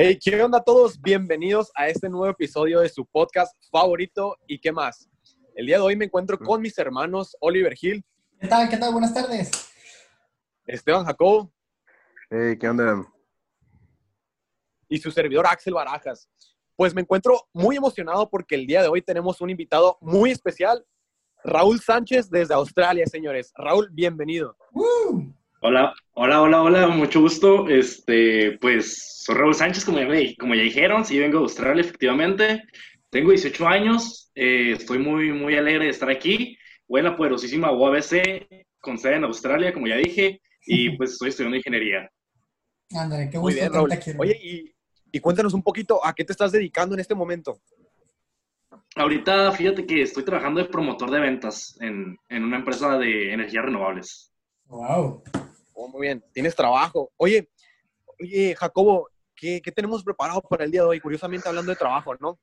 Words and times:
Hey, 0.00 0.16
¿qué 0.22 0.40
onda 0.40 0.58
a 0.58 0.62
todos? 0.62 1.00
Bienvenidos 1.00 1.72
a 1.74 1.88
este 1.88 2.08
nuevo 2.08 2.28
episodio 2.28 2.78
de 2.78 2.88
su 2.88 3.04
podcast 3.04 3.52
favorito 3.68 4.36
y 4.46 4.60
qué 4.60 4.70
más. 4.70 5.08
El 5.56 5.66
día 5.66 5.78
de 5.78 5.82
hoy 5.82 5.96
me 5.96 6.04
encuentro 6.04 6.38
con 6.38 6.62
mis 6.62 6.78
hermanos 6.78 7.36
Oliver 7.40 7.74
Hill. 7.80 8.04
¿Qué 8.38 8.46
tal? 8.46 8.68
¿Qué 8.68 8.76
tal? 8.76 8.92
Buenas 8.92 9.12
tardes. 9.12 9.50
Esteban 10.68 11.04
Jacobo. 11.04 11.52
Hey, 12.30 12.56
¿qué 12.60 12.68
onda? 12.68 13.12
Y 14.88 14.98
su 14.98 15.10
servidor 15.10 15.48
Axel 15.48 15.74
Barajas. 15.74 16.30
Pues 16.76 16.94
me 16.94 17.00
encuentro 17.00 17.48
muy 17.52 17.74
emocionado 17.74 18.30
porque 18.30 18.54
el 18.54 18.68
día 18.68 18.82
de 18.82 18.88
hoy 18.88 19.02
tenemos 19.02 19.40
un 19.40 19.50
invitado 19.50 19.98
muy 20.00 20.30
especial, 20.30 20.86
Raúl 21.42 21.80
Sánchez 21.80 22.30
desde 22.30 22.54
Australia, 22.54 23.04
señores. 23.06 23.52
Raúl, 23.56 23.88
bienvenido. 23.90 24.56
Hola, 25.60 25.92
hola, 26.12 26.40
hola, 26.40 26.62
hola, 26.62 26.86
mucho 26.86 27.20
gusto. 27.20 27.68
Este, 27.68 28.56
pues 28.60 29.24
soy 29.24 29.34
Raúl 29.34 29.54
Sánchez, 29.54 29.84
como 29.84 29.98
ya, 29.98 30.06
como 30.38 30.54
ya 30.54 30.62
dijeron, 30.62 31.04
sí 31.04 31.18
vengo 31.18 31.38
de 31.38 31.44
Australia, 31.44 31.80
efectivamente. 31.80 32.62
Tengo 33.10 33.30
18 33.30 33.66
años, 33.66 34.30
eh, 34.36 34.74
estoy 34.78 35.00
muy, 35.00 35.32
muy 35.32 35.56
alegre 35.56 35.86
de 35.86 35.90
estar 35.90 36.08
aquí. 36.10 36.56
Voy 36.86 37.00
en 37.00 37.06
la 37.06 37.16
poderosísima 37.16 37.72
UABC, 37.72 38.46
con 38.80 38.98
sede 38.98 39.16
en 39.16 39.24
Australia, 39.24 39.72
como 39.72 39.88
ya 39.88 39.96
dije, 39.96 40.40
y 40.64 40.96
pues 40.96 41.12
estoy 41.12 41.30
estudiando 41.30 41.56
ingeniería. 41.56 42.08
Ándale, 42.94 43.28
qué 43.28 43.38
Muy 43.38 43.52
gusto 43.52 43.60
bien, 43.60 43.72
Raúl. 43.72 43.90
Oye, 44.18 44.38
y, 44.40 44.74
y 45.10 45.18
cuéntanos 45.18 45.54
un 45.54 45.62
poquito, 45.64 46.04
¿a 46.06 46.14
qué 46.14 46.24
te 46.24 46.32
estás 46.32 46.52
dedicando 46.52 46.94
en 46.94 47.00
este 47.00 47.16
momento? 47.16 47.58
Ahorita, 48.94 49.50
fíjate 49.50 49.84
que 49.84 50.02
estoy 50.02 50.24
trabajando 50.24 50.60
de 50.62 50.68
promotor 50.68 51.10
de 51.10 51.18
ventas 51.18 51.76
en, 51.80 52.16
en 52.28 52.44
una 52.44 52.58
empresa 52.58 52.96
de 52.96 53.32
energías 53.32 53.64
renovables. 53.64 54.32
Wow. 54.68 55.22
Oh, 55.80 55.86
muy 55.86 56.00
bien, 56.08 56.24
tienes 56.32 56.56
trabajo. 56.56 57.12
Oye, 57.16 57.48
oye, 58.20 58.52
Jacobo, 58.56 59.08
¿qué, 59.36 59.62
qué 59.62 59.70
tenemos 59.70 60.02
preparado 60.02 60.40
para 60.42 60.64
el 60.64 60.72
día 60.72 60.82
de 60.82 60.88
hoy? 60.88 61.00
Curiosamente 61.00 61.48
hablando 61.48 61.70
de 61.70 61.76
trabajo, 61.76 62.16
¿no? 62.18 62.36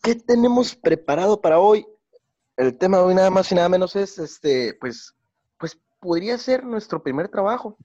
¿Qué 0.00 0.14
tenemos 0.14 0.76
preparado 0.76 1.40
para 1.40 1.58
hoy? 1.58 1.84
El 2.56 2.78
tema 2.78 2.98
de 2.98 3.02
hoy 3.02 3.14
nada 3.16 3.30
más 3.30 3.50
y 3.50 3.56
nada 3.56 3.68
menos 3.68 3.96
es, 3.96 4.16
este, 4.20 4.74
pues, 4.80 5.12
pues 5.58 5.76
podría 5.98 6.38
ser 6.38 6.62
nuestro 6.62 7.02
primer 7.02 7.28
trabajo. 7.28 7.76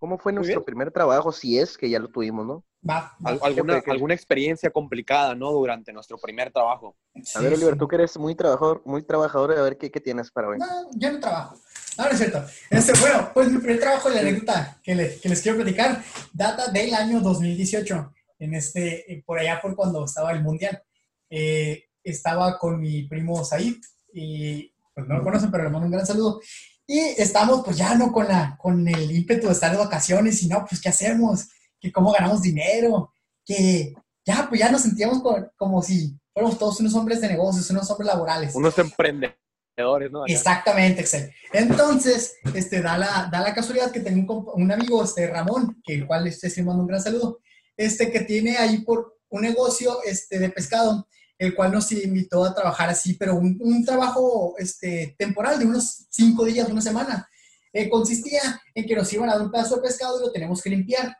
¿Cómo 0.00 0.18
fue 0.18 0.32
nuestro 0.32 0.64
primer 0.64 0.90
trabajo? 0.90 1.30
Si 1.30 1.56
es 1.56 1.78
que 1.78 1.88
ya 1.88 2.00
lo 2.00 2.08
tuvimos, 2.08 2.44
¿no? 2.44 2.64
Va, 2.88 3.14
va. 3.24 3.30
Al- 3.30 3.40
alguna, 3.42 3.80
que- 3.80 3.90
alguna 3.92 4.14
experiencia 4.14 4.70
complicada, 4.70 5.36
¿no? 5.36 5.52
Durante 5.52 5.92
nuestro 5.92 6.18
primer 6.18 6.50
trabajo. 6.50 6.96
A 7.36 7.40
ver, 7.42 7.52
Oliver, 7.52 7.74
sí. 7.74 7.78
tú 7.78 7.86
que 7.86 7.94
eres 7.94 8.18
muy 8.18 8.34
trabajador, 8.34 8.82
muy 8.86 9.04
trabajador, 9.04 9.52
a 9.52 9.62
ver 9.62 9.78
qué, 9.78 9.88
qué 9.92 10.00
tienes 10.00 10.32
para 10.32 10.48
hoy. 10.48 10.58
No, 10.58 10.66
yo 10.96 11.12
no 11.12 11.20
trabajo. 11.20 11.56
No, 12.00 12.06
no 12.06 12.12
es 12.12 12.18
cierto. 12.18 12.44
Este, 12.70 12.92
bueno, 12.98 13.30
pues 13.34 13.50
mi 13.50 13.58
primer 13.58 13.78
trabajo 13.80 14.10
de 14.10 14.20
anécdota 14.20 14.78
que, 14.82 14.94
le- 14.94 15.16
que 15.20 15.28
les 15.28 15.40
quiero 15.42 15.58
platicar 15.58 16.02
data 16.32 16.68
del 16.70 16.94
año 16.94 17.20
2018. 17.20 18.12
En 18.38 18.54
este, 18.54 19.12
eh, 19.12 19.22
por 19.26 19.38
allá 19.38 19.60
por 19.60 19.76
cuando 19.76 20.04
estaba 20.04 20.32
el 20.32 20.42
mundial. 20.42 20.82
Eh, 21.28 21.84
estaba 22.02 22.58
con 22.58 22.80
mi 22.80 23.02
primo 23.02 23.44
Said 23.44 23.76
y 24.14 24.72
pues 24.94 25.06
no 25.06 25.18
lo 25.18 25.22
conocen, 25.22 25.50
pero 25.50 25.64
le 25.64 25.70
mando 25.70 25.86
un 25.86 25.92
gran 25.92 26.06
saludo. 26.06 26.40
Y 26.86 26.98
estamos 26.98 27.62
pues 27.64 27.76
ya 27.76 27.94
no 27.94 28.10
con, 28.12 28.26
la, 28.26 28.56
con 28.58 28.88
el 28.88 29.10
ímpetu 29.12 29.46
de 29.46 29.52
estar 29.52 29.70
de 29.70 29.76
vacaciones 29.76 30.42
y 30.42 30.48
no, 30.48 30.64
pues 30.66 30.80
¿qué 30.80 30.88
hacemos? 30.88 31.48
Que 31.78 31.92
cómo 31.92 32.10
ganamos 32.12 32.42
dinero, 32.42 33.12
que 33.44 33.94
ya 34.24 34.46
pues 34.48 34.58
ya 34.60 34.70
nos 34.72 34.82
sentíamos 34.82 35.22
co- 35.22 35.52
como 35.56 35.82
si 35.82 36.16
fuéramos 36.32 36.58
todos 36.58 36.80
unos 36.80 36.94
hombres 36.94 37.20
de 37.20 37.28
negocios, 37.28 37.68
unos 37.70 37.88
hombres 37.90 38.06
laborales. 38.08 38.54
Unos 38.54 38.76
emprendedores, 38.78 39.38
¿no? 39.76 40.26
Exactamente, 40.26 41.00
Excel. 41.00 41.32
Entonces, 41.52 42.36
este, 42.54 42.82
da, 42.82 42.98
la, 42.98 43.28
da 43.30 43.40
la 43.40 43.54
casualidad 43.54 43.90
que 43.90 44.00
tengo 44.00 44.52
un, 44.54 44.64
un 44.64 44.72
amigo, 44.72 45.02
este, 45.02 45.26
Ramón, 45.26 45.80
que 45.84 45.94
el 45.94 46.06
cual 46.06 46.24
le 46.24 46.30
estoy 46.30 46.50
mando 46.62 46.82
un 46.82 46.88
gran 46.88 47.02
saludo, 47.02 47.40
este, 47.76 48.10
que 48.10 48.20
tiene 48.20 48.58
ahí 48.58 48.78
por 48.78 49.16
un 49.30 49.42
negocio 49.42 50.02
este, 50.04 50.38
de 50.38 50.50
pescado, 50.50 51.08
el 51.38 51.54
cual 51.54 51.72
nos 51.72 51.90
invitó 51.92 52.44
a 52.44 52.54
trabajar 52.54 52.90
así, 52.90 53.14
pero 53.14 53.34
un, 53.34 53.56
un 53.60 53.84
trabajo 53.84 54.54
este, 54.58 55.14
temporal 55.18 55.58
de 55.58 55.64
unos 55.64 56.06
cinco 56.10 56.44
días, 56.44 56.68
una 56.68 56.82
semana. 56.82 57.26
Eh, 57.72 57.88
consistía 57.88 58.60
en 58.74 58.84
que 58.84 58.96
nos 58.96 59.12
iban 59.12 59.30
a 59.30 59.34
dar 59.34 59.42
un 59.42 59.50
pedazo 59.50 59.76
de 59.76 59.82
pescado 59.82 60.20
y 60.20 60.26
lo 60.26 60.32
tenemos 60.32 60.60
que 60.60 60.70
limpiar. 60.70 61.16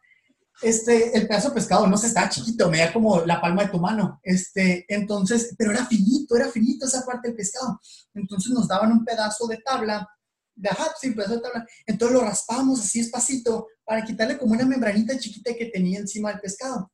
Este, 0.63 1.17
el 1.17 1.27
pedazo 1.27 1.49
de 1.49 1.55
pescado 1.55 1.87
no 1.87 1.97
se 1.97 2.09
estaba 2.09 2.29
chiquito, 2.29 2.71
me 2.71 2.79
da 2.79 2.93
como 2.93 3.21
la 3.25 3.41
palma 3.41 3.65
de 3.65 3.71
tu 3.71 3.79
mano. 3.79 4.21
Este, 4.23 4.85
entonces, 4.89 5.55
pero 5.57 5.71
era 5.71 5.87
finito, 5.87 6.37
era 6.37 6.49
finito 6.51 6.87
esa 6.87 7.05
parte 7.05 7.29
del 7.29 7.37
pescado. 7.37 7.81
Entonces 8.15 8.53
nos 8.53 8.69
daban 8.69 8.93
un 8.93 9.05
pedazo 9.05 9.47
de 9.47 9.59
tabla, 9.59 10.07
de 10.55 10.69
ajá, 10.69 10.93
sí, 11.01 11.13
pedazo 11.13 11.37
de 11.37 11.41
tabla. 11.41 11.67
Entonces 11.87 12.15
lo 12.15 12.25
raspamos 12.25 12.81
así 12.81 13.01
despacito 13.01 13.69
para 13.85 14.05
quitarle 14.05 14.37
como 14.37 14.53
una 14.53 14.67
membranita 14.67 15.19
chiquita 15.19 15.55
que 15.55 15.67
tenía 15.67 15.99
encima 15.99 16.31
del 16.31 16.41
pescado. 16.41 16.93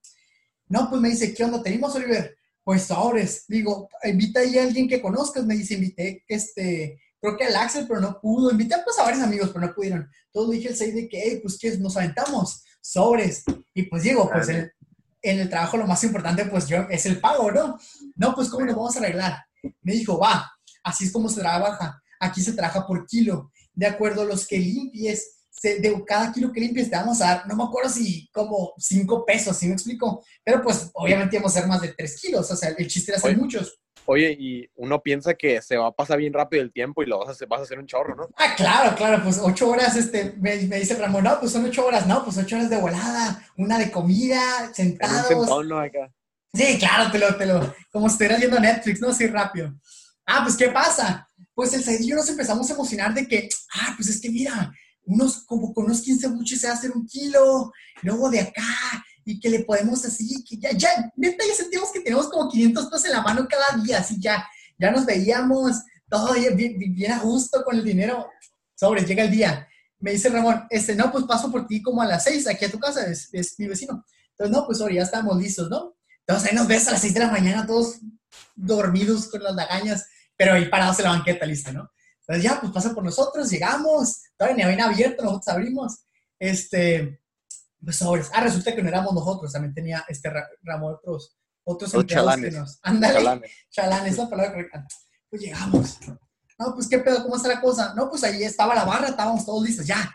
No, 0.68 0.88
pues 0.88 1.00
me 1.00 1.10
dice, 1.10 1.34
¿qué 1.34 1.44
onda 1.44 1.62
tenemos, 1.62 1.94
Oliver? 1.94 2.36
Pues 2.62 2.84
sobres. 2.84 3.44
Digo, 3.48 3.88
invita 4.04 4.40
ahí 4.40 4.58
a 4.58 4.62
alguien 4.62 4.88
que 4.88 5.02
conozcas. 5.02 5.44
Me 5.44 5.54
dice, 5.56 5.74
invité, 5.74 6.24
este, 6.28 7.00
creo 7.20 7.36
que 7.36 7.44
al 7.44 7.56
Axel, 7.56 7.86
pero 7.86 8.00
no 8.00 8.20
pudo. 8.20 8.50
Invité 8.50 8.76
pues 8.84 8.98
a 8.98 9.04
varios 9.04 9.22
amigos, 9.22 9.50
pero 9.52 9.66
no 9.66 9.74
pudieron. 9.74 10.08
Entonces 10.26 10.56
dije 10.56 10.68
al 10.68 10.76
Seid 10.76 10.94
de 10.94 11.08
que, 11.08 11.22
"Ey, 11.22 11.40
pues 11.40 11.58
que 11.58 11.76
nos 11.78 11.96
aventamos, 11.96 12.64
sobres. 12.92 13.44
Y 13.74 13.84
pues 13.84 14.02
digo, 14.02 14.28
pues 14.30 14.48
el- 14.48 14.72
en 15.22 15.40
el 15.40 15.48
trabajo 15.50 15.76
lo 15.76 15.86
más 15.86 16.02
importante, 16.04 16.44
pues 16.46 16.68
yo, 16.68 16.86
es 16.88 17.04
el 17.06 17.20
pago, 17.20 17.50
¿no? 17.50 17.78
No, 18.14 18.34
pues 18.34 18.48
¿cómo 18.48 18.64
nos 18.64 18.76
vamos 18.76 18.96
a 18.96 19.00
arreglar? 19.00 19.44
Me 19.82 19.92
dijo, 19.92 20.18
va, 20.18 20.50
así 20.84 21.04
es 21.06 21.12
como 21.12 21.28
se 21.28 21.40
trabaja. 21.40 22.00
Aquí 22.20 22.40
se 22.42 22.52
trabaja 22.52 22.86
por 22.86 23.06
kilo. 23.06 23.50
De 23.74 23.86
acuerdo 23.86 24.22
a 24.22 24.24
los 24.24 24.46
que 24.46 24.58
limpies, 24.58 25.32
se- 25.50 25.80
de 25.80 26.04
cada 26.06 26.32
kilo 26.32 26.52
que 26.52 26.60
limpies 26.60 26.88
te 26.90 26.96
vamos 26.96 27.20
a 27.20 27.24
dar, 27.26 27.46
no 27.48 27.56
me 27.56 27.64
acuerdo 27.64 27.90
si 27.90 28.28
como 28.32 28.72
5 28.78 29.24
pesos, 29.26 29.56
¿sí 29.56 29.66
me 29.66 29.72
explico? 29.72 30.24
Pero 30.44 30.62
pues 30.62 30.90
obviamente 30.94 31.36
íbamos 31.36 31.54
a 31.56 31.58
hacer 31.58 31.68
más 31.68 31.80
de 31.80 31.92
3 31.92 32.20
kilos, 32.20 32.48
o 32.50 32.56
sea, 32.56 32.68
el 32.70 32.86
chiste 32.86 33.10
era 33.10 33.18
hacer 33.18 33.30
Oye. 33.32 33.40
muchos. 33.40 33.78
Oye, 34.06 34.36
y 34.38 34.68
uno 34.76 35.02
piensa 35.02 35.34
que 35.34 35.60
se 35.60 35.76
va 35.76 35.88
a 35.88 35.92
pasar 35.92 36.18
bien 36.18 36.32
rápido 36.32 36.62
el 36.62 36.72
tiempo 36.72 37.02
y 37.02 37.06
lo 37.06 37.18
vas 37.18 37.28
a 37.28 37.32
hacer, 37.32 37.48
vas 37.48 37.60
a 37.60 37.62
hacer 37.64 37.78
un 37.78 37.86
chorro, 37.86 38.14
¿no? 38.14 38.28
Ah, 38.36 38.54
claro, 38.56 38.94
claro, 38.96 39.22
pues 39.22 39.38
8 39.42 39.68
horas, 39.68 39.96
este, 39.96 40.34
me, 40.38 40.56
me 40.62 40.78
dice 40.78 40.94
Ramón, 40.94 41.24
no, 41.24 41.38
pues 41.40 41.52
son 41.52 41.64
8 41.64 41.84
horas, 41.86 42.06
no, 42.06 42.24
pues 42.24 42.38
8 42.38 42.56
horas 42.56 42.70
de 42.70 42.76
volada, 42.76 43.42
una 43.56 43.78
de 43.78 43.90
comida, 43.90 44.40
En 44.60 44.68
un 44.68 44.74
sentados. 44.74 45.26
sentón, 45.26 45.68
¿no? 45.68 45.80
Acá. 45.80 46.12
Sí, 46.54 46.78
claro, 46.78 47.10
te 47.10 47.18
lo, 47.18 47.36
te 47.36 47.46
lo, 47.46 47.74
como 47.90 48.08
si 48.08 48.12
estuvieras 48.14 48.38
viendo 48.38 48.60
Netflix, 48.60 49.00
¿no? 49.00 49.08
Así 49.08 49.26
rápido. 49.26 49.74
Ah, 50.24 50.40
pues, 50.44 50.56
¿qué 50.56 50.68
pasa? 50.68 51.28
Pues 51.54 51.72
el 51.74 51.82
Said 51.82 52.00
y 52.00 52.08
yo 52.08 52.16
nos 52.16 52.28
empezamos 52.28 52.70
a 52.70 52.74
emocionar 52.74 53.12
de 53.12 53.26
que, 53.26 53.48
ah, 53.74 53.92
pues 53.96 54.08
es 54.08 54.20
que 54.20 54.30
mira, 54.30 54.72
unos, 55.04 55.44
como 55.44 55.72
con 55.72 55.84
unos 55.86 56.00
15 56.02 56.28
buches 56.28 56.60
se 56.60 56.68
hacer 56.68 56.92
un 56.92 57.06
kilo, 57.06 57.72
luego 58.02 58.30
de 58.30 58.40
acá, 58.40 58.62
y 59.26 59.40
que 59.40 59.50
le 59.50 59.64
podemos 59.64 60.04
así, 60.04 60.42
que 60.44 60.56
ya, 60.56 60.70
ya, 60.70 61.12
neta, 61.16 61.44
ya 61.44 61.54
sentimos 61.54 61.90
que 61.92 62.00
tenemos 62.00 62.28
como 62.28 62.48
500 62.48 62.86
pesos 62.86 63.04
en 63.06 63.10
la 63.10 63.22
mano 63.22 63.48
cada 63.48 63.82
día, 63.82 63.98
así 63.98 64.20
ya, 64.20 64.46
ya 64.78 64.92
nos 64.92 65.04
veíamos, 65.04 65.82
todo 66.08 66.32
bien, 66.34 66.78
bien, 66.78 67.10
a 67.12 67.18
gusto 67.18 67.64
con 67.64 67.76
el 67.76 67.84
dinero. 67.84 68.30
Sobres, 68.76 69.08
llega 69.08 69.24
el 69.24 69.30
día. 69.32 69.66
Me 69.98 70.12
dice 70.12 70.28
Ramón, 70.28 70.64
este, 70.70 70.94
no, 70.94 71.10
pues 71.10 71.24
paso 71.24 71.50
por 71.50 71.66
ti 71.66 71.82
como 71.82 72.02
a 72.02 72.06
las 72.06 72.22
6 72.22 72.46
aquí 72.46 72.66
a 72.66 72.70
tu 72.70 72.78
casa, 72.78 73.04
es, 73.04 73.28
es 73.32 73.58
mi 73.58 73.66
vecino. 73.66 74.04
Entonces, 74.30 74.56
no, 74.56 74.64
pues 74.64 74.80
ahora 74.80 74.94
ya 74.94 75.02
estamos 75.02 75.36
listos, 75.36 75.68
¿no? 75.68 75.96
Entonces 76.20 76.48
ahí 76.48 76.56
nos 76.56 76.68
ves 76.68 76.86
a 76.86 76.92
las 76.92 77.00
6 77.00 77.14
de 77.14 77.20
la 77.20 77.30
mañana 77.30 77.66
todos 77.66 77.96
dormidos 78.54 79.26
con 79.26 79.42
las 79.42 79.56
lagañas, 79.56 80.06
pero 80.36 80.52
ahí 80.52 80.68
parados 80.68 81.00
en 81.00 81.06
la 81.06 81.10
banqueta, 81.10 81.46
listo, 81.46 81.72
¿no? 81.72 81.90
Entonces 82.20 82.44
ya, 82.44 82.60
pues 82.60 82.72
pasa 82.72 82.94
por 82.94 83.02
nosotros, 83.02 83.50
llegamos, 83.50 84.22
todavía 84.36 84.56
ni 84.56 84.62
habían 84.62 84.88
abierto, 84.88 85.24
nosotros 85.24 85.48
abrimos, 85.48 85.98
este, 86.38 87.20
pues 87.84 87.96
sobres. 87.96 88.30
Ah, 88.32 88.40
resulta 88.42 88.74
que 88.74 88.82
no 88.82 88.88
éramos 88.88 89.14
nosotros, 89.14 89.52
también 89.52 89.74
tenía 89.74 90.04
este 90.08 90.30
Ra- 90.30 90.48
Ramón 90.62 90.94
otros, 90.94 91.36
otros 91.64 91.92
Los 91.92 92.02
empleados 92.02 92.30
que 92.36 92.40
chalanes. 92.42 92.54
nos... 92.54 92.78
Ándale, 92.82 93.14
Chalanes. 93.18 93.50
chalán, 93.70 94.06
es 94.06 94.18
la 94.18 94.28
palabra 94.30 94.52
correcta. 94.52 94.86
Pues 95.30 95.42
llegamos. 95.42 95.98
No, 96.58 96.74
pues 96.74 96.88
qué 96.88 96.98
pedo, 97.00 97.22
¿cómo 97.22 97.36
está 97.36 97.48
la 97.48 97.60
cosa? 97.60 97.92
No, 97.94 98.08
pues 98.08 98.24
ahí 98.24 98.42
estaba 98.42 98.74
la 98.74 98.84
barra, 98.84 99.08
estábamos 99.08 99.44
todos 99.44 99.62
listos, 99.64 99.86
ya. 99.86 100.10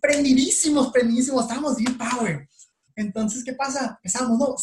Prendidísimos, 0.00 0.92
prendidísimos, 0.92 1.42
estábamos 1.42 1.76
bien 1.76 1.96
power. 1.98 2.48
Entonces, 2.94 3.42
¿qué 3.44 3.52
pasa? 3.54 3.98
Empezamos, 4.02 4.38
¿no? 4.38 4.54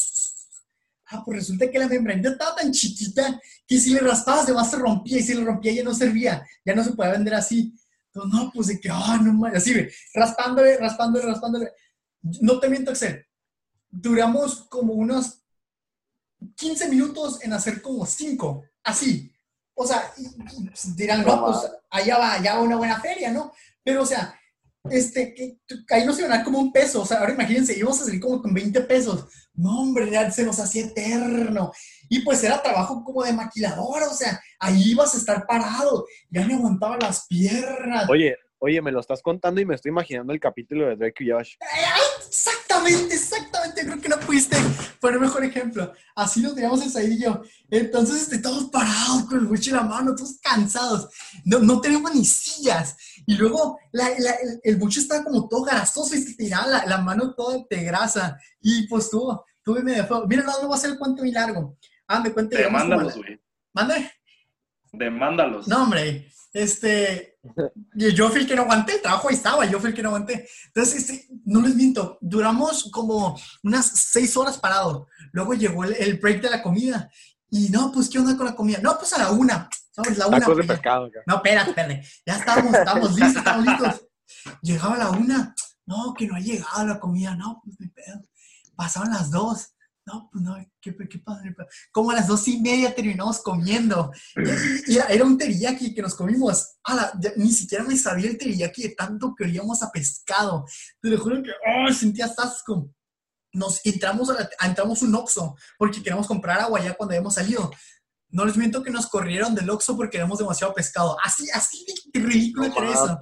Ah, 1.08 1.22
pues 1.24 1.38
resulta 1.40 1.70
que 1.70 1.78
la 1.80 1.88
membranita 1.88 2.30
estaba 2.30 2.56
tan 2.56 2.72
chiquita 2.72 3.40
que 3.68 3.80
si 3.80 3.92
le 3.92 4.00
raspabas, 4.00 4.46
además 4.46 4.70
se 4.72 4.78
rompía 4.78 5.20
y 5.20 5.24
si 5.24 5.34
le 5.36 5.44
rompía 5.44 5.72
ya 5.74 5.84
no 5.84 5.94
servía, 5.94 6.46
ya 6.66 6.74
no 6.74 6.84
se 6.84 6.94
podía 6.94 7.12
vender 7.12 7.36
así. 7.36 7.74
Entonces, 8.14 8.34
no, 8.40 8.52
pues 8.52 8.68
de 8.68 8.80
que, 8.80 8.90
ah, 8.92 9.20
no 9.22 9.34
mames, 9.34 9.58
así, 9.58 9.74
ve, 9.74 9.92
raspándole, 10.14 10.78
raspándole, 10.78 11.26
raspándole. 11.26 11.72
No 12.42 12.60
te 12.60 12.70
miento, 12.70 12.92
Excel. 12.92 13.26
Duramos 13.90 14.66
como 14.70 14.94
unos 14.94 15.42
15 16.56 16.90
minutos 16.90 17.42
en 17.44 17.54
hacer 17.54 17.82
como 17.82 18.06
5, 18.06 18.64
así. 18.84 19.32
O 19.74 19.86
sea, 19.86 20.12
y- 20.18 20.24
y 20.26 20.70
dirán, 20.96 21.26
no, 21.26 21.46
pues 21.46 21.58
allá 21.90 22.18
va, 22.18 22.34
allá 22.34 22.56
va 22.56 22.62
una 22.62 22.78
buena 22.78 23.00
feria, 23.00 23.32
¿no? 23.32 23.52
Pero, 23.84 24.04
o 24.04 24.06
sea, 24.06 24.38
este, 24.90 25.34
que, 25.34 25.58
ahí 25.90 26.06
nos 26.06 26.18
iban 26.20 26.32
a 26.32 26.38
dar 26.38 26.46
como 26.46 26.60
un 26.60 26.72
peso. 26.72 27.02
O 27.02 27.06
sea, 27.06 27.20
ahora 27.20 27.34
imagínense, 27.34 27.78
íbamos 27.78 28.02
a 28.02 28.06
salir 28.06 28.20
como 28.22 28.42
con 28.42 28.54
20 28.54 28.82
pesos. 28.82 29.26
No, 29.54 29.82
hombre, 29.82 30.10
ya 30.10 30.30
se 30.32 30.44
nos 30.44 30.60
hacía 30.60 30.86
eterno. 30.86 31.72
Y 32.10 32.22
pues 32.22 32.44
era 32.44 32.62
trabajo 32.62 33.04
como 33.04 33.24
de 33.24 33.34
maquiladora, 33.34 34.08
o 34.08 34.14
sea, 34.14 34.40
ahí 34.60 34.92
ibas 34.92 35.14
a 35.16 35.18
estar 35.18 35.46
parado. 35.48 36.06
Ya 36.30 36.46
me 36.46 36.54
aguantaba 36.56 36.98
las 36.98 37.26
piernas. 37.28 38.08
Oye, 38.10 38.36
oye, 38.60 38.82
me 38.82 38.92
lo 38.92 39.00
estás 39.00 39.22
contando 39.22 39.60
y 39.60 39.66
me 39.66 39.76
estoy 39.76 39.90
imaginando 39.90 40.32
el 40.34 40.40
capítulo 40.40 40.88
de 40.88 40.96
Drake 40.96 41.24
y 41.24 41.32
Josh. 41.32 41.56
¡Ay, 41.62 41.84
Exactamente, 42.28 43.16
exactamente. 43.16 43.86
Creo 43.86 44.02
que 44.02 44.10
no 44.10 44.20
pudiste 44.20 44.58
poner 45.00 45.20
mejor 45.20 45.44
ejemplo. 45.44 45.94
Así 46.16 46.42
lo 46.42 46.54
teníamos 46.54 46.82
en 46.82 46.92
Saidillo. 46.92 47.44
Entonces, 47.70 48.24
este, 48.24 48.40
todos 48.40 48.66
parados 48.66 49.26
con 49.26 49.40
el 49.40 49.46
buche 49.46 49.72
en 49.72 49.78
la 49.78 49.84
mano, 49.84 50.16
todos 50.16 50.40
cansados. 50.42 51.10
No, 51.44 51.60
no 51.60 51.82
tenemos 51.82 52.14
ni 52.14 52.26
sillas. 52.26 52.96
Y 53.26 53.36
luego 53.36 53.80
la, 53.92 54.10
la, 54.20 54.32
el, 54.32 54.60
el 54.64 54.76
buche 54.78 55.00
estaba 55.00 55.24
como 55.24 55.48
todo 55.48 55.64
grasoso 55.64 56.16
y 56.16 56.22
se 56.22 56.36
tiraba 56.36 56.68
la, 56.68 56.86
la 56.86 56.98
mano 57.00 57.34
toda 57.34 57.64
de 57.70 57.84
grasa. 57.84 58.38
Y 58.62 58.88
pues 58.88 59.10
tú, 59.10 59.40
tú 59.64 59.74
me 59.84 59.94
dejó. 59.94 60.26
Mira, 60.28 60.44
no, 60.44 60.52
no 60.62 60.68
voy 60.68 60.76
a 60.76 60.78
hacer 60.78 60.92
el 60.92 60.98
cuento 60.98 61.24
muy 61.24 61.32
largo. 61.32 61.78
Ah, 62.08 62.20
me 62.20 62.32
cuente. 62.32 62.58
Demándalos, 62.58 63.16
güey. 63.16 63.40
¿Mande? 63.74 64.12
Demándalos. 64.92 65.68
No, 65.68 65.84
hombre. 65.84 66.32
Este, 66.56 67.38
yo 67.94 68.30
fui 68.30 68.40
el 68.40 68.48
que 68.48 68.56
no 68.56 68.62
aguanté, 68.62 68.96
el 68.96 69.02
trabajo 69.02 69.28
ahí 69.28 69.36
estaba, 69.36 69.66
yo 69.66 69.78
fui 69.78 69.90
el 69.90 69.94
que 69.94 70.02
no 70.02 70.08
aguanté. 70.08 70.48
Entonces, 70.68 71.10
este, 71.10 71.28
no 71.44 71.60
les 71.62 71.76
miento, 71.76 72.18
duramos 72.22 72.90
como 72.94 73.38
unas 73.62 73.86
seis 73.86 74.38
horas 74.38 74.58
parados. 74.58 75.06
Luego 75.34 75.54
llegó 75.54 75.84
el, 75.84 75.94
el, 75.96 76.18
break 76.18 76.42
de 76.42 76.50
la 76.50 76.64
comida. 76.64 77.12
Y 77.50 77.68
no, 77.68 77.92
pues, 77.92 78.08
¿qué 78.08 78.20
onda 78.20 78.38
con 78.38 78.46
la 78.46 78.56
comida? 78.56 78.80
No, 78.82 78.98
pues 78.98 79.12
a 79.12 79.18
la 79.18 79.32
una. 79.32 79.70
¿Sabes? 79.92 80.18
La 80.18 80.28
una. 80.28 80.40
De 80.40 80.64
pescado. 80.64 81.10
No, 81.28 81.36
espérate, 81.36 81.72
espérate. 81.72 82.08
Ya 82.26 82.38
estábamos, 82.38 82.74
estábamos 82.74 83.16
listos, 83.16 83.36
estábamos 83.36 83.68
listos. 83.68 84.08
Llegaba 84.62 84.98
la 84.98 85.10
una. 85.10 85.54
No, 85.86 86.14
que 86.14 86.26
no 86.26 86.38
ha 86.38 86.40
llegado 86.40 86.88
la 86.88 87.02
comida. 87.02 87.36
No, 87.36 87.62
pues, 87.66 87.78
mi 87.82 87.90
pedo. 87.90 88.22
Pasaban 88.78 89.12
las 89.12 89.30
dos. 89.30 89.75
No, 90.06 90.30
pues 90.32 90.44
no, 90.44 90.56
qué, 90.80 90.96
qué 91.10 91.18
padre. 91.18 91.56
Como 91.92 92.12
a 92.12 92.16
las 92.16 92.28
dos 92.28 92.48
y 92.48 92.60
media 92.60 92.94
terminamos 92.94 93.42
comiendo. 93.42 94.12
Era, 94.88 95.06
era, 95.06 95.26
un 95.26 95.36
teriyaki 95.36 95.96
que 95.96 96.02
nos 96.02 96.14
comimos. 96.14 96.76
ya, 97.20 97.34
ni 97.38 97.52
siquiera 97.52 97.84
me 97.84 97.98
sabía 97.98 98.30
el 98.30 98.38
teriyaki 98.38 98.84
de 98.84 98.90
tanto 98.90 99.34
que 99.36 99.46
olíamos 99.46 99.82
a 99.82 99.92
pescado. 99.92 100.66
Te 101.02 101.10
lo 101.10 101.18
juro 101.20 101.42
que 101.42 101.50
oh, 101.50 101.92
sentía 101.92 102.26
asco. 102.26 102.92
Nos 103.52 103.84
entramos, 103.84 104.30
a 104.30 104.34
la, 104.34 104.50
entramos 104.62 105.02
un 105.02 105.16
Oxxo 105.16 105.56
porque 105.78 106.00
queríamos 106.00 106.28
comprar 106.28 106.60
agua 106.60 106.84
ya 106.84 106.94
cuando 106.94 107.14
habíamos 107.14 107.34
salido. 107.34 107.72
No 108.30 108.46
les 108.46 108.58
miento 108.58 108.84
que 108.84 108.92
nos 108.92 109.08
corrieron 109.08 109.56
del 109.56 109.70
Oxxo 109.72 109.98
porque 109.98 110.18
éramos 110.18 110.38
demasiado 110.38 110.74
pescado. 110.76 111.18
Así, 111.24 111.50
así 111.52 111.84
de 112.14 112.20
ridículo 112.20 112.68
no, 112.68 112.74
que 112.74 112.80
era 112.80 112.92
eso. 112.92 113.20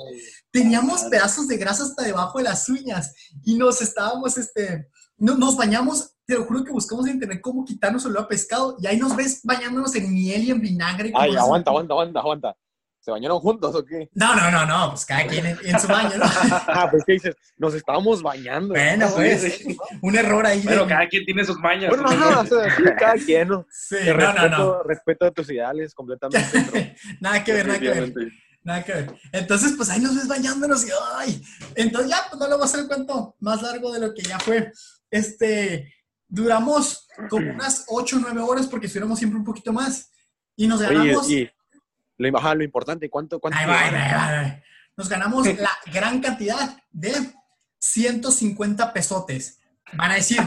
Teníamos 0.51 1.03
pedazos 1.03 1.47
de 1.47 1.55
grasa 1.55 1.83
hasta 1.83 2.03
debajo 2.03 2.39
de 2.39 2.45
las 2.45 2.67
uñas 2.67 3.13
y 3.45 3.55
nos 3.55 3.81
estábamos, 3.81 4.37
este, 4.37 4.89
no, 5.17 5.35
nos 5.37 5.55
bañamos 5.55 6.12
te 6.25 6.35
lo 6.35 6.45
juro 6.45 6.63
que 6.63 6.71
buscamos 6.71 7.05
en 7.07 7.15
internet 7.15 7.41
cómo 7.41 7.65
quitarnos 7.65 8.05
el 8.05 8.11
olor 8.11 8.23
a 8.23 8.27
pescado 8.27 8.77
y 8.79 8.87
ahí 8.87 8.97
nos 8.97 9.15
ves 9.15 9.41
bañándonos 9.43 9.93
en 9.95 10.13
miel 10.13 10.43
y 10.43 10.51
en 10.51 10.61
vinagre. 10.61 11.11
Ay, 11.15 11.35
aguanta, 11.35 11.71
aguanta, 11.71 11.93
aguanta, 11.93 12.19
aguanta. 12.19 12.55
¿Se 13.03 13.11
bañaron 13.11 13.39
juntos 13.39 13.75
o 13.75 13.83
qué? 13.83 14.09
No, 14.13 14.33
no, 14.33 14.49
no, 14.49 14.65
no, 14.65 14.91
pues 14.91 15.05
cada 15.05 15.27
quien 15.27 15.45
en, 15.45 15.57
en 15.61 15.77
su 15.77 15.89
baño, 15.89 16.17
¿no? 16.17 16.23
ah, 16.49 16.87
pues 16.89 17.03
¿qué 17.05 17.13
dices? 17.13 17.35
Nos 17.57 17.73
estábamos 17.73 18.23
bañando. 18.23 18.69
Bueno, 18.69 19.09
pues, 19.13 19.61
un 20.01 20.15
error 20.15 20.45
ahí. 20.45 20.61
Pero 20.65 20.83
de... 20.83 20.89
cada 20.89 21.09
quien 21.09 21.25
tiene 21.25 21.43
sus 21.43 21.61
baños. 21.61 21.89
Bueno, 21.89 22.09
no, 22.15 22.39
o 22.39 22.45
sea, 22.45 22.73
sí, 22.73 22.83
cada 22.97 23.15
quien, 23.15 23.49
¿no? 23.49 23.67
Sí, 23.69 23.97
no, 24.05 24.13
respeto, 24.13 24.47
no, 24.47 24.57
no. 24.57 24.83
Respeto 24.83 25.25
a 25.25 25.31
tus 25.31 25.49
ideales 25.49 25.93
completamente. 25.93 26.95
nada 27.19 27.43
que 27.43 27.51
ver, 27.51 27.67
nada 27.67 27.79
que 27.79 27.89
ver. 27.89 28.13
Nada 28.63 28.83
que 28.85 28.93
ver. 28.93 29.15
Entonces, 29.33 29.73
pues 29.75 29.89
ahí 29.89 29.99
nos 29.99 30.15
ves 30.15 30.29
bañándonos 30.29 30.87
y 30.87 30.91
¡ay! 31.17 31.43
Entonces 31.75 32.09
ya, 32.09 32.21
pues 32.29 32.39
no 32.39 32.47
le 32.47 32.53
voy 32.53 32.61
a 32.61 32.65
hacer 32.65 32.79
el 32.79 32.87
cuento 32.87 33.35
más 33.41 33.61
largo 33.61 33.91
de 33.91 33.99
lo 33.99 34.13
que 34.13 34.21
ya 34.21 34.39
fue. 34.39 34.71
Este, 35.11 35.93
duramos 36.33 37.07
como 37.29 37.51
unas 37.51 37.85
8 37.87 38.15
o 38.15 38.19
9 38.19 38.41
horas 38.41 38.65
porque 38.65 38.87
estuviéramos 38.87 39.19
siempre 39.19 39.37
un 39.37 39.45
poquito 39.45 39.71
más. 39.71 40.09
Y 40.55 40.67
nos 40.67 40.81
ganamos. 40.81 41.27
Oye, 41.27 41.53
y 42.17 42.23
lo, 42.23 42.37
ajá, 42.37 42.55
lo 42.55 42.63
importante, 42.63 43.07
¿cuánto? 43.07 43.39
cuánto 43.39 43.59
ahí 43.59 43.67
va, 43.67 43.79
ahí 43.79 43.93
va, 43.93 44.27
ahí 44.27 44.49
va. 44.49 44.63
Nos 44.97 45.09
ganamos 45.09 45.45
la 45.59 45.71
gran 45.93 46.21
cantidad 46.21 46.75
de 46.91 47.13
150 47.79 48.93
pesotes. 48.93 49.59
Van 49.95 50.09
a 50.09 50.15
decir, 50.15 50.39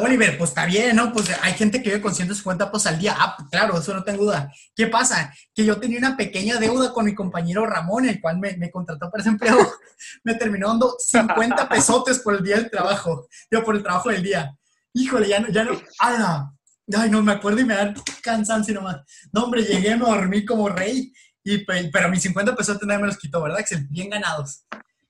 Oliver, 0.00 0.36
pues 0.36 0.50
está 0.50 0.66
bien, 0.66 0.96
¿no? 0.96 1.12
Pues 1.12 1.30
hay 1.40 1.52
gente 1.52 1.80
que 1.80 1.90
vive 1.90 2.02
con 2.02 2.12
150 2.12 2.72
pesos 2.72 2.86
al 2.88 2.98
día. 2.98 3.14
Ah, 3.16 3.36
claro, 3.48 3.78
eso 3.78 3.94
no 3.94 4.02
tengo 4.02 4.24
duda. 4.24 4.52
¿Qué 4.74 4.88
pasa? 4.88 5.32
Que 5.54 5.64
yo 5.64 5.78
tenía 5.78 5.98
una 5.98 6.16
pequeña 6.16 6.58
deuda 6.58 6.92
con 6.92 7.04
mi 7.04 7.14
compañero 7.14 7.64
Ramón, 7.64 8.08
el 8.08 8.20
cual 8.20 8.38
me, 8.38 8.56
me 8.56 8.72
contrató 8.72 9.08
para 9.08 9.20
ese 9.20 9.30
empleo. 9.30 9.56
me 10.24 10.34
terminó 10.34 10.66
dando 10.66 10.96
50 10.98 11.68
pesotes 11.68 12.18
por 12.18 12.34
el 12.34 12.42
día 12.42 12.56
del 12.56 12.72
trabajo. 12.72 13.28
Yo, 13.52 13.62
por 13.62 13.76
el 13.76 13.84
trabajo 13.84 14.08
del 14.08 14.24
día 14.24 14.58
híjole, 14.94 15.28
ya 15.28 15.40
no, 15.40 15.48
ya 15.48 15.64
no, 15.64 15.80
¡ala! 15.98 16.52
Ay, 16.96 17.10
no 17.10 17.22
me 17.22 17.32
acuerdo 17.32 17.60
y 17.60 17.64
me 17.64 17.74
da 17.74 17.94
cansancio 18.22 18.74
nomás. 18.74 19.00
No, 19.32 19.44
hombre, 19.44 19.62
llegué, 19.62 19.96
me 19.96 20.04
dormí 20.04 20.44
como 20.44 20.68
rey, 20.68 21.12
y, 21.44 21.58
pero 21.58 22.08
mis 22.08 22.22
50 22.22 22.54
pesos 22.54 22.78
nadie 22.82 23.00
me 23.00 23.06
los 23.06 23.18
quitó, 23.18 23.42
¿verdad, 23.42 23.58
Axel? 23.58 23.86
Bien 23.88 24.10
ganados. 24.10 24.64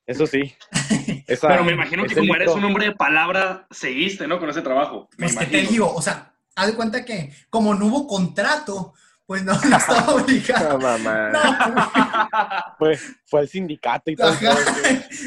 Eso 0.06 0.26
sí. 0.26 0.55
Esa, 1.26 1.49
pero 1.49 1.64
me 1.64 1.73
imagino 1.73 2.05
que 2.05 2.14
como 2.14 2.34
eres 2.34 2.50
un 2.50 2.64
hombre 2.64 2.87
de 2.87 2.93
palabra, 2.93 3.67
seguiste, 3.70 4.26
¿no? 4.26 4.38
Con 4.38 4.50
ese 4.50 4.62
trabajo. 4.62 5.08
Pues 5.17 5.37
que 5.37 5.46
te 5.46 5.62
digo, 5.62 5.93
o 5.93 6.02
sea, 6.02 6.35
haz 6.55 6.67
de 6.67 6.75
cuenta 6.75 7.05
que 7.05 7.32
como 7.49 7.75
no 7.75 7.87
hubo 7.87 8.06
contrato, 8.06 8.94
pues 9.26 9.44
no, 9.44 9.52
no 9.69 9.76
estaba 9.76 10.14
obligado. 10.14 10.78
No, 10.78 10.78
mamá. 10.78 11.31
No, 11.31 12.75
fue, 12.78 12.99
fue 13.26 13.40
el 13.43 13.49
sindicato 13.49 14.11
y 14.11 14.17
todo. 14.17 14.32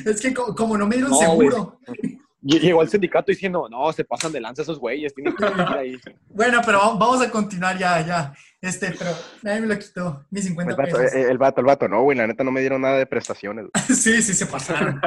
es 0.05 0.21
que 0.21 0.33
como, 0.33 0.55
como, 0.55 0.77
no 0.77 0.87
me 0.87 0.95
dieron 0.95 1.11
no, 1.11 1.17
seguro. 1.17 1.79
Wey. 1.87 2.14
Llegó 2.47 2.83
el 2.83 2.89
sindicato 2.89 3.31
diciendo, 3.31 3.67
no, 3.71 3.91
se 3.91 4.05
pasan 4.05 4.31
de 4.31 4.39
lanza 4.39 4.61
esos 4.61 4.77
güeyes, 4.77 5.15
tienen 5.15 5.35
que 5.35 5.45
ir 5.45 5.61
ahí. 5.67 5.99
bueno, 6.29 6.61
pero 6.63 6.77
vamos 6.77 7.19
a 7.19 7.31
continuar 7.31 7.75
ya, 7.75 8.05
ya. 8.05 8.33
Este, 8.61 8.91
pero 8.91 9.09
nadie 9.41 9.61
me 9.61 9.67
lo 9.67 9.79
quitó, 9.79 10.27
mis 10.29 10.45
50 10.45 10.71
el 10.71 10.77
vato, 10.77 10.97
pesos. 10.97 11.13
El, 11.15 11.31
el, 11.31 11.37
vato, 11.39 11.61
el 11.61 11.65
vato, 11.65 11.87
no, 11.87 12.03
güey, 12.03 12.15
la 12.15 12.27
neta 12.27 12.43
no 12.43 12.51
me 12.51 12.59
dieron 12.59 12.81
nada 12.81 12.99
de 12.99 13.07
prestaciones. 13.07 13.65
sí, 13.87 14.21
sí, 14.21 14.35
se 14.35 14.45
pasaron. 14.45 15.01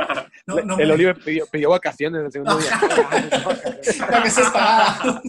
No, 0.49 0.57
no 0.63 0.79
el 0.81 0.89
me... 0.89 0.95
Oliver 0.95 1.17
pidió, 1.25 1.47
pidió, 1.47 1.71
vacaciones 1.71 2.25
el 2.25 2.33
segundo 2.33 2.59
día. 2.59 2.73
Para 4.01 4.23
que 4.25 4.31
se 4.31 4.43
pagara. 4.43 5.23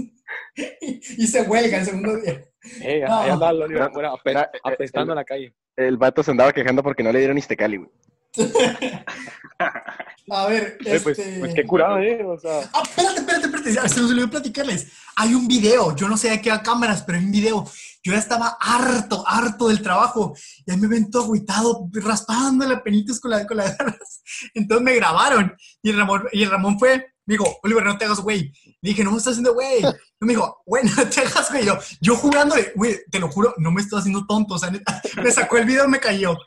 y 0.55 1.27
se 1.27 1.43
huelga 1.43 1.77
el 1.77 1.85
segundo 1.85 2.17
día. 2.17 2.41
Eh, 2.81 3.05
no. 3.07 3.19
Ahí 3.19 3.29
andaba 3.29 3.51
el 3.51 3.61
Oliver 3.61 3.83
afuera, 3.83 4.49
apestando 4.63 5.13
el, 5.13 5.17
en 5.17 5.21
la 5.21 5.25
calle. 5.25 5.53
El 5.75 5.97
vato 5.97 6.23
se 6.23 6.31
andaba 6.31 6.53
quejando 6.53 6.81
porque 6.81 7.03
no 7.03 7.11
le 7.11 7.19
dieron 7.19 7.37
Istecali, 7.37 7.77
güey. 7.77 7.89
A 10.31 10.45
ver, 10.47 10.77
Oye, 10.81 10.95
este... 10.95 10.99
pues, 10.99 11.19
pues 11.39 11.53
qué 11.55 11.65
curado, 11.65 11.99
¿eh? 11.99 12.23
O 12.23 12.37
sea... 12.39 12.69
Ah, 12.73 12.83
espérate, 12.83 13.19
espérate, 13.19 13.45
espérate. 13.47 13.89
Se 13.89 13.99
los 13.99 14.11
olvidó 14.11 14.29
platicarles. 14.29 14.87
Hay 15.15 15.33
un 15.33 15.47
video. 15.47 15.95
Yo 15.95 16.07
no 16.07 16.17
sé 16.17 16.29
de 16.29 16.39
qué 16.41 16.51
cámaras, 16.63 17.01
pero 17.03 17.17
hay 17.17 17.25
un 17.25 17.31
video. 17.31 17.65
Yo 18.03 18.13
ya 18.13 18.19
estaba 18.19 18.57
harto, 18.59 19.23
harto 19.27 19.67
del 19.67 19.81
trabajo. 19.81 20.35
Y 20.65 20.71
ahí 20.71 20.77
me 20.77 20.87
ven 20.87 21.09
todo 21.09 21.23
agüitado, 21.23 21.89
raspando 21.93 22.67
la 22.67 22.83
penitas 22.83 23.19
con, 23.19 23.31
la, 23.31 23.45
con 23.45 23.57
las 23.57 23.77
garras. 23.77 24.21
Entonces 24.53 24.83
me 24.83 24.95
grabaron. 24.95 25.55
Y 25.81 25.89
el 25.89 25.97
Ramón, 25.97 26.23
y 26.31 26.43
el 26.43 26.51
Ramón 26.51 26.77
fue, 26.77 27.13
me 27.25 27.33
dijo, 27.33 27.59
Oliver, 27.63 27.83
no 27.83 27.97
te 27.97 28.05
hagas 28.05 28.19
güey. 28.19 28.53
Le 28.81 28.89
dije, 28.89 29.03
no 29.03 29.11
me 29.11 29.17
estás 29.17 29.31
haciendo 29.31 29.53
güey. 29.53 29.79
Y 29.79 30.25
me 30.25 30.33
dijo, 30.33 30.61
güey, 30.65 30.83
no 30.85 31.09
te 31.09 31.21
hagas 31.21 31.51
güey. 31.51 31.65
Yo, 31.65 31.77
yo 32.01 32.15
jugando, 32.15 32.55
güey, 32.75 32.99
te 33.09 33.19
lo 33.19 33.29
juro, 33.29 33.55
no 33.57 33.71
me 33.71 33.81
estoy 33.81 33.99
haciendo 33.99 34.25
tonto. 34.27 34.53
O 34.53 34.59
sea, 34.59 34.71
me 35.23 35.31
sacó 35.31 35.57
el 35.57 35.65
video 35.65 35.85
y 35.85 35.89
me 35.89 35.99
cayó. 35.99 36.37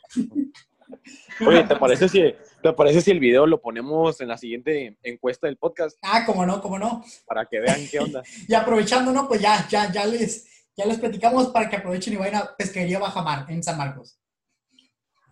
Oye, 1.46 1.64
¿te 1.64 1.76
parece 1.76 2.08
si, 2.08 2.34
te 2.62 2.72
parece 2.72 3.00
si 3.00 3.10
el 3.10 3.20
video 3.20 3.46
lo 3.46 3.60
ponemos 3.60 4.20
en 4.20 4.28
la 4.28 4.36
siguiente 4.36 4.96
encuesta 5.02 5.46
del 5.46 5.56
podcast? 5.56 5.98
Ah, 6.02 6.24
cómo 6.24 6.44
no, 6.46 6.60
cómo 6.60 6.78
no. 6.78 7.04
Para 7.26 7.46
que 7.46 7.60
vean 7.60 7.80
qué 7.90 7.98
onda. 7.98 8.22
y 8.48 8.54
aprovechando, 8.54 9.12
¿no? 9.12 9.28
Pues 9.28 9.40
ya, 9.40 9.66
ya, 9.68 9.90
ya 9.90 10.06
les, 10.06 10.66
ya 10.76 10.84
les 10.86 10.98
platicamos 10.98 11.48
para 11.48 11.68
que 11.68 11.76
aprovechen 11.76 12.14
y 12.14 12.16
vayan 12.16 12.42
a 12.42 12.56
Pesquería 12.56 12.98
Bajamar 12.98 13.50
en 13.50 13.62
San 13.62 13.78
Marcos. 13.78 14.18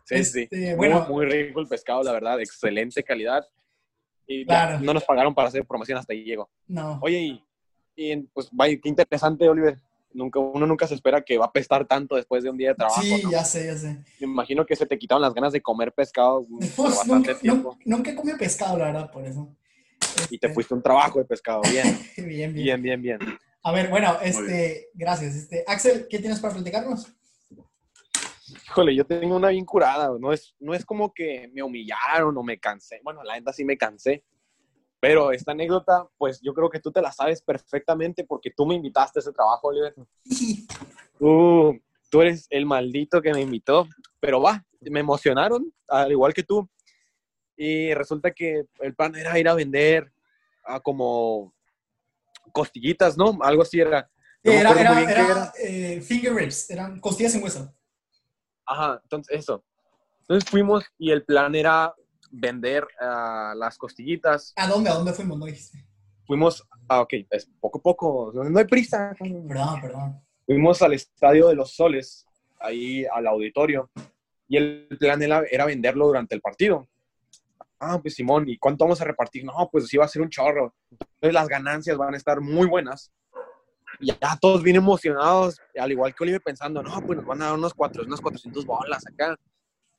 Sí, 0.04 0.14
este, 0.16 0.48
sí. 0.50 0.74
Bueno, 0.74 1.06
muy, 1.08 1.26
muy, 1.26 1.26
rico 1.26 1.60
el 1.60 1.68
pescado, 1.68 2.02
la 2.02 2.12
verdad, 2.12 2.40
excelente 2.40 3.02
calidad. 3.02 3.46
Y 4.26 4.44
claro. 4.44 4.78
no 4.80 4.94
nos 4.94 5.04
pagaron 5.04 5.34
para 5.34 5.48
hacer 5.48 5.64
promoción 5.64 5.98
hasta 5.98 6.12
ahí 6.12 6.24
llego. 6.24 6.48
No. 6.66 6.98
Oye, 7.02 7.18
y, 7.20 7.44
y 7.96 8.16
pues 8.32 8.48
vaya, 8.52 8.78
qué 8.80 8.88
interesante, 8.88 9.48
Oliver. 9.48 9.78
Nunca, 10.12 10.40
uno 10.40 10.66
nunca 10.66 10.86
se 10.86 10.94
espera 10.94 11.22
que 11.22 11.38
va 11.38 11.46
a 11.46 11.52
pestar 11.52 11.86
tanto 11.86 12.16
después 12.16 12.42
de 12.42 12.50
un 12.50 12.56
día 12.56 12.70
de 12.70 12.74
trabajo. 12.74 13.00
Sí, 13.00 13.22
¿no? 13.22 13.30
ya 13.30 13.44
sé, 13.44 13.66
ya 13.66 13.76
sé. 13.76 14.04
Me 14.18 14.26
imagino 14.26 14.66
que 14.66 14.74
se 14.74 14.86
te 14.86 14.98
quitaron 14.98 15.22
las 15.22 15.34
ganas 15.34 15.52
de 15.52 15.62
comer 15.62 15.92
pescado 15.92 16.44
pues, 16.58 16.70
por 16.72 16.90
bastante 16.90 17.28
nunca, 17.28 17.40
tiempo. 17.40 17.78
Nunca 17.84 18.10
he 18.10 18.14
comido 18.14 18.36
pescado, 18.36 18.78
la 18.78 18.86
verdad, 18.86 19.10
por 19.10 19.24
eso. 19.24 19.54
Y 20.30 20.38
te 20.38 20.52
fuiste 20.52 20.74
a 20.74 20.76
un 20.76 20.82
trabajo 20.82 21.18
de 21.18 21.24
pescado, 21.24 21.60
bien. 21.70 21.98
bien, 22.16 22.52
bien. 22.52 22.54
Bien, 22.54 22.82
bien, 22.82 23.02
bien. 23.02 23.18
A 23.62 23.72
ver, 23.72 23.88
bueno, 23.88 24.18
este, 24.22 24.88
gracias. 24.94 25.34
Este, 25.34 25.64
Axel, 25.66 26.06
¿qué 26.08 26.18
tienes 26.18 26.40
para 26.40 26.54
platicarnos? 26.54 27.12
Híjole, 28.66 28.94
yo 28.94 29.04
tengo 29.04 29.36
una 29.36 29.48
bien 29.48 29.64
curada. 29.64 30.10
No 30.18 30.32
es, 30.32 30.54
no 30.58 30.74
es 30.74 30.84
como 30.84 31.12
que 31.12 31.50
me 31.52 31.62
humillaron 31.62 32.36
o 32.36 32.42
me 32.42 32.58
cansé. 32.58 33.00
Bueno, 33.04 33.22
la 33.22 33.34
neta 33.34 33.52
sí 33.52 33.64
me 33.64 33.76
cansé. 33.76 34.24
Pero 35.00 35.32
esta 35.32 35.52
anécdota, 35.52 36.06
pues 36.18 36.40
yo 36.42 36.52
creo 36.52 36.68
que 36.68 36.78
tú 36.78 36.92
te 36.92 37.00
la 37.00 37.10
sabes 37.10 37.40
perfectamente 37.40 38.24
porque 38.24 38.50
tú 38.50 38.66
me 38.66 38.74
invitaste 38.74 39.18
a 39.18 39.20
ese 39.20 39.32
trabajo, 39.32 39.68
Oliver. 39.68 39.94
Tú, 41.18 41.80
tú 42.10 42.20
eres 42.20 42.46
el 42.50 42.66
maldito 42.66 43.22
que 43.22 43.32
me 43.32 43.40
invitó. 43.40 43.88
Pero 44.20 44.42
va, 44.42 44.62
me 44.80 45.00
emocionaron, 45.00 45.72
al 45.88 46.12
igual 46.12 46.34
que 46.34 46.42
tú. 46.42 46.68
Y 47.56 47.94
resulta 47.94 48.30
que 48.30 48.64
el 48.80 48.94
plan 48.94 49.14
era 49.16 49.38
ir 49.38 49.48
a 49.48 49.54
vender 49.54 50.12
a 50.64 50.80
como 50.80 51.54
costillitas, 52.52 53.16
¿no? 53.16 53.38
Algo 53.42 53.62
así 53.62 53.80
era. 53.80 54.10
No 54.42 54.52
era, 54.52 54.70
era, 54.72 55.00
era, 55.02 55.10
era. 55.10 55.52
Eh, 55.62 56.00
finger 56.00 56.34
ribs, 56.34 56.70
eran 56.70 57.00
costillas 57.00 57.34
en 57.34 57.42
hueso. 57.42 57.74
Ajá, 58.66 59.00
entonces 59.02 59.38
eso. 59.38 59.64
Entonces 60.20 60.48
fuimos 60.48 60.84
y 60.98 61.10
el 61.10 61.24
plan 61.24 61.54
era 61.54 61.94
vender 62.30 62.86
ah, 63.00 63.54
las 63.56 63.76
costillitas. 63.76 64.52
¿A 64.56 64.66
dónde? 64.66 64.90
¿A 64.90 64.94
dónde 64.94 65.12
fuimos? 65.12 65.38
No 65.38 65.46
dijiste. 65.46 65.84
Fuimos, 66.26 66.66
ah, 66.88 67.00
ok, 67.00 67.14
es 67.30 67.50
poco 67.60 67.78
a 67.78 67.82
poco, 67.82 68.32
no 68.34 68.58
hay 68.58 68.64
prisa. 68.64 69.12
Perdón, 69.18 69.80
perdón. 69.80 70.20
Fuimos 70.46 70.80
al 70.82 70.94
Estadio 70.94 71.48
de 71.48 71.56
los 71.56 71.74
Soles, 71.74 72.26
ahí 72.60 73.04
al 73.04 73.26
auditorio, 73.26 73.90
y 74.48 74.56
el 74.56 74.86
plan 74.98 75.20
era, 75.22 75.42
era 75.50 75.64
venderlo 75.64 76.06
durante 76.06 76.34
el 76.34 76.40
partido. 76.40 76.88
Ah, 77.80 77.98
pues 78.00 78.14
Simón, 78.14 78.48
¿y 78.48 78.58
cuánto 78.58 78.84
vamos 78.84 79.00
a 79.00 79.04
repartir? 79.04 79.44
No, 79.44 79.68
pues 79.72 79.88
sí 79.88 79.96
va 79.96 80.04
a 80.04 80.08
ser 80.08 80.22
un 80.22 80.28
chorro. 80.28 80.74
Entonces 80.90 81.32
las 81.32 81.48
ganancias 81.48 81.96
van 81.96 82.14
a 82.14 82.16
estar 82.16 82.40
muy 82.40 82.66
buenas. 82.66 83.10
Y 83.98 84.06
ya 84.06 84.38
todos 84.40 84.62
bien 84.62 84.76
emocionados, 84.76 85.60
al 85.78 85.90
igual 85.90 86.14
que 86.14 86.24
Oliver 86.24 86.42
pensando, 86.42 86.82
no, 86.82 87.00
pues 87.00 87.18
nos 87.18 87.26
van 87.26 87.42
a 87.42 87.46
dar 87.46 87.54
unos, 87.54 87.74
cuatro, 87.74 88.04
unos 88.04 88.20
400 88.20 88.66
bolas 88.66 89.04
acá. 89.06 89.36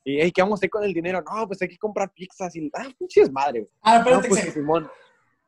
Y, 0.04 0.20
hey, 0.20 0.32
¿qué 0.32 0.42
vamos 0.42 0.58
a 0.58 0.60
hacer 0.60 0.70
con 0.70 0.84
el 0.84 0.94
dinero? 0.94 1.22
No, 1.22 1.48
pues 1.48 1.62
hay 1.62 1.68
que 1.68 1.78
comprar 1.78 2.12
pizzas 2.12 2.56
y, 2.56 2.70
ah, 2.74 2.90
pinches 2.98 3.32
madre. 3.32 3.70
Ah, 3.82 3.94
No, 3.94 4.00
espérate, 4.00 4.28
pues 4.30 4.40
Axel. 4.40 4.54
Simón. 4.54 4.92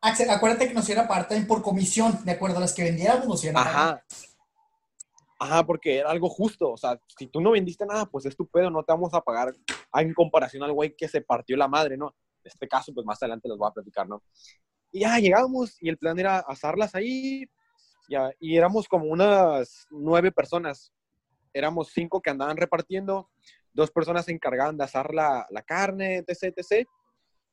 Axel, 0.01 0.29
acuérdate 0.29 0.67
que 0.67 0.73
nos 0.73 0.87
iban 0.89 1.05
a 1.05 1.07
pagar 1.07 1.27
también 1.27 1.47
por 1.47 1.61
comisión, 1.61 2.23
de 2.23 2.31
acuerdo 2.31 2.57
a 2.57 2.61
las 2.61 2.73
que 2.73 2.83
vendiéramos, 2.83 3.27
nos 3.27 3.43
iban 3.43 3.57
a 3.57 3.63
pagar. 3.63 3.75
Ajá. 3.75 4.05
Ajá, 5.39 5.65
porque 5.65 5.97
era 5.97 6.09
algo 6.11 6.29
justo. 6.29 6.71
O 6.71 6.77
sea, 6.77 6.99
si 7.17 7.27
tú 7.27 7.41
no 7.41 7.51
vendiste 7.51 7.85
nada, 7.85 8.05
pues 8.05 8.25
es 8.25 8.35
tu 8.35 8.47
pedo, 8.47 8.69
no 8.69 8.83
te 8.83 8.93
vamos 8.93 9.13
a 9.13 9.21
pagar 9.21 9.53
en 9.95 10.13
comparación 10.13 10.63
al 10.63 10.71
güey 10.71 10.95
que 10.95 11.07
se 11.07 11.21
partió 11.21 11.57
la 11.57 11.67
madre, 11.67 11.97
¿no? 11.97 12.15
En 12.43 12.51
este 12.51 12.67
caso, 12.67 12.93
pues 12.93 13.05
más 13.05 13.21
adelante 13.21 13.49
los 13.49 13.57
voy 13.57 13.67
a 13.69 13.73
platicar, 13.73 14.07
¿no? 14.07 14.23
Y 14.91 15.01
ya 15.01 15.17
llegamos 15.19 15.75
y 15.81 15.89
el 15.89 15.97
plan 15.97 16.17
era 16.19 16.39
asarlas 16.39 16.95
ahí. 16.95 17.45
Ya, 18.07 18.31
y 18.39 18.55
éramos 18.57 18.87
como 18.87 19.05
unas 19.05 19.87
nueve 19.89 20.31
personas. 20.31 20.93
Éramos 21.53 21.89
cinco 21.93 22.21
que 22.21 22.29
andaban 22.29 22.57
repartiendo, 22.57 23.29
dos 23.73 23.91
personas 23.91 24.25
se 24.25 24.31
encargaban 24.31 24.77
de 24.77 24.83
asar 24.83 25.13
la, 25.13 25.47
carne, 25.65 26.17
etc, 26.17 26.53
etc. 26.55 26.87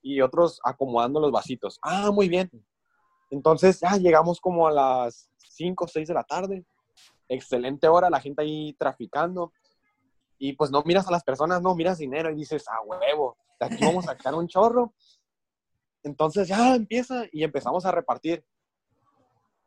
Y 0.02 0.20
otros 0.20 0.60
acomodando 0.64 1.20
los 1.20 1.32
vasitos. 1.32 1.78
Ah, 1.82 2.10
muy 2.10 2.28
bien. 2.28 2.50
Entonces 3.30 3.80
ya 3.80 3.96
llegamos 3.96 4.40
como 4.40 4.66
a 4.66 4.72
las 4.72 5.30
cinco 5.36 5.84
o 5.84 5.88
seis 5.88 6.08
de 6.08 6.14
la 6.14 6.24
tarde 6.24 6.64
excelente 7.30 7.88
hora, 7.88 8.10
la 8.10 8.20
gente 8.20 8.42
ahí 8.42 8.74
traficando. 8.74 9.52
Y 10.38 10.54
pues 10.54 10.70
no 10.70 10.82
miras 10.84 11.06
a 11.06 11.12
las 11.12 11.22
personas, 11.22 11.62
no 11.62 11.74
miras 11.74 11.98
dinero 11.98 12.30
y 12.30 12.34
dices, 12.34 12.66
a 12.68 12.82
huevo, 12.82 13.36
de 13.58 13.66
aquí 13.66 13.84
vamos 13.84 14.04
a 14.08 14.12
sacar 14.12 14.34
un 14.34 14.48
chorro. 14.48 14.94
Entonces 16.02 16.48
ya 16.48 16.74
empieza 16.74 17.24
y 17.30 17.44
empezamos 17.44 17.84
a 17.86 17.92
repartir. 17.92 18.44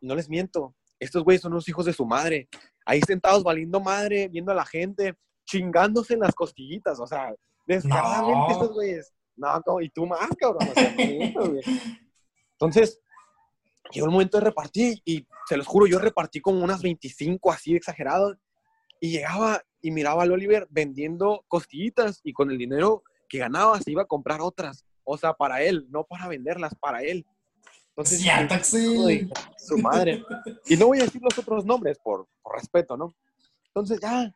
No 0.01 0.15
les 0.15 0.29
miento, 0.29 0.75
estos 0.99 1.23
güeyes 1.23 1.41
son 1.41 1.53
unos 1.53 1.67
hijos 1.69 1.85
de 1.85 1.93
su 1.93 2.05
madre. 2.05 2.49
Ahí 2.85 3.01
sentados 3.01 3.43
valiendo 3.43 3.79
madre, 3.79 4.27
viendo 4.27 4.51
a 4.51 4.55
la 4.55 4.65
gente, 4.65 5.15
chingándose 5.45 6.13
en 6.13 6.21
las 6.21 6.33
costillitas, 6.35 6.99
o 6.99 7.07
sea, 7.07 7.33
descaradamente 7.67 8.31
No. 8.47 8.51
estos 8.51 8.73
güeyes. 8.73 9.13
No, 9.35 9.61
como- 9.63 9.81
y 9.81 9.89
tú 9.89 10.05
más, 10.05 10.29
cabrón. 10.37 10.67
o 10.69 10.73
sea. 10.73 10.95
Entonces, 12.59 13.01
llegó 13.91 14.05
el 14.05 14.11
momento 14.11 14.37
de 14.37 14.43
repartir 14.45 15.01
y 15.05 15.25
se 15.47 15.57
los 15.57 15.67
juro, 15.67 15.87
yo 15.87 15.99
repartí 15.99 16.39
como 16.39 16.63
unas 16.63 16.81
25 16.81 17.51
así 17.51 17.75
exagerado 17.75 18.35
y 18.99 19.11
llegaba 19.11 19.61
y 19.81 19.91
miraba 19.91 20.23
al 20.23 20.31
Oliver 20.31 20.67
vendiendo 20.69 21.43
costillitas 21.47 22.21
y 22.23 22.31
con 22.31 22.49
el 22.51 22.57
dinero 22.57 23.03
que 23.27 23.39
ganaba 23.39 23.79
se 23.81 23.91
iba 23.91 24.03
a 24.03 24.07
comprar 24.07 24.39
otras. 24.41 24.85
O 25.03 25.17
sea, 25.17 25.33
para 25.33 25.61
él, 25.61 25.85
no 25.89 26.05
para 26.05 26.27
venderlas, 26.29 26.73
para 26.75 27.01
él. 27.01 27.25
Entonces, 27.89 28.21
Sí, 28.63 29.29
su 29.57 29.77
madre. 29.79 30.23
Y 30.67 30.77
no 30.77 30.87
voy 30.87 30.99
a 30.99 31.03
decir 31.03 31.21
los 31.21 31.37
otros 31.37 31.65
nombres 31.65 31.99
por, 31.99 32.27
por 32.41 32.55
respeto, 32.55 32.95
¿no? 32.95 33.13
Entonces 33.67 33.99
ya 33.99 34.33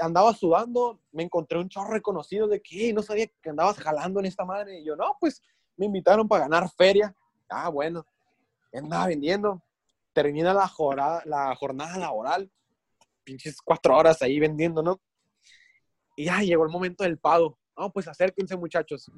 andaba 0.00 0.32
sudando, 0.34 1.00
me 1.12 1.22
encontré 1.22 1.58
un 1.58 1.68
chorro 1.68 1.92
reconocido 1.92 2.46
de 2.46 2.60
que 2.60 2.92
no 2.92 3.02
sabía 3.02 3.26
que 3.42 3.50
andabas 3.50 3.78
jalando 3.78 4.20
en 4.20 4.26
esta 4.26 4.44
madre. 4.44 4.80
Y 4.80 4.84
yo, 4.84 4.96
no, 4.96 5.16
pues 5.18 5.42
me 5.76 5.86
invitaron 5.86 6.28
para 6.28 6.44
ganar 6.44 6.70
feria. 6.70 7.14
Ah, 7.48 7.68
bueno. 7.68 8.06
Andaba 8.72 9.06
vendiendo. 9.06 9.62
Termina 10.12 10.54
la 10.54 10.68
jornada, 10.68 11.22
la 11.24 11.54
jornada 11.56 11.98
laboral. 11.98 12.50
Pinches 13.24 13.60
cuatro 13.62 13.96
horas 13.96 14.22
ahí 14.22 14.38
vendiendo, 14.38 14.82
¿no? 14.82 15.00
Y 16.16 16.26
ya 16.26 16.40
llegó 16.40 16.64
el 16.64 16.70
momento 16.70 17.04
del 17.04 17.18
pago. 17.18 17.58
No, 17.76 17.90
pues 17.90 18.06
acérquense, 18.08 18.56
muchachos. 18.56 19.10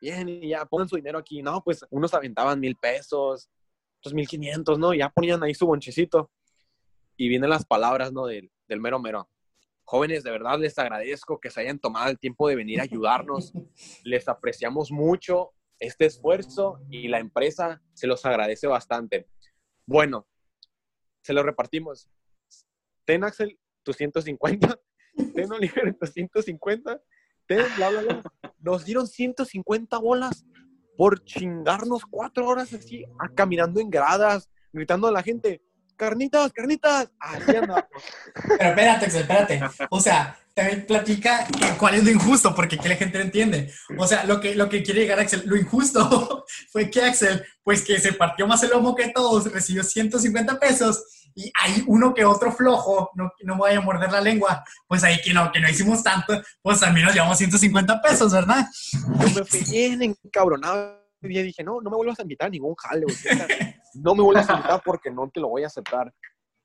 Bien, 0.00 0.28
y 0.28 0.48
ya 0.48 0.64
pongan 0.66 0.88
su 0.88 0.96
dinero 0.96 1.18
aquí. 1.18 1.42
No, 1.42 1.62
pues 1.62 1.84
unos 1.90 2.12
aventaban 2.12 2.60
mil 2.60 2.76
pesos, 2.76 3.48
otros 3.98 4.14
mil 4.14 4.26
quinientos, 4.26 4.78
¿no? 4.78 4.92
Ya 4.92 5.08
ponían 5.08 5.42
ahí 5.42 5.54
su 5.54 5.66
bonchecito. 5.66 6.30
Y 7.16 7.28
vienen 7.28 7.50
las 7.50 7.64
palabras, 7.64 8.12
¿no? 8.12 8.26
Del 8.26 8.50
mero 8.68 8.98
mero. 8.98 9.28
Jóvenes, 9.84 10.24
de 10.24 10.30
verdad 10.30 10.58
les 10.58 10.78
agradezco 10.78 11.38
que 11.40 11.50
se 11.50 11.60
hayan 11.60 11.78
tomado 11.78 12.10
el 12.10 12.18
tiempo 12.18 12.48
de 12.48 12.56
venir 12.56 12.80
a 12.80 12.84
ayudarnos. 12.84 13.52
Les 14.04 14.28
apreciamos 14.28 14.90
mucho 14.90 15.52
este 15.78 16.06
esfuerzo 16.06 16.80
y 16.88 17.08
la 17.08 17.18
empresa 17.18 17.82
se 17.92 18.06
los 18.06 18.24
agradece 18.24 18.66
bastante. 18.66 19.28
Bueno, 19.86 20.26
se 21.22 21.32
lo 21.34 21.42
repartimos. 21.42 22.08
Ten, 23.04 23.24
Axel, 23.24 23.58
tus 23.82 23.96
150. 23.98 24.80
Ten, 25.34 25.52
Oliver, 25.52 25.94
tus 26.00 26.10
150. 26.12 27.02
Ten, 27.46 27.66
bla, 27.76 27.90
bla, 27.90 28.00
bla. 28.02 28.22
Nos 28.60 28.84
dieron 28.86 29.06
150 29.06 29.98
bolas 29.98 30.46
por 30.96 31.22
chingarnos 31.24 32.06
cuatro 32.06 32.46
horas 32.46 32.72
así, 32.72 33.04
a- 33.18 33.28
caminando 33.28 33.80
en 33.80 33.90
gradas, 33.90 34.48
gritando 34.72 35.08
a 35.08 35.12
la 35.12 35.22
gente, 35.22 35.60
carnitas, 35.96 36.52
carnitas. 36.52 37.08
Así. 37.18 37.44
Pero 37.46 37.84
espérate, 38.58 39.06
espérate. 39.06 39.60
O 39.90 40.00
sea, 40.00 40.36
también 40.54 40.86
platica 40.86 41.46
cuál 41.78 41.94
es 41.94 42.04
lo 42.04 42.10
injusto, 42.10 42.54
porque 42.54 42.76
aquí 42.76 42.88
la 42.88 42.96
gente 42.96 43.18
no 43.18 43.24
entiende. 43.24 43.72
O 43.98 44.06
sea, 44.06 44.24
lo 44.24 44.40
que, 44.40 44.54
lo 44.54 44.68
que 44.68 44.82
quiere 44.82 45.00
llegar 45.00 45.18
Axel, 45.18 45.42
lo 45.46 45.56
injusto 45.56 46.44
fue 46.70 46.90
que 46.90 47.02
Axel, 47.02 47.44
pues 47.62 47.82
que 47.82 47.98
se 47.98 48.12
partió 48.12 48.46
más 48.46 48.62
el 48.62 48.70
lomo 48.70 48.94
que 48.94 49.08
todos, 49.08 49.50
recibió 49.52 49.82
150 49.82 50.58
pesos 50.60 51.04
y 51.34 51.50
hay 51.60 51.82
uno 51.88 52.14
que 52.14 52.24
otro 52.24 52.52
flojo, 52.52 53.10
no, 53.14 53.32
no 53.42 53.54
me 53.56 53.60
vaya 53.62 53.78
a 53.78 53.82
morder 53.82 54.12
la 54.12 54.20
lengua, 54.20 54.64
pues 54.86 55.02
ahí 55.02 55.20
que 55.20 55.34
no, 55.34 55.50
que 55.50 55.58
no 55.58 55.68
hicimos 55.68 56.02
tanto, 56.02 56.40
pues 56.62 56.78
también 56.78 57.06
nos 57.06 57.14
llevamos 57.14 57.38
150 57.38 58.00
pesos, 58.00 58.32
¿verdad? 58.32 58.66
Yo 58.92 59.30
me 59.34 59.44
fui 59.44 59.64
bien 59.68 60.02
encabronado 60.02 61.03
y 61.24 61.42
dije, 61.42 61.64
no, 61.64 61.80
no 61.80 61.90
me 61.90 61.96
vuelvas 61.96 62.18
a 62.18 62.22
invitar 62.22 62.48
a 62.48 62.50
ningún 62.50 62.74
jale, 62.74 63.04
güey. 63.04 63.16
No 63.94 64.12
me 64.14 64.22
vuelvas 64.22 64.50
a 64.50 64.54
invitar 64.54 64.82
porque 64.84 65.08
no 65.08 65.30
te 65.30 65.38
lo 65.38 65.48
voy 65.48 65.62
a 65.62 65.68
aceptar. 65.68 66.12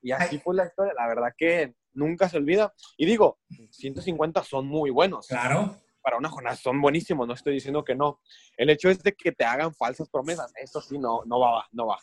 Y 0.02 0.10
así 0.10 0.38
fue 0.38 0.54
la 0.54 0.66
historia. 0.66 0.92
La 0.96 1.06
verdad 1.06 1.32
que 1.36 1.74
nunca 1.92 2.28
se 2.28 2.38
olvida. 2.38 2.74
Y 2.96 3.06
digo, 3.06 3.38
150 3.70 4.42
son 4.42 4.66
muy 4.66 4.90
buenos. 4.90 5.28
Claro. 5.28 5.76
Para 6.02 6.16
una 6.16 6.28
jornada 6.28 6.56
son 6.56 6.80
buenísimos, 6.80 7.28
no 7.28 7.34
estoy 7.34 7.54
diciendo 7.54 7.84
que 7.84 7.94
no. 7.94 8.20
El 8.56 8.70
hecho 8.70 8.88
es 8.88 9.02
de 9.02 9.12
que 9.12 9.32
te 9.32 9.44
hagan 9.44 9.74
falsas 9.74 10.08
promesas. 10.08 10.52
Eso 10.56 10.80
sí, 10.80 10.98
no, 10.98 11.22
no 11.26 11.38
va, 11.38 11.68
no 11.72 11.86
va. 11.86 11.98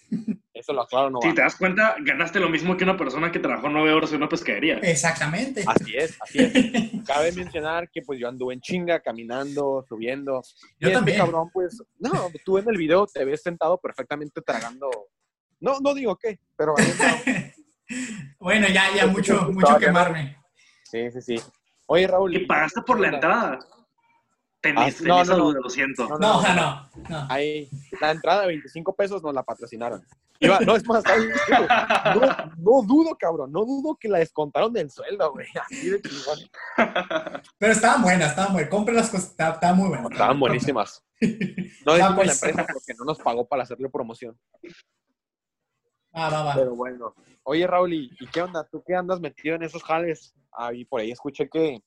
Eso 0.60 0.74
lo 0.74 0.82
aclaro, 0.82 1.10
no. 1.10 1.22
Si 1.22 1.34
te 1.34 1.42
das 1.42 1.56
cuenta, 1.56 1.96
ganaste 2.02 2.40
lo 2.40 2.50
mismo 2.50 2.76
que 2.76 2.84
una 2.84 2.98
persona 2.98 3.32
que 3.32 3.40
trabajó 3.40 3.70
nueve 3.70 3.94
horas 3.94 4.10
en 4.12 4.18
una 4.18 4.30
pescadería. 4.30 4.78
Exactamente. 4.80 5.64
Así 5.68 5.96
es, 5.96 6.18
así 6.22 6.40
es. 6.40 7.06
Cabe 7.06 7.32
mencionar 7.34 7.90
que 7.92 8.02
pues 8.02 8.20
yo 8.20 8.28
anduve 8.28 8.54
en 8.56 8.62
chinga, 8.62 9.00
caminando, 9.00 9.86
subiendo. 9.88 10.42
Y 10.80 10.84
Yo 10.86 10.88
este 10.90 10.94
también. 10.94 11.18
cabrón, 11.20 11.50
pues, 11.54 11.82
no, 12.00 12.12
tú 12.44 12.58
en 12.58 12.68
el 12.70 12.78
video 12.78 13.06
te 13.06 13.24
ves 13.24 13.44
sentado 13.44 13.78
perfectamente 13.80 14.42
tragando. 14.42 14.90
No, 15.60 15.80
no 15.80 15.94
digo 15.94 16.16
qué, 16.18 16.40
pero 16.56 16.74
Bueno, 18.40 18.68
ya, 18.68 18.84
ya, 18.96 19.08
mucho, 19.08 19.50
mucho 19.52 19.78
quemarme. 19.78 20.38
sí, 20.84 21.10
sí, 21.12 21.22
sí. 21.22 21.36
Oye, 21.88 22.06
Raúl. 22.08 22.36
Y 22.36 22.46
pagaste 22.46 22.82
por 22.82 23.00
la 23.00 23.08
entrada. 23.10 23.60
Tenis, 24.60 25.00
Ah, 25.02 25.04
no, 25.06 25.24
no, 25.24 25.38
no. 25.38 25.52
lo 25.54 25.70
siento. 25.70 26.08
No, 26.10 26.18
No, 26.18 26.54
no, 26.56 26.90
no. 27.10 27.28
Ahí, 27.30 27.70
la 28.02 28.12
entrada 28.12 28.42
de 28.42 28.48
25 28.48 28.94
pesos 28.96 29.24
nos 29.24 29.34
la 29.34 29.44
patrocinaron. 29.44 30.04
Iba- 30.40 30.60
no, 30.60 30.76
es 30.76 30.86
más, 30.88 31.04
no, 32.16 32.28
no 32.58 32.82
dudo, 32.84 33.16
cabrón, 33.18 33.52
no 33.52 33.66
dudo 33.66 33.96
que 34.00 34.08
la 34.08 34.20
descontaron 34.20 34.72
del 34.72 34.90
sueldo, 34.92 35.32
güey. 35.32 35.48
Así 35.60 35.90
de 35.90 36.02
chingón. 36.02 36.40
Pero 37.58 37.72
estaban 37.74 38.02
buenas, 38.04 38.30
estaban 38.30 38.54
buenas. 38.54 38.70
Compren 38.70 38.98
las 38.98 39.10
cosas, 39.10 39.32
estaban 39.32 39.78
muy 39.78 39.90
buenas. 39.90 40.12
Estaban 40.12 40.40
buenísimas. 40.40 41.04
No 41.86 41.94
decimos 41.94 42.16
pues. 42.16 42.28
la 42.28 42.34
empresa 42.34 42.68
porque 42.72 42.94
no 42.98 43.06
nos 43.06 43.18
pagó 43.20 43.48
para 43.48 43.64
hacerle 43.64 43.90
promoción. 43.90 44.38
Ah, 46.14 46.30
va, 46.30 46.44
va. 46.44 46.54
Pero 46.56 46.76
bueno. 46.76 47.14
Oye, 47.44 47.66
Raúl, 47.66 47.94
¿y, 47.94 48.12
y 48.20 48.28
qué 48.28 48.42
onda? 48.42 48.68
¿Tú 48.68 48.84
qué 48.86 48.96
andas 48.96 49.20
metido 49.20 49.56
en 49.56 49.64
esos 49.64 49.84
jales? 49.84 50.34
Ahí 50.52 50.86
por 50.86 51.02
ahí 51.02 51.12
escuché 51.12 51.50
que 51.50 51.80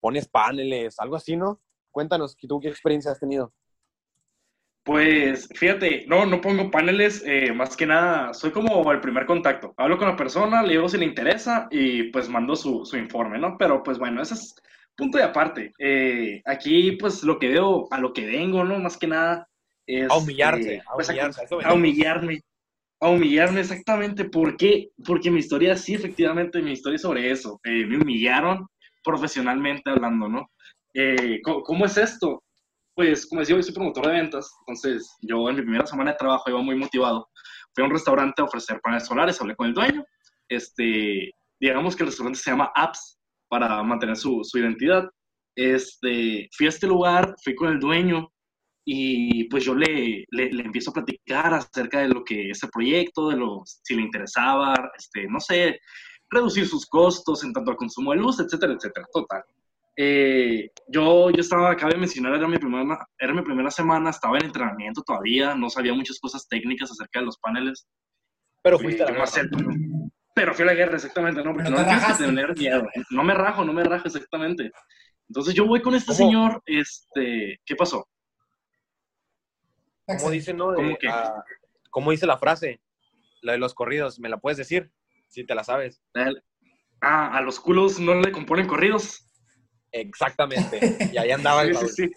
pones 0.00 0.28
paneles, 0.28 0.98
algo 0.98 1.16
así, 1.16 1.36
¿no? 1.36 1.60
Cuéntanos, 1.90 2.36
¿tú 2.36 2.60
qué 2.60 2.68
experiencia 2.68 3.10
has 3.12 3.20
tenido? 3.20 3.52
Pues 4.82 5.48
fíjate, 5.54 6.06
no, 6.08 6.24
no 6.26 6.40
pongo 6.40 6.70
paneles, 6.70 7.22
eh, 7.26 7.52
más 7.52 7.76
que 7.76 7.86
nada, 7.86 8.32
soy 8.32 8.50
como 8.50 8.90
el 8.90 9.00
primer 9.00 9.26
contacto. 9.26 9.74
Hablo 9.76 9.98
con 9.98 10.08
la 10.08 10.16
persona, 10.16 10.62
le 10.62 10.70
digo 10.72 10.88
si 10.88 10.96
le 10.98 11.04
interesa 11.04 11.68
y 11.70 12.04
pues 12.04 12.28
mando 12.28 12.56
su, 12.56 12.84
su 12.86 12.96
informe, 12.96 13.38
¿no? 13.38 13.56
Pero 13.58 13.82
pues 13.82 13.98
bueno, 13.98 14.22
ese 14.22 14.34
es 14.34 14.54
punto 14.96 15.18
de 15.18 15.24
aparte. 15.24 15.72
Eh, 15.78 16.40
aquí 16.46 16.92
pues 16.92 17.22
lo 17.22 17.38
que 17.38 17.48
veo, 17.48 17.88
a 17.90 17.98
lo 18.00 18.12
que 18.12 18.26
vengo, 18.26 18.64
¿no? 18.64 18.78
Más 18.78 18.96
que 18.96 19.06
nada 19.06 19.46
es... 19.86 20.10
A 20.10 20.16
humillarte, 20.16 20.76
eh, 20.76 20.82
a 20.86 20.94
pues, 20.94 21.10
a- 21.10 21.12
humillarse. 21.12 21.46
a 21.64 21.74
humillarme. 21.74 22.40
A 23.02 23.08
humillarme 23.10 23.60
exactamente. 23.60 24.24
¿Por 24.24 24.56
qué? 24.56 24.88
Porque 25.06 25.30
mi 25.30 25.40
historia, 25.40 25.76
sí, 25.76 25.94
efectivamente, 25.94 26.60
mi 26.62 26.72
historia 26.72 26.96
es 26.96 27.02
sobre 27.02 27.30
eso. 27.30 27.60
Eh, 27.64 27.84
me 27.86 27.98
humillaron 27.98 28.66
profesionalmente 29.04 29.90
hablando, 29.90 30.28
¿no? 30.28 30.50
Eh, 30.94 31.40
¿cómo, 31.42 31.62
cómo 31.62 31.84
es 31.86 31.96
esto? 31.98 32.42
Pues, 33.00 33.26
como 33.26 33.40
decía, 33.40 33.56
yo 33.56 33.62
soy 33.62 33.72
promotor 33.72 34.08
de 34.08 34.12
ventas, 34.12 34.54
entonces 34.60 35.16
yo 35.22 35.48
en 35.48 35.56
mi 35.56 35.62
primera 35.62 35.86
semana 35.86 36.10
de 36.10 36.18
trabajo 36.18 36.50
iba 36.50 36.60
muy 36.60 36.76
motivado. 36.76 37.30
Fui 37.74 37.82
a 37.82 37.86
un 37.86 37.92
restaurante 37.92 38.42
a 38.42 38.44
ofrecer 38.44 38.78
paneles 38.82 39.06
solares, 39.06 39.40
hablé 39.40 39.56
con 39.56 39.68
el 39.68 39.72
dueño, 39.72 40.04
este, 40.50 41.32
digamos 41.58 41.96
que 41.96 42.02
el 42.02 42.08
restaurante 42.08 42.38
se 42.38 42.50
llama 42.50 42.70
Apps 42.74 43.18
para 43.48 43.82
mantener 43.82 44.18
su, 44.18 44.44
su 44.44 44.58
identidad. 44.58 45.08
Este, 45.56 46.46
fui 46.54 46.66
a 46.66 46.68
este 46.68 46.86
lugar, 46.86 47.34
fui 47.42 47.54
con 47.54 47.72
el 47.72 47.80
dueño 47.80 48.30
y 48.84 49.44
pues 49.44 49.64
yo 49.64 49.74
le, 49.74 50.26
le, 50.30 50.52
le, 50.52 50.62
empiezo 50.62 50.90
a 50.90 50.94
platicar 50.94 51.54
acerca 51.54 52.00
de 52.00 52.08
lo 52.08 52.22
que 52.22 52.50
es 52.50 52.62
el 52.62 52.68
proyecto, 52.68 53.30
de 53.30 53.36
lo, 53.36 53.62
si 53.64 53.94
le 53.94 54.02
interesaba, 54.02 54.74
este, 54.98 55.26
no 55.26 55.40
sé, 55.40 55.80
reducir 56.28 56.66
sus 56.66 56.84
costos 56.84 57.44
en 57.44 57.54
tanto 57.54 57.70
al 57.70 57.78
consumo 57.78 58.10
de 58.10 58.18
luz, 58.18 58.40
etcétera, 58.40 58.74
etcétera, 58.74 59.06
total. 59.10 59.42
Eh, 60.02 60.70
yo, 60.88 61.28
yo 61.28 61.42
estaba, 61.42 61.76
cabe 61.76 61.98
mencionar, 61.98 62.34
era 62.34 62.48
mi, 62.48 62.56
primera, 62.56 63.06
era 63.18 63.34
mi 63.34 63.42
primera 63.42 63.70
semana, 63.70 64.08
estaba 64.08 64.38
en 64.38 64.46
entrenamiento 64.46 65.02
todavía, 65.02 65.54
no 65.54 65.68
sabía 65.68 65.92
muchas 65.92 66.18
cosas 66.18 66.48
técnicas 66.48 66.90
acerca 66.90 67.20
de 67.20 67.26
los 67.26 67.36
paneles. 67.36 67.86
Pero 68.62 68.78
fuiste 68.78 69.02
a 69.02 69.10
la 69.10 69.12
guerra. 69.12 69.74
Pero 70.34 70.54
fui 70.54 70.62
a 70.62 70.66
la 70.66 70.72
guerra, 70.72 70.94
exactamente, 70.94 71.44
¿no? 71.44 71.52
Porque 71.52 71.68
no 71.68 71.84
tienes 71.84 72.04
que 72.06 72.24
tener 72.24 72.56
miedo. 72.56 72.84
¿eh? 72.94 73.02
No 73.10 73.22
me 73.22 73.34
rajo, 73.34 73.62
no 73.62 73.74
me 73.74 73.84
rajo, 73.84 74.06
exactamente. 74.06 74.72
Entonces 75.28 75.52
yo 75.52 75.66
voy 75.66 75.82
con 75.82 75.94
este 75.94 76.14
¿Cómo? 76.14 76.16
señor, 76.16 76.62
este, 76.64 77.60
¿qué 77.66 77.76
pasó? 77.76 78.08
¿Cómo 80.06 80.30
dice, 80.30 80.54
no? 80.54 80.70
De, 80.70 80.76
¿Cómo, 80.76 80.92
uh, 80.92 81.42
¿Cómo 81.90 82.10
dice 82.10 82.26
la 82.26 82.38
frase? 82.38 82.80
La 83.42 83.52
de 83.52 83.58
los 83.58 83.74
corridos, 83.74 84.18
¿me 84.18 84.30
la 84.30 84.38
puedes 84.38 84.56
decir? 84.56 84.90
Si 85.28 85.44
te 85.44 85.54
la 85.54 85.62
sabes. 85.62 86.02
Ah, 87.02 87.36
a 87.36 87.42
los 87.42 87.60
culos 87.60 88.00
no 88.00 88.14
le 88.14 88.32
componen 88.32 88.66
corridos. 88.66 89.29
Exactamente. 89.92 91.10
Y 91.12 91.18
ahí 91.18 91.30
andaba 91.32 91.64
sí, 91.64 91.74
sí, 91.74 91.88
sí. 91.88 92.10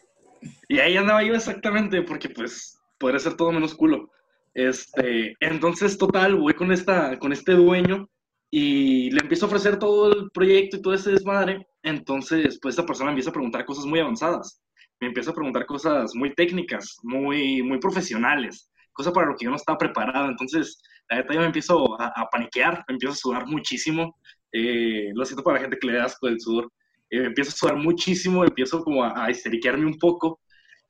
Y 0.67 0.79
ahí 0.79 0.97
andaba 0.97 1.23
yo 1.23 1.33
exactamente, 1.33 2.01
porque 2.01 2.29
pues 2.29 2.79
podría 2.97 3.19
ser 3.19 3.35
todo 3.35 3.51
menos 3.51 3.75
culo. 3.75 4.09
Este, 4.53 5.35
entonces, 5.39 5.97
total, 5.97 6.35
voy 6.35 6.53
con, 6.53 6.71
esta, 6.71 7.17
con 7.17 7.33
este 7.33 7.53
dueño 7.53 8.07
y 8.51 9.09
le 9.11 9.21
empiezo 9.21 9.45
a 9.45 9.47
ofrecer 9.47 9.79
todo 9.79 10.13
el 10.13 10.29
proyecto 10.31 10.77
y 10.77 10.81
todo 10.81 10.93
ese 10.93 11.11
desmadre. 11.11 11.65
Entonces, 11.81 12.59
pues 12.61 12.73
esta 12.73 12.85
persona 12.85 13.09
empieza 13.09 13.31
a 13.31 13.33
preguntar 13.33 13.65
cosas 13.65 13.85
muy 13.85 13.99
avanzadas. 13.99 14.61
Me 14.99 15.07
empieza 15.07 15.31
a 15.31 15.33
preguntar 15.33 15.65
cosas 15.65 16.13
muy 16.15 16.33
técnicas, 16.35 16.97
muy, 17.03 17.63
muy 17.63 17.79
profesionales, 17.79 18.69
cosas 18.93 19.11
para 19.11 19.27
lo 19.27 19.35
que 19.35 19.45
yo 19.45 19.49
no 19.49 19.57
estaba 19.57 19.77
preparado. 19.77 20.29
Entonces, 20.29 20.81
la 21.09 21.17
neta, 21.17 21.33
yo 21.33 21.39
me 21.39 21.47
empiezo 21.47 21.99
a, 21.99 22.07
a 22.15 22.29
paniquear, 22.29 22.83
me 22.87 22.93
empiezo 22.93 23.13
a 23.13 23.17
sudar 23.17 23.47
muchísimo. 23.47 24.17
Eh, 24.51 25.09
lo 25.15 25.25
siento 25.25 25.43
para 25.43 25.55
la 25.55 25.61
gente 25.61 25.77
que 25.79 25.87
le 25.87 25.97
da 25.97 26.05
asco 26.05 26.27
del 26.27 26.39
sudor. 26.39 26.71
Eh, 27.13 27.25
empiezo 27.25 27.51
a 27.51 27.53
sudar 27.53 27.75
muchísimo, 27.77 28.43
empiezo 28.43 28.83
como 28.83 29.03
a, 29.03 29.25
a 29.25 29.29
histeriquearme 29.29 29.85
un 29.85 29.99
poco. 29.99 30.39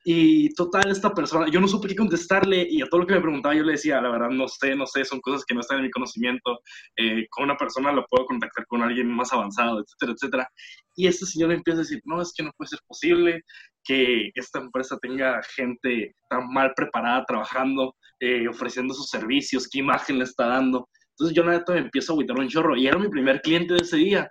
Y 0.06 0.52
total, 0.54 0.90
esta 0.90 1.14
persona, 1.14 1.50
yo 1.50 1.60
no 1.60 1.68
supe 1.68 1.88
qué 1.88 1.96
contestarle 1.96 2.66
y 2.68 2.82
a 2.82 2.86
todo 2.86 3.00
lo 3.00 3.06
que 3.06 3.14
me 3.14 3.22
preguntaba 3.22 3.54
yo 3.54 3.62
le 3.62 3.72
decía, 3.72 4.02
la 4.02 4.10
verdad, 4.10 4.28
no 4.30 4.48
sé, 4.48 4.74
no 4.74 4.86
sé, 4.86 5.02
son 5.04 5.20
cosas 5.20 5.44
que 5.46 5.54
no 5.54 5.60
están 5.60 5.78
en 5.78 5.84
mi 5.84 5.90
conocimiento. 5.90 6.60
Eh, 6.96 7.26
con 7.30 7.44
una 7.44 7.56
persona 7.56 7.92
lo 7.92 8.06
puedo 8.06 8.26
contactar 8.26 8.66
con 8.66 8.82
alguien 8.82 9.08
más 9.10 9.32
avanzado, 9.32 9.80
etcétera, 9.80 10.12
etcétera. 10.12 10.48
Y 10.94 11.06
este 11.06 11.26
señor 11.26 11.52
empieza 11.52 11.78
a 11.78 11.82
decir, 11.82 12.00
no, 12.04 12.20
es 12.20 12.32
que 12.36 12.42
no 12.42 12.52
puede 12.56 12.68
ser 12.68 12.80
posible 12.86 13.42
que 13.82 14.30
esta 14.34 14.60
empresa 14.60 14.98
tenga 15.00 15.42
gente 15.56 16.14
tan 16.28 16.48
mal 16.52 16.72
preparada 16.74 17.24
trabajando, 17.26 17.94
eh, 18.20 18.48
ofreciendo 18.48 18.94
sus 18.94 19.08
servicios, 19.08 19.68
qué 19.70 19.78
imagen 19.78 20.18
le 20.18 20.24
está 20.24 20.46
dando. 20.46 20.88
Entonces 21.10 21.36
yo, 21.36 21.44
neta, 21.44 21.72
me 21.72 21.80
empiezo 21.80 22.12
a 22.12 22.14
agüitar 22.14 22.38
un 22.38 22.48
chorro 22.48 22.76
y 22.76 22.86
era 22.86 22.98
mi 22.98 23.08
primer 23.08 23.40
cliente 23.40 23.74
de 23.74 23.80
ese 23.80 23.96
día. 23.96 24.30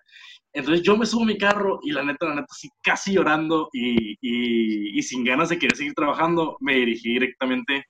Entonces 0.53 0.83
yo 0.83 0.95
me 0.95 1.05
subo 1.05 1.23
a 1.23 1.27
mi 1.27 1.37
carro 1.37 1.79
y 1.81 1.91
la 1.91 2.03
neta, 2.03 2.27
la 2.27 2.35
neta, 2.35 2.47
así 2.49 2.69
casi 2.81 3.13
llorando 3.13 3.69
y, 3.73 4.17
y, 4.21 5.01
sin 5.01 5.23
ganas 5.23 5.49
de 5.49 5.57
querer 5.57 5.75
seguir 5.75 5.93
trabajando, 5.95 6.57
me 6.59 6.75
dirigí 6.75 7.13
directamente 7.13 7.87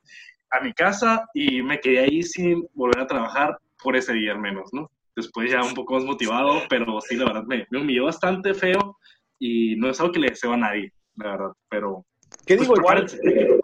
a 0.50 0.62
mi 0.62 0.74
casa 0.74 1.28
y 1.34 1.62
me 1.62 1.80
quedé 1.80 2.00
ahí 2.00 2.24
sin 2.24 2.66
volver 2.74 3.00
a 3.00 3.08
trabajar 3.08 3.58
por 3.82 3.98
ese 3.98 4.14
día 4.14 4.32
al 4.32 4.40
menos, 4.40 4.70
¿no? 4.72 4.90
Después 5.16 5.52
ya 5.52 5.62
un 5.62 5.74
poco 5.74 5.96
más 5.96 6.06
motivado, 6.06 6.62
pero 6.70 7.00
sí, 7.02 7.18
la 7.18 7.26
verdad, 7.26 7.44
me, 7.44 7.68
me 7.70 7.82
humilló 7.82 8.06
bastante 8.06 8.54
feo 8.54 8.98
y 9.40 9.76
no 9.76 9.90
es 9.90 10.00
algo 10.00 10.14
que 10.14 10.20
le 10.20 10.30
deseo 10.30 10.54
a 10.54 10.58
nadie, 10.58 10.94
la 11.16 11.32
verdad, 11.32 11.52
pero... 11.70 12.06
¿Qué 12.46 12.58
digo? 12.58 12.74
Pues, 12.76 13.14
igual, 13.14 13.62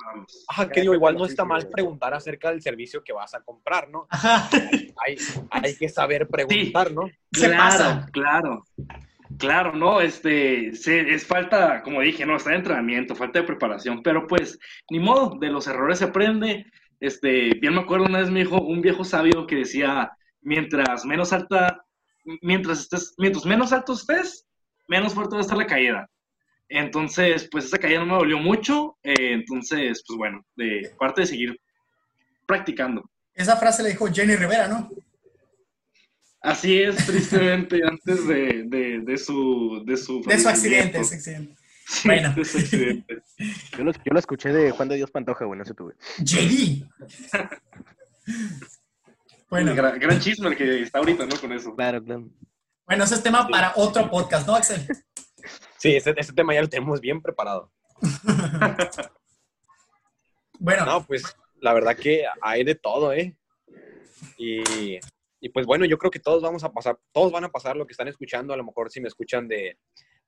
ajá, 0.48 0.70
¿qué 0.70 0.82
digo? 0.82 0.94
Igual 0.94 1.16
no 1.16 1.26
está 1.26 1.46
mal 1.46 1.68
preguntar 1.68 2.14
acerca 2.14 2.50
del 2.50 2.62
servicio 2.62 3.04
que 3.04 3.14
vas 3.14 3.34
a 3.34 3.42
comprar, 3.42 3.90
¿no? 3.90 4.08
Hay, 4.12 5.18
hay 5.50 5.76
que 5.76 5.90
saber 5.90 6.28
preguntar, 6.28 6.90
sí, 6.90 6.96
¿no? 6.96 7.10
Claro, 7.32 8.06
claro. 8.12 8.66
Claro, 9.38 9.74
no, 9.74 10.02
este, 10.02 10.74
se, 10.74 11.14
es 11.14 11.26
falta, 11.26 11.82
como 11.84 12.02
dije, 12.02 12.26
no, 12.26 12.36
está 12.36 12.50
de 12.50 12.58
entrenamiento, 12.58 13.16
falta 13.16 13.40
de 13.40 13.46
preparación, 13.46 14.02
pero 14.04 14.28
pues, 14.28 14.60
ni 14.90 15.00
modo, 15.00 15.38
de 15.40 15.50
los 15.50 15.68
errores 15.68 16.00
se 16.00 16.06
aprende. 16.06 16.66
Este, 17.00 17.52
bien 17.62 17.76
me 17.76 17.82
acuerdo 17.82 18.06
una 18.06 18.20
vez 18.20 18.30
me 18.30 18.42
dijo 18.42 18.60
un 18.60 18.82
viejo 18.82 19.06
sabio 19.06 19.48
que 19.48 19.56
decía, 19.56 20.12
mientras 20.42 21.06
menos 21.06 21.32
alta, 21.32 21.86
mientras 22.42 22.82
estés, 22.82 23.14
mientras 23.18 23.46
menos 23.46 23.72
alto 23.72 23.94
estés, 23.94 24.46
menos 24.88 25.14
fuerte 25.14 25.36
va 25.36 25.40
a 25.40 25.42
estar 25.42 25.58
la 25.58 25.68
caída. 25.68 26.10
Entonces, 26.70 27.48
pues 27.52 27.66
esa 27.66 27.80
caída 27.80 28.00
no 28.00 28.06
me 28.06 28.14
dolió 28.14 28.38
mucho, 28.38 28.98
eh, 29.02 29.34
entonces, 29.34 30.04
pues 30.08 30.18
bueno, 30.18 30.46
de 30.56 30.94
parte 31.00 31.22
de 31.22 31.28
seguir 31.28 31.60
practicando. 32.46 33.10
Esa 33.34 33.58
frase 33.58 33.82
la 33.82 33.90
dijo 33.90 34.08
Jenny 34.08 34.36
Rivera, 34.36 34.68
¿no? 34.68 34.88
Así 36.42 36.80
es, 36.80 36.96
tristemente, 37.08 37.82
antes 37.88 38.28
de, 38.28 38.64
de, 38.68 39.00
de, 39.00 39.18
su... 39.18 39.84
De 39.84 39.98
su, 39.98 40.22
de 40.22 40.40
su 40.40 40.48
accidente, 40.48 41.00
ese 41.00 41.16
accidente. 41.16 41.56
Sí, 41.88 42.08
bueno. 42.08 42.34
De 42.36 42.46
su 42.46 42.60
accidente. 42.60 43.24
yo, 43.78 43.84
lo, 43.84 43.92
yo 43.92 44.14
lo 44.14 44.20
escuché 44.20 44.50
de 44.50 44.70
Juan 44.70 44.90
de 44.90 44.96
Dios 44.98 45.10
Pantoja, 45.10 45.46
güey, 45.46 45.58
no 45.58 45.66
tú, 45.66 45.86
güey. 45.86 45.96
¡JD! 46.24 46.88
bueno. 49.50 49.74
Gran, 49.74 50.00
gran, 50.00 50.20
chisme 50.20 50.50
el 50.50 50.56
que 50.56 50.84
está 50.84 51.00
ahorita, 51.00 51.26
¿no? 51.26 51.36
Con 51.40 51.52
eso. 51.52 51.76
Claro, 51.76 52.04
claro. 52.04 52.30
Bueno, 52.86 53.04
ese 53.04 53.16
es 53.16 53.24
tema 53.24 53.48
para 53.48 53.74
otro 53.76 54.08
podcast, 54.10 54.48
¿no, 54.48 54.56
Axel? 54.56 54.88
Sí, 55.80 55.96
ese, 55.96 56.14
ese 56.18 56.34
tema 56.34 56.54
ya 56.54 56.62
lo 56.62 56.70
tenemos 56.70 57.00
bien 57.00 57.22
preparado. 57.22 57.72
bueno. 60.60 60.86
No, 60.86 61.06
pues 61.06 61.24
la 61.62 61.74
verdad 61.74 61.96
que 61.96 62.26
hay 62.42 62.64
de 62.64 62.76
todo, 62.76 63.14
¿eh? 63.14 63.36
Y, 64.38 65.00
y, 65.40 65.50
pues 65.50 65.66
bueno, 65.66 65.86
yo 65.86 65.98
creo 65.98 66.12
que 66.12 66.20
todos 66.20 66.42
vamos 66.44 66.64
a 66.64 66.72
pasar, 66.72 67.00
todos 67.14 67.32
van 67.32 67.46
a 67.46 67.50
pasar 67.50 67.78
lo 67.78 67.86
que 67.86 67.94
están 67.94 68.10
escuchando, 68.10 68.54
a 68.54 68.58
lo 68.58 68.66
mejor 68.66 68.92
si 68.92 69.00
me 69.00 69.08
escuchan 69.08 69.48
de, 69.48 69.78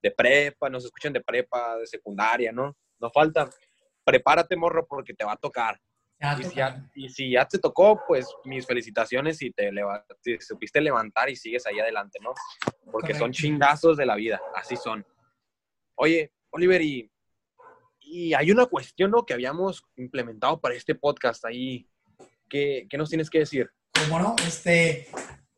de 0.02 0.12
prepa, 0.12 0.70
nos 0.70 0.86
escuchan 0.86 1.14
de 1.14 1.22
prepa, 1.22 1.78
de 1.78 1.88
secundaria, 1.88 2.52
¿no? 2.52 2.76
No 3.00 3.10
falta. 3.12 3.50
Prepárate, 4.04 4.56
morro, 4.56 4.88
porque 4.88 5.14
te 5.14 5.26
va 5.26 5.34
a 5.34 5.38
tocar. 5.38 5.80
Y 6.40 6.44
si, 6.44 6.56
ya, 6.56 6.90
y 6.94 7.10
si, 7.10 7.32
ya, 7.32 7.46
te 7.46 7.58
tocó, 7.58 8.00
pues 8.08 8.28
mis 8.46 8.66
felicitaciones 8.66 9.42
y 9.42 9.52
te, 9.52 9.72
te 10.22 10.40
supiste 10.40 10.80
levantar 10.80 11.30
y 11.32 11.36
sigues 11.36 11.66
ahí 11.66 11.80
adelante, 11.80 12.20
¿no? 12.22 12.34
Porque 12.92 13.08
Correcto. 13.08 13.20
son 13.20 13.32
chingazos 13.32 13.98
de 13.98 14.06
la 14.06 14.16
vida, 14.16 14.40
así 14.56 14.76
son. 14.76 15.04
Oye, 15.96 16.32
Oliver, 16.52 16.82
y, 16.82 17.12
y 18.00 18.34
hay 18.34 18.52
una 18.52 18.66
cuestión 18.66 19.12
¿no? 19.12 19.26
que 19.26 19.34
habíamos 19.34 19.84
implementado 19.96 20.60
para 20.60 20.76
este 20.76 20.96
podcast 20.96 21.46
ahí. 21.46 21.88
¿Qué, 22.50 22.88
qué 22.90 22.98
nos 22.98 23.10
tienes 23.10 23.30
que 23.30 23.40
decir? 23.40 23.70
Bueno, 24.10 24.36
este, 24.46 25.08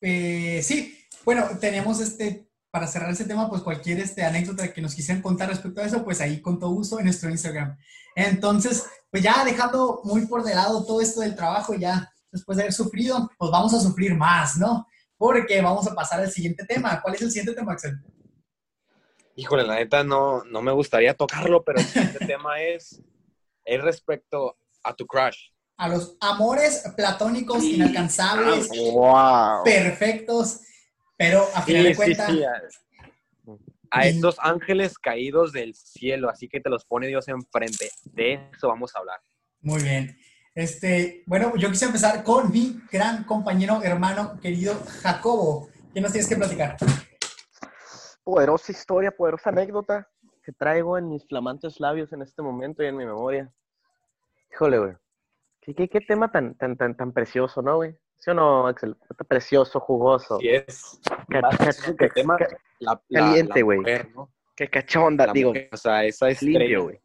eh, 0.02 0.62
sí, 0.62 0.98
bueno, 1.26 1.48
tenemos 1.60 2.00
este, 2.00 2.48
para 2.70 2.88
cerrar 2.88 3.12
ese 3.12 3.26
tema, 3.26 3.50
pues 3.50 3.62
cualquier 3.62 4.00
este, 4.00 4.24
anécdota 4.24 4.74
que 4.74 4.82
nos 4.82 4.96
quisieran 4.96 5.22
contar 5.22 5.50
respecto 5.50 5.82
a 5.82 5.86
eso, 5.86 6.04
pues 6.04 6.22
ahí 6.22 6.42
con 6.42 6.60
todo 6.60 6.72
gusto 6.72 7.00
en 7.00 7.06
nuestro 7.06 7.30
Instagram. 7.30 7.78
Entonces, 8.16 8.86
pues 9.10 9.24
ya 9.24 9.46
dejando 9.46 10.02
muy 10.04 10.26
por 10.26 10.44
de 10.44 10.56
lado 10.56 10.86
todo 10.86 11.02
esto 11.02 11.22
del 11.22 11.36
trabajo, 11.36 11.74
ya 11.76 12.12
después 12.32 12.58
de 12.58 12.64
haber 12.64 12.74
sufrido, 12.74 13.30
pues 13.38 13.52
vamos 13.52 13.74
a 13.74 13.80
sufrir 13.80 14.16
más, 14.16 14.58
¿no? 14.58 14.88
Porque 15.18 15.62
vamos 15.62 15.88
a 15.88 15.96
pasar 15.96 16.20
al 16.20 16.32
siguiente 16.32 16.66
tema. 16.66 17.02
¿Cuál 17.02 17.16
es 17.16 17.22
el 17.22 17.32
siguiente 17.32 17.54
tema, 17.54 17.74
Axel? 17.74 17.96
Híjole, 19.36 19.64
la 19.64 19.76
neta 19.76 20.04
no, 20.04 20.44
no 20.44 20.62
me 20.62 20.72
gustaría 20.72 21.14
tocarlo, 21.14 21.64
pero 21.64 21.80
el 21.80 21.86
siguiente 21.86 22.26
tema 22.26 22.62
es, 22.62 23.02
es 23.66 23.82
respecto 23.82 24.58
a 24.84 24.96
tu 24.96 25.06
crush. 25.06 25.50
A 25.78 25.88
los 25.88 26.16
amores 26.20 26.84
platónicos 26.96 27.62
sí. 27.62 27.76
inalcanzables, 27.76 28.70
wow. 28.70 29.64
perfectos, 29.64 30.60
pero 31.18 31.48
a 31.56 31.62
final 31.64 31.82
sí, 31.84 31.88
de 31.90 31.96
cuentas... 31.96 32.32
Sí, 32.32 32.44
a 33.96 34.08
estos 34.08 34.38
ángeles 34.40 34.98
caídos 34.98 35.52
del 35.52 35.76
cielo, 35.76 36.28
así 36.28 36.50
que 36.50 36.60
te 36.60 36.70
los 36.70 36.84
pone 36.84 37.08
Dios 37.08 37.28
enfrente. 37.28 37.92
De 38.06 38.50
eso 38.52 38.68
vamos 38.68 38.96
a 38.96 39.00
hablar. 39.00 39.20
Muy 39.62 39.84
bien. 39.84 40.18
Este, 40.56 41.24
bueno, 41.28 41.56
yo 41.58 41.70
quise 41.70 41.86
empezar 41.86 42.24
con 42.24 42.52
mi 42.52 42.82
gran 42.92 43.24
compañero, 43.24 43.82
hermano, 43.84 44.40
querido 44.42 44.84
Jacobo. 45.02 45.70
¿Qué 45.94 46.02
nos 46.02 46.12
tienes 46.12 46.28
que 46.28 46.36
platicar? 46.36 46.78
Poderosa 48.24 48.72
historia, 48.72 49.12
poderosa 49.12 49.50
anécdota 49.50 50.08
que 50.44 50.52
traigo 50.52 50.98
en 50.98 51.10
mis 51.10 51.26
flamantes 51.26 51.80
labios 51.80 52.12
en 52.14 52.22
este 52.22 52.42
momento 52.42 52.84
y 52.84 52.88
en 52.88 52.98
mi 52.98 53.06
memoria. 53.06 53.52
Híjole, 54.52 54.80
güey. 54.80 54.94
¿Qué, 55.62 55.74
qué, 55.74 55.88
qué 55.88 56.02
tema 56.02 56.32
tan, 56.32 56.56
tan, 56.56 56.76
tan, 56.76 56.96
tan 56.96 57.14
precioso, 57.14 57.62
¿no, 57.62 57.78
güey? 57.78 57.96
¿Sí 58.18 58.30
o 58.30 58.34
no, 58.34 58.68
Axel? 58.68 58.96
Precioso, 59.28 59.80
jugoso. 59.80 60.38
Sí 60.40 60.50
es. 60.50 61.00
¿Qué, 61.98 62.10
tema? 62.10 62.38
La, 62.80 63.02
Caliente, 63.12 63.62
güey. 63.62 63.82
¿no? 64.16 64.32
Qué 64.56 64.70
cachonda, 64.70 65.28
la 65.28 65.34
digo. 65.34 65.50
Mujer, 65.50 65.70
o 65.72 65.78
sea, 65.78 66.06
esa 66.06 66.30
es 66.30 66.42
limpio, 66.42 66.84
güey. 66.84 67.02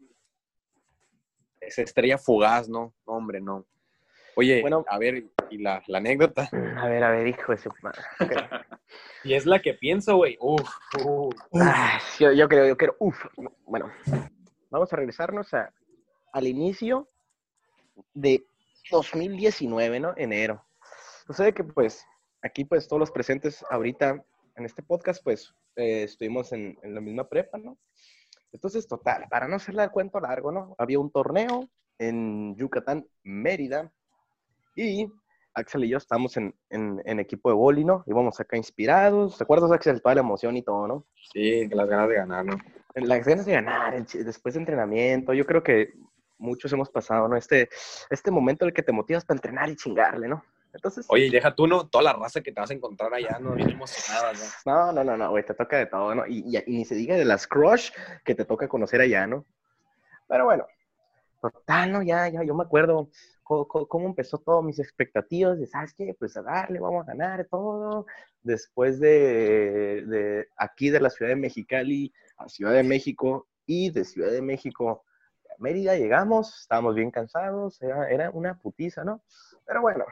esa 1.60 1.82
estrella 1.82 2.18
fugaz, 2.18 2.68
¿no? 2.68 2.94
No, 3.06 3.12
Hombre, 3.14 3.40
no. 3.40 3.66
Oye, 4.38 4.60
Bueno. 4.60 4.84
a 4.88 4.98
ver, 4.98 5.24
y 5.50 5.58
la, 5.58 5.82
la 5.88 5.98
anécdota. 5.98 6.48
A 6.76 6.86
ver, 6.88 7.02
a 7.02 7.10
ver, 7.10 7.26
hijo 7.26 7.50
de 7.52 7.58
su 7.58 7.70
madre. 7.82 8.00
Y 9.24 9.34
es 9.34 9.44
la 9.46 9.60
que 9.60 9.74
pienso, 9.74 10.16
güey. 10.16 10.38
Uf, 10.40 10.62
uf. 11.04 11.34
Uf, 11.50 11.60
Ah, 11.60 11.98
yo, 12.20 12.30
yo 12.32 12.48
creo, 12.48 12.68
yo 12.68 12.76
creo. 12.76 12.94
Uf, 13.00 13.18
bueno, 13.66 13.90
vamos 14.70 14.92
a 14.92 14.96
regresarnos 14.96 15.52
a, 15.54 15.74
al 16.32 16.46
inicio 16.46 17.08
de 18.14 18.44
2019, 18.92 19.98
¿no? 19.98 20.14
Enero. 20.16 20.64
Sucede 21.26 21.52
que, 21.52 21.64
pues, 21.64 22.06
aquí, 22.42 22.64
pues, 22.64 22.86
todos 22.86 23.00
los 23.00 23.10
presentes 23.10 23.64
ahorita 23.70 24.24
en 24.54 24.64
este 24.64 24.84
podcast, 24.84 25.22
pues, 25.24 25.52
eh, 25.74 26.04
estuvimos 26.04 26.52
en, 26.52 26.78
en 26.82 26.94
la 26.94 27.00
misma 27.00 27.28
prepa, 27.28 27.58
¿no? 27.58 27.76
Entonces, 28.52 28.86
total, 28.86 29.26
para 29.28 29.48
no 29.48 29.56
hacerle 29.56 29.82
el 29.82 29.90
cuento 29.90 30.20
largo, 30.20 30.52
¿no? 30.52 30.76
Había 30.78 31.00
un 31.00 31.10
torneo 31.10 31.68
en 31.98 32.54
Yucatán, 32.56 33.04
Mérida, 33.24 33.92
y 34.82 35.12
Axel 35.54 35.84
y 35.84 35.88
yo 35.88 35.98
estábamos 35.98 36.36
en, 36.36 36.54
en, 36.70 37.02
en 37.04 37.18
equipo 37.20 37.48
de 37.50 37.56
boli, 37.56 37.84
¿no? 37.84 38.04
Íbamos 38.06 38.38
acá 38.38 38.56
inspirados. 38.56 39.36
¿Te 39.38 39.44
acuerdas, 39.44 39.72
Axel? 39.72 40.00
Toda 40.00 40.14
la 40.14 40.20
emoción 40.20 40.56
y 40.56 40.62
todo, 40.62 40.86
¿no? 40.86 41.04
Sí, 41.32 41.66
las 41.68 41.88
ganas 41.88 42.08
de 42.08 42.14
ganar, 42.14 42.44
¿no? 42.44 42.56
las 42.94 43.24
ganas 43.26 43.46
de 43.46 43.52
ganar 43.52 43.94
el 43.94 44.04
después 44.24 44.54
de 44.54 44.60
entrenamiento, 44.60 45.32
yo 45.32 45.44
creo 45.46 45.62
que 45.62 45.92
muchos 46.38 46.72
hemos 46.72 46.90
pasado, 46.90 47.28
¿no? 47.28 47.36
Este, 47.36 47.68
este 48.10 48.30
momento 48.30 48.64
en 48.64 48.68
el 48.68 48.74
que 48.74 48.82
te 48.82 48.92
motivas 48.92 49.24
para 49.24 49.36
entrenar 49.36 49.68
y 49.68 49.76
chingarle, 49.76 50.28
¿no? 50.28 50.44
Entonces, 50.72 51.06
Oye, 51.08 51.26
y 51.26 51.30
deja 51.30 51.54
tú, 51.54 51.66
¿no? 51.66 51.88
Toda 51.88 52.04
la 52.04 52.12
raza 52.12 52.40
que 52.40 52.52
te 52.52 52.60
vas 52.60 52.70
a 52.70 52.74
encontrar 52.74 53.12
allá, 53.14 53.38
¿no? 53.40 53.54
Bien 53.54 53.70
emocionadas, 53.70 54.62
¿no? 54.66 54.72
no, 54.72 54.92
no, 54.92 55.04
no, 55.04 55.16
no, 55.16 55.30
güey, 55.30 55.44
te 55.44 55.54
toca 55.54 55.78
de 55.78 55.86
todo, 55.86 56.14
¿no? 56.14 56.26
Y, 56.26 56.44
y- 56.46 56.62
y 56.66 56.76
ni 56.78 56.84
se 56.84 56.94
diga 56.94 57.16
de 57.16 57.24
las 57.24 57.46
crush 57.46 57.90
que 58.24 58.34
te 58.34 58.44
toca 58.44 58.68
conocer 58.68 59.00
allá, 59.00 59.26
¿no? 59.26 59.44
Pero 60.28 60.44
bueno, 60.44 60.66
total, 61.40 61.92
¿no? 61.92 62.02
Ya, 62.02 62.28
ya, 62.28 62.42
yo 62.44 62.54
me 62.54 62.64
acuerdo 62.64 63.08
cómo, 63.48 64.06
empezó 64.06 64.38
todo, 64.38 64.62
mis 64.62 64.78
expectativas 64.78 65.58
de, 65.58 65.66
¿sabes 65.66 65.94
qué? 65.94 66.14
Pues 66.18 66.36
a 66.36 66.42
darle, 66.42 66.80
vamos 66.80 67.02
a 67.04 67.12
ganar 67.12 67.46
todo. 67.50 68.06
Después 68.42 69.00
de, 69.00 70.04
de 70.06 70.46
aquí 70.56 70.90
de 70.90 71.00
la 71.00 71.10
Ciudad 71.10 71.30
de 71.30 71.36
Mexicali 71.36 72.12
a 72.36 72.48
Ciudad 72.48 72.72
de 72.72 72.82
México 72.84 73.48
y 73.66 73.90
de 73.90 74.04
Ciudad 74.04 74.30
de 74.30 74.42
México 74.42 75.04
a 75.50 75.54
Mérida 75.62 75.96
llegamos, 75.96 76.60
estábamos 76.60 76.94
bien 76.94 77.10
cansados, 77.10 77.80
era, 77.82 78.08
era 78.10 78.30
una 78.30 78.58
putiza, 78.60 79.02
¿no? 79.04 79.22
Pero 79.66 79.80
bueno, 79.80 80.04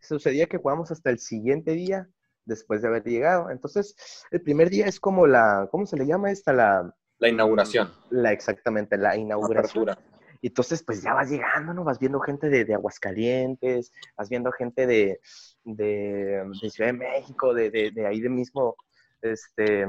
sucedía 0.00 0.46
que 0.46 0.58
jugamos 0.58 0.90
hasta 0.90 1.10
el 1.10 1.18
siguiente 1.18 1.72
día 1.72 2.08
después 2.44 2.82
de 2.82 2.88
haber 2.88 3.04
llegado. 3.04 3.50
Entonces, 3.50 3.96
el 4.30 4.42
primer 4.42 4.70
día 4.70 4.86
es 4.86 5.00
como 5.00 5.26
la, 5.26 5.68
¿cómo 5.70 5.86
se 5.86 5.96
le 5.96 6.06
llama 6.06 6.30
esta? 6.30 6.52
La, 6.52 6.94
La 7.18 7.28
inauguración, 7.28 7.92
la 8.10 8.32
exactamente, 8.32 8.96
la 8.96 9.10
la 9.10 9.16
inauguración. 9.16 9.88
apertura. 9.88 10.11
Y 10.42 10.48
entonces, 10.48 10.84
pues 10.84 11.02
ya 11.02 11.14
vas 11.14 11.30
llegando, 11.30 11.74
¿no? 11.74 11.84
Vas 11.84 12.00
viendo 12.00 12.20
gente 12.20 12.50
de, 12.50 12.66
de 12.66 12.74
Aguascalientes, 12.74 13.92
vas 14.16 14.28
viendo 14.28 14.52
gente 14.52 14.86
de, 14.88 15.20
de, 15.64 16.44
de 16.62 16.70
Ciudad 16.70 16.90
de 16.92 16.98
México, 16.98 17.54
de, 17.54 17.92
ahí 18.06 18.20
de 18.20 18.30
mismo, 18.30 18.76
este, 19.22 19.86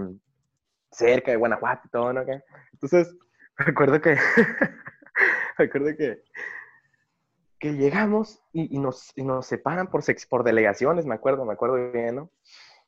cerca 0.91 1.31
de 1.31 1.37
Guanajuato 1.37 1.83
y 1.87 1.89
todo, 1.91 2.13
¿no? 2.13 2.23
Entonces, 2.73 3.15
recuerdo 3.57 4.01
que, 4.01 4.15
recuerdo 5.57 5.95
que, 5.97 6.23
que 7.59 7.73
llegamos 7.73 8.41
y, 8.51 8.75
y 8.75 8.79
nos, 8.79 9.11
y 9.15 9.23
nos 9.23 9.45
separan 9.47 9.87
por, 9.89 10.01
sex- 10.03 10.27
por 10.27 10.43
delegaciones, 10.43 11.05
me 11.05 11.15
acuerdo, 11.15 11.45
me 11.45 11.53
acuerdo 11.53 11.91
bien, 11.91 12.15
¿no? 12.15 12.31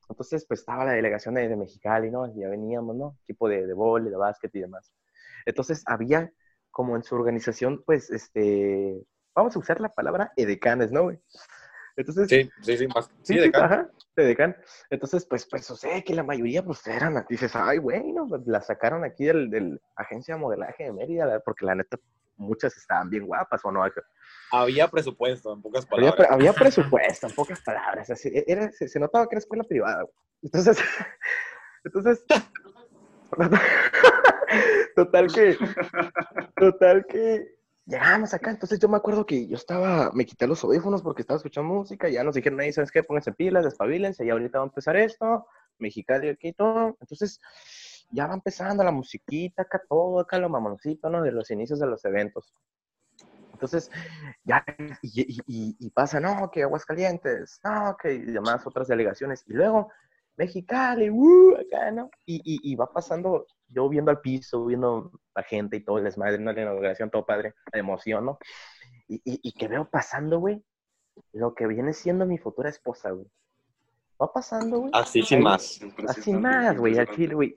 Entonces, 0.10 0.45
pues 0.47 0.62
estaba 0.62 0.86
la 0.86 0.93
delegación 0.93 1.36
de, 1.36 1.56
Mexicali, 1.56 2.12
¿no? 2.12 2.34
Ya 2.36 2.49
veníamos, 2.49 2.95
¿no? 2.95 3.17
Equipo 3.23 3.49
de, 3.49 3.67
de 3.67 3.73
vóley, 3.73 4.12
de 4.12 4.17
básquet 4.17 4.54
y 4.56 4.62
demás. 4.62 4.93
Entonces, 5.45 5.84
había 5.88 6.32
como 6.75 6.97
en 6.97 7.03
su 7.03 7.15
organización, 7.15 7.81
pues, 7.85 8.11
este, 8.11 9.01
vamos 9.33 9.55
a 9.55 9.59
usar 9.59 9.79
la 9.79 9.88
palabra 9.88 10.33
edecanes, 10.35 10.91
¿no, 10.91 11.03
güey? 11.03 11.21
Entonces, 11.95 12.27
Sí, 12.27 12.49
sí, 12.63 12.77
sí, 12.77 12.88
más. 12.88 13.05
Sí, 13.23 13.35
sí, 13.35 13.39
de 13.39 13.47
acá. 13.47 13.63
ajá, 13.63 13.89
de 14.17 14.25
decán. 14.25 14.57
Entonces, 14.89 15.25
pues, 15.25 15.47
pues 15.49 15.65
sucede 15.65 16.03
que 16.03 16.13
la 16.13 16.23
mayoría, 16.23 16.65
pues, 16.65 16.85
eran, 16.85 17.25
dices, 17.29 17.55
ay, 17.55 17.77
güey, 17.77 18.11
no, 18.11 18.27
pues, 18.27 18.41
la 18.45 18.61
sacaron 18.61 19.05
aquí 19.05 19.23
del, 19.23 19.49
del 19.49 19.81
agencia 19.95 20.35
de 20.35 20.41
modelaje 20.41 20.83
de 20.83 20.91
Mérida, 20.91 21.39
porque 21.45 21.65
la 21.65 21.75
neta, 21.75 21.97
muchas 22.35 22.75
estaban 22.75 23.09
bien 23.09 23.25
guapas, 23.25 23.63
¿o 23.63 23.71
no? 23.71 23.81
Había 24.51 24.89
presupuesto, 24.89 25.53
en 25.53 25.61
pocas 25.61 25.88
Había, 25.89 26.09
palabras. 26.11 26.27
pre- 26.27 26.35
había 26.35 26.51
presupuesto, 26.99 27.27
en 27.27 27.35
pocas 27.35 27.61
palabras. 27.61 28.09
Así, 28.09 28.29
era, 28.45 28.69
se, 28.73 28.89
se 28.89 28.99
notaba 28.99 29.29
que 29.29 29.35
era 29.35 29.39
escuela 29.39 29.63
privada. 29.63 30.01
güey. 30.01 30.13
Entonces, 30.41 30.77
entonces, 31.85 32.25
total 34.95 35.28
que, 35.34 35.58
total 36.56 37.06
que 37.08 37.56
llegamos 37.86 38.34
acá. 38.34 38.52
Entonces 38.52 38.80
yo 38.80 38.89
me 38.89 38.98
acuerdo 38.98 39.26
que 39.26 39.48
yo 39.48 39.56
estaba, 39.56 40.12
me 40.13 40.26
quité 40.26 40.48
los 40.48 40.63
audífonos 40.63 41.02
porque 41.02 41.21
estaba 41.21 41.38
escuchando 41.38 41.74
música. 41.74 42.10
Y 42.10 42.13
ya 42.13 42.24
nos 42.24 42.36
dijeron, 42.36 42.60
ahí, 42.60 42.71
¿sabes 42.74 42.91
qué? 42.91 43.04
Pónganse 43.04 43.34
pilas, 43.34 43.63
despabilense. 43.65 44.26
Y 44.26 44.30
ahorita 44.30 44.60
va 44.60 44.65
a 44.65 44.67
empezar 44.67 44.95
esto. 44.98 45.48
Mexicali 45.78 46.30
aquí 46.30 46.54
todo. 46.54 46.98
Entonces, 47.02 47.39
ya 48.12 48.28
va 48.28 48.34
empezando 48.36 48.84
la 48.84 48.91
musiquita 48.91 49.63
acá, 49.63 49.82
todo 49.89 50.19
acá, 50.19 50.38
lo 50.39 50.50
mamoncito, 50.50 51.10
¿no? 51.10 51.21
De 51.21 51.32
los 51.32 51.52
inicios 51.52 51.80
de 51.80 51.88
los 51.88 52.04
eventos. 52.06 52.54
Entonces, 53.54 53.89
ya, 54.43 54.63
y, 55.02 55.21
y- 55.21 55.39
y- 55.48 55.76
y 55.80 55.89
pasa, 55.91 56.19
no, 56.19 56.52
que 56.52 56.63
Aguascalientes, 56.63 57.60
no, 57.63 57.95
que 58.02 58.10
demás 58.19 58.65
otras 58.67 58.88
delegaciones. 58.88 59.43
Y 59.48 59.54
luego, 59.54 59.91
Mexicali, 60.38 61.10
uh, 61.10 61.58
acá, 61.58 61.91
¿no? 61.91 62.10
Y, 62.26 62.36
y, 62.43 62.71
y 62.71 62.76
va 62.76 62.91
pasando, 62.91 63.48
yo 63.67 63.88
viendo 63.89 64.12
al 64.12 64.21
piso, 64.21 64.65
viendo 64.65 65.12
la 65.34 65.43
gente 65.43 65.78
y 65.78 65.84
todo 65.84 65.98
el 65.98 66.04
desmadre, 66.04 66.39
¿no? 66.39 66.52
La 66.52 66.62
inauguración, 66.62 67.10
todo 67.10 67.26
padre, 67.26 67.56
la 67.71 67.80
emoción, 67.80 68.26
¿no? 68.26 68.38
Y, 69.08 69.15
y, 69.24 69.39
y 69.41 69.52
que 69.54 69.67
veo 69.67 69.89
pasando, 69.89 70.39
güey, 70.39 70.63
lo 71.32 71.54
que 71.54 71.67
viene 71.67 71.93
siendo 71.93 72.26
mi 72.26 72.38
futura 72.38 72.69
esposa, 72.69 73.12
güey. 73.12 73.28
Va 74.21 74.32
pasando, 74.32 74.80
güey. 74.80 74.91
Así 74.93 75.21
sin 75.21 75.41
más. 75.41 75.80
Así 76.08 76.34
más, 76.34 76.78
güey, 76.78 76.98
al 76.98 77.10
chile, 77.15 77.36
güey. 77.36 77.56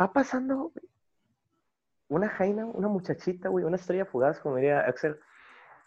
Va 0.00 0.12
pasando, 0.12 0.72
güey, 0.74 0.90
una 2.08 2.28
jaina, 2.28 2.66
una 2.66 2.88
muchachita, 2.88 3.48
güey, 3.48 3.64
una 3.64 3.76
estrella 3.76 4.04
fugaz, 4.04 4.40
como 4.40 4.56
diría 4.56 4.80
Axel, 4.80 5.18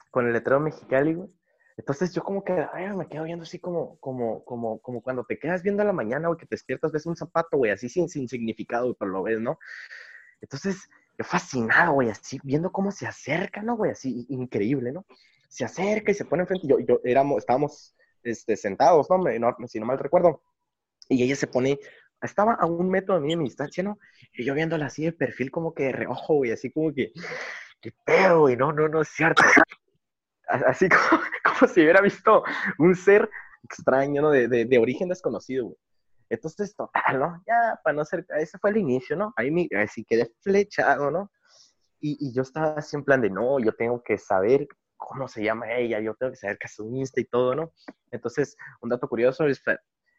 con 0.10 0.26
el 0.26 0.34
letrero 0.34 0.60
Mexicali, 0.60 1.13
güey. 1.13 1.30
Entonces 1.77 2.13
yo 2.13 2.23
como 2.23 2.43
que, 2.43 2.53
me 2.95 3.07
quedo 3.07 3.23
viendo 3.23 3.43
así 3.43 3.59
como, 3.59 3.97
como, 3.99 4.43
como, 4.45 4.79
como 4.81 5.01
cuando 5.01 5.25
te 5.25 5.39
quedas 5.39 5.63
viendo 5.63 5.81
a 5.83 5.86
la 5.86 5.93
mañana, 5.93 6.27
güey, 6.27 6.39
que 6.39 6.45
te 6.45 6.55
despiertas, 6.55 6.91
ves 6.91 7.05
un 7.05 7.15
zapato, 7.15 7.57
güey, 7.57 7.71
así 7.71 7.89
sin, 7.89 8.09
sin 8.09 8.27
significado, 8.29 8.95
pero 8.95 9.12
lo 9.12 9.23
ves, 9.23 9.39
¿no? 9.39 9.57
Entonces, 10.41 10.89
yo 11.17 11.25
fascinado, 11.25 11.93
güey, 11.93 12.09
así, 12.09 12.39
viendo 12.43 12.71
cómo 12.71 12.91
se 12.91 13.07
acerca, 13.07 13.62
¿no, 13.62 13.75
güey? 13.77 13.91
Así, 13.91 14.25
increíble, 14.29 14.91
¿no? 14.91 15.05
Se 15.49 15.65
acerca 15.65 16.12
y 16.12 16.15
se 16.15 16.25
pone 16.25 16.43
enfrente, 16.43 16.67
yo, 16.67 16.79
yo, 16.79 16.99
estábamos, 17.38 17.95
este, 18.23 18.57
sentados, 18.57 19.09
¿no? 19.09 19.17
Me- 19.19 19.39
no 19.39 19.55
si 19.67 19.79
no 19.79 19.86
mal 19.86 19.99
recuerdo. 19.99 20.41
Y 21.09 21.23
ella 21.23 21.36
se 21.36 21.47
pone, 21.47 21.79
estaba 22.21 22.53
a 22.55 22.65
un 22.65 22.89
metro 22.89 23.15
de 23.15 23.21
mí 23.21 23.33
en 23.33 23.39
mi 23.39 23.45
distancia, 23.45 23.83
¿no? 23.83 23.99
Y 24.33 24.45
yo 24.45 24.53
viéndola 24.53 24.88
así 24.88 25.05
de 25.05 25.13
perfil 25.13 25.51
como 25.51 25.73
que 25.73 25.86
de 25.86 25.91
reojo, 25.93 26.36
güey, 26.36 26.51
así 26.51 26.71
como 26.71 26.93
que, 26.93 27.13
qué 27.81 27.91
pedo, 28.05 28.41
güey, 28.41 28.57
no, 28.57 28.73
no, 28.73 28.88
no 28.89 29.01
es 29.01 29.09
cierto. 29.09 29.43
Así 30.47 30.88
como, 30.89 31.21
si 31.73 31.82
hubiera 31.82 32.02
visto 32.02 32.43
un 32.78 32.95
ser 32.95 33.30
extraño, 33.63 34.21
¿no? 34.21 34.32
De, 34.32 34.47
de, 34.47 34.65
de 34.65 34.78
origen 34.78 35.10
desconocido, 35.10 35.65
güey. 35.65 35.78
Entonces, 36.30 36.76
total, 36.76 37.19
¿no? 37.19 37.43
Ya, 37.45 37.80
para 37.84 37.95
no 37.95 38.06
ser, 38.06 38.26
ese 38.39 38.58
fue 38.58 38.71
el 38.71 38.78
inicio, 38.78 39.15
¿no? 39.15 39.34
Ahí 39.36 39.52
me, 39.52 39.67
así 39.78 40.04
quedé 40.04 40.32
flechado, 40.41 41.12
¿no? 41.12 41.32
Y, 41.99 42.17
y 42.19 42.34
yo 42.34 42.41
estaba 42.41 42.73
así 42.73 42.95
en 42.95 43.04
plan 43.04 43.21
de, 43.21 43.30
no, 43.30 43.60
yo 43.60 43.71
tengo 43.73 44.02
que 44.04 44.17
saber 44.17 44.67
cómo 44.97 45.28
se 45.28 45.43
llama 45.43 45.71
ella, 45.73 45.99
yo 45.99 46.15
tengo 46.15 46.32
que 46.32 46.38
saber 46.38 46.58
que 46.58 46.67
es 46.67 46.76
su 46.76 46.89
Insta 46.95 47.21
y 47.21 47.26
todo, 47.26 47.56
¿no? 47.56 47.71
Entonces, 48.12 48.58
un 48.82 48.89
dato 48.89 49.08
curioso 49.08 49.45
es, 49.45 49.62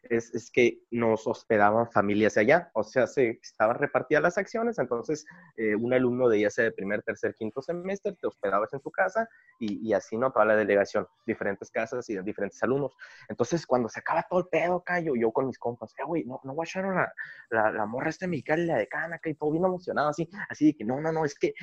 es, 0.09 0.33
es 0.33 0.51
que 0.51 0.81
nos 0.91 1.27
hospedaban 1.27 1.89
familias 1.91 2.37
allá, 2.37 2.69
o 2.73 2.83
sea, 2.83 3.07
se 3.07 3.39
estaban 3.41 3.77
repartidas 3.77 4.23
las 4.23 4.37
acciones, 4.37 4.79
entonces 4.79 5.25
eh, 5.57 5.75
un 5.75 5.93
alumno 5.93 6.29
de 6.29 6.41
ya 6.41 6.49
sea 6.49 6.65
de 6.65 6.71
primer, 6.71 7.03
tercer, 7.03 7.33
quinto 7.35 7.61
semestre, 7.61 8.13
te 8.13 8.27
hospedabas 8.27 8.73
en 8.73 8.79
tu 8.81 8.91
casa 8.91 9.27
y, 9.59 9.87
y 9.87 9.93
así, 9.93 10.17
¿no? 10.17 10.31
Toda 10.31 10.45
la 10.45 10.55
delegación, 10.55 11.07
diferentes 11.25 11.71
casas 11.71 12.09
y 12.09 12.17
diferentes 12.21 12.61
alumnos. 12.63 12.95
Entonces, 13.29 13.65
cuando 13.65 13.89
se 13.89 13.99
acaba 13.99 14.25
todo 14.29 14.39
el 14.39 14.47
pedo 14.47 14.75
acá, 14.77 14.99
yo, 14.99 15.31
con 15.31 15.47
mis 15.47 15.59
compas, 15.59 15.93
eh, 15.97 16.03
güey, 16.05 16.23
no, 16.25 16.39
no 16.43 16.53
guacharon 16.53 16.95
la, 16.95 17.13
la, 17.49 17.71
la 17.71 17.85
morra 17.85 18.09
esta 18.09 18.27
mexicana, 18.27 18.63
la 18.63 18.77
decana 18.77 19.15
acá 19.17 19.29
y 19.29 19.35
todo 19.35 19.51
bien 19.51 19.65
emocionado, 19.65 20.09
así, 20.09 20.29
así 20.49 20.67
de 20.67 20.75
que 20.75 20.85
no, 20.85 20.99
no, 21.01 21.11
no, 21.11 21.25
es 21.25 21.37
que 21.37 21.53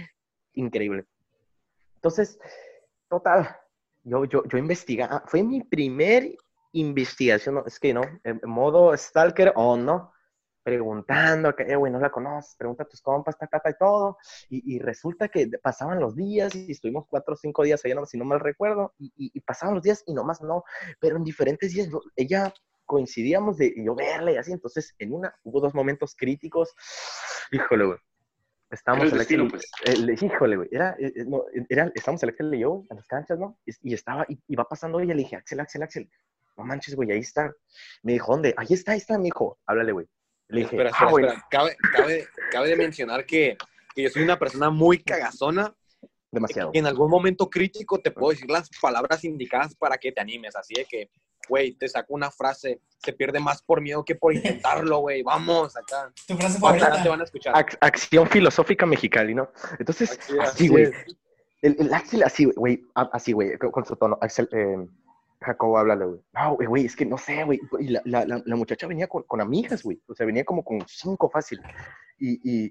increíble. 0.54 1.06
Entonces, 1.96 2.38
total, 3.08 3.56
yo, 4.04 4.24
yo, 4.24 4.44
yo 4.46 4.58
investigaba, 4.58 5.22
fue 5.26 5.42
mi 5.42 5.62
primer 5.62 6.36
investigación, 6.72 7.62
es 7.66 7.78
que 7.78 7.94
no, 7.94 8.02
en 8.24 8.40
modo 8.44 8.96
stalker 8.96 9.52
o 9.56 9.76
no, 9.76 10.12
preguntando, 10.62 11.54
que, 11.56 11.64
eh, 11.64 11.76
güey, 11.76 11.92
no 11.92 11.98
la 11.98 12.10
conoces, 12.10 12.54
pregunta 12.56 12.84
a 12.84 12.88
tus 12.88 13.00
compas, 13.02 13.36
ta, 13.36 13.46
ta, 13.48 13.58
ta, 13.60 13.70
y 13.70 13.74
todo, 13.78 14.16
y, 14.48 14.76
y 14.76 14.78
resulta 14.78 15.28
que 15.28 15.48
pasaban 15.62 15.98
los 16.00 16.14
días 16.14 16.54
y 16.54 16.70
estuvimos 16.70 17.06
cuatro 17.08 17.34
o 17.34 17.36
cinco 17.36 17.64
días 17.64 17.84
allá, 17.84 17.96
si 18.06 18.16
no 18.16 18.24
mal 18.24 18.40
recuerdo, 18.40 18.94
y, 18.98 19.06
y, 19.16 19.30
y 19.34 19.40
pasaban 19.40 19.74
los 19.74 19.82
días 19.82 20.04
y 20.06 20.14
nomás 20.14 20.40
no, 20.40 20.64
pero 21.00 21.16
en 21.16 21.24
diferentes 21.24 21.72
días, 21.72 21.88
yo- 21.88 22.02
ella 22.16 22.52
coincidíamos 22.84 23.58
de 23.58 23.74
yo 23.76 23.94
verla 23.94 24.32
y 24.32 24.36
así, 24.36 24.52
entonces 24.52 24.94
en 24.98 25.12
una 25.14 25.34
hubo 25.42 25.60
dos 25.60 25.74
momentos 25.74 26.14
críticos, 26.16 26.74
híjole, 27.50 27.84
güey. 27.86 27.98
Estábamos 28.70 29.06
Era 29.08 29.12
el 29.14 29.18
destino, 29.18 29.48
pues. 29.50 29.70
eh, 29.84 29.96
le- 29.98 30.14
híjole, 30.14 30.56
güey, 30.56 30.68
era, 30.72 30.96
eh, 30.98 31.12
eh, 31.14 31.24
no, 31.26 31.44
era, 31.68 31.92
estábamos 31.94 32.22
Alexa 32.22 32.44
y 32.52 32.58
yo 32.60 32.82
en 32.88 32.96
las 32.96 33.06
canchas, 33.06 33.38
¿no? 33.38 33.58
Y, 33.66 33.90
y 33.90 33.94
estaba, 33.94 34.24
y, 34.28 34.40
y 34.46 34.56
va 34.56 34.64
pasando 34.64 34.98
ella, 34.98 35.14
le 35.14 35.22
dije, 35.22 35.36
Axel, 35.36 35.60
Axel, 35.60 35.82
Axel, 35.82 36.10
no 36.56 36.64
manches, 36.64 36.94
güey, 36.94 37.10
ahí 37.12 37.20
está. 37.20 37.52
Me 38.02 38.12
dijo, 38.12 38.32
¿dónde? 38.32 38.54
Ahí 38.56 38.66
está, 38.70 38.92
ahí 38.92 38.98
está, 38.98 39.16
me 39.18 39.24
dijo, 39.24 39.58
háblale, 39.66 39.92
güey. 39.92 40.06
Le 40.48 40.60
dije, 40.60 40.76
Espera, 40.76 40.90
"Ah, 40.90 40.92
espera, 40.92 41.10
güey". 41.10 41.24
espera. 41.26 41.46
Cabe, 41.50 41.76
cabe, 41.96 42.28
cabe 42.50 42.68
de 42.68 42.76
mencionar 42.76 43.24
que, 43.26 43.56
que 43.94 44.02
yo 44.02 44.10
soy 44.10 44.22
una 44.22 44.38
persona 44.38 44.70
muy 44.70 45.02
cagazona. 45.02 45.74
demasiado. 46.30 46.72
que 46.72 46.78
en 46.78 46.86
algún 46.86 47.10
momento 47.10 47.50
crítico 47.50 48.00
te 48.00 48.10
puedo 48.10 48.30
decir 48.32 48.50
las 48.50 48.70
palabras 48.80 49.22
indicadas 49.24 49.74
para 49.74 49.98
que 49.98 50.12
te 50.12 50.20
animes. 50.20 50.56
Así 50.56 50.72
de 50.74 50.86
que, 50.86 51.10
güey, 51.48 51.72
te 51.74 51.86
saco 51.88 52.14
una 52.14 52.30
frase, 52.30 52.80
se 52.98 53.12
pierde 53.12 53.38
más 53.38 53.62
por 53.62 53.80
miedo 53.82 54.02
que 54.04 54.14
por 54.14 54.32
intentarlo, 54.34 55.00
güey. 55.00 55.22
Vamos, 55.22 55.76
acá. 55.76 56.10
Tu 56.26 56.34
frase 56.36 56.56
Acá 56.58 56.70
te 56.72 56.80
favorita. 56.80 57.08
van 57.10 57.20
a 57.20 57.24
escuchar. 57.24 57.54
Ac- 57.54 57.76
acción 57.80 58.26
filosófica 58.28 58.86
mexicana, 58.86 59.30
¿no? 59.34 59.50
Entonces, 59.78 60.18
Así, 60.40 60.68
güey. 60.68 60.90
El, 61.60 61.76
el 61.78 61.94
Axel 61.94 62.22
así, 62.24 62.44
güey, 62.46 62.82
así, 62.94 63.32
güey, 63.32 63.56
con, 63.58 63.70
con 63.70 63.84
su 63.84 63.94
tono. 63.96 64.18
Axel, 64.20 64.48
eh, 64.52 64.84
Jacobo, 65.42 65.78
háblale, 65.78 66.04
güey. 66.04 66.20
No, 66.32 66.56
güey, 66.56 66.86
es 66.86 66.96
que 66.96 67.06
no 67.06 67.18
sé, 67.18 67.44
güey. 67.44 67.60
Y 67.80 67.88
la, 67.88 68.02
la, 68.04 68.24
la, 68.24 68.42
la 68.44 68.56
muchacha 68.56 68.86
venía 68.86 69.06
con, 69.06 69.22
con 69.24 69.40
amigas, 69.40 69.82
güey. 69.82 70.02
O 70.08 70.14
sea, 70.14 70.26
venía 70.26 70.44
como 70.44 70.64
con 70.64 70.82
cinco 70.86 71.28
fácil. 71.30 71.60
Y, 72.18 72.40
y 72.42 72.66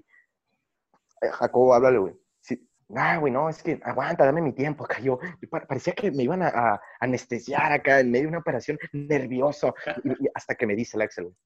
eh, 1.20 1.28
Jacobo, 1.30 1.74
háblale, 1.74 1.98
güey. 1.98 2.14
Sí. 2.40 2.68
Ah, 2.94 3.18
güey, 3.18 3.32
no, 3.32 3.48
es 3.48 3.62
que 3.62 3.80
aguanta, 3.84 4.24
dame 4.24 4.42
mi 4.42 4.52
tiempo. 4.52 4.84
Acá 4.84 5.00
yo, 5.00 5.18
parecía 5.50 5.92
que 5.92 6.10
me 6.10 6.24
iban 6.24 6.42
a, 6.42 6.48
a 6.48 6.80
anestesiar 7.00 7.72
acá 7.72 8.00
en 8.00 8.10
medio 8.10 8.24
de 8.24 8.28
una 8.28 8.38
operación 8.38 8.78
nervioso. 8.92 9.74
Y, 10.04 10.10
y 10.10 10.28
hasta 10.34 10.54
que 10.54 10.66
me 10.66 10.74
dice 10.74 10.96
el 10.96 11.02
Axel, 11.02 11.24
güey. 11.24 11.36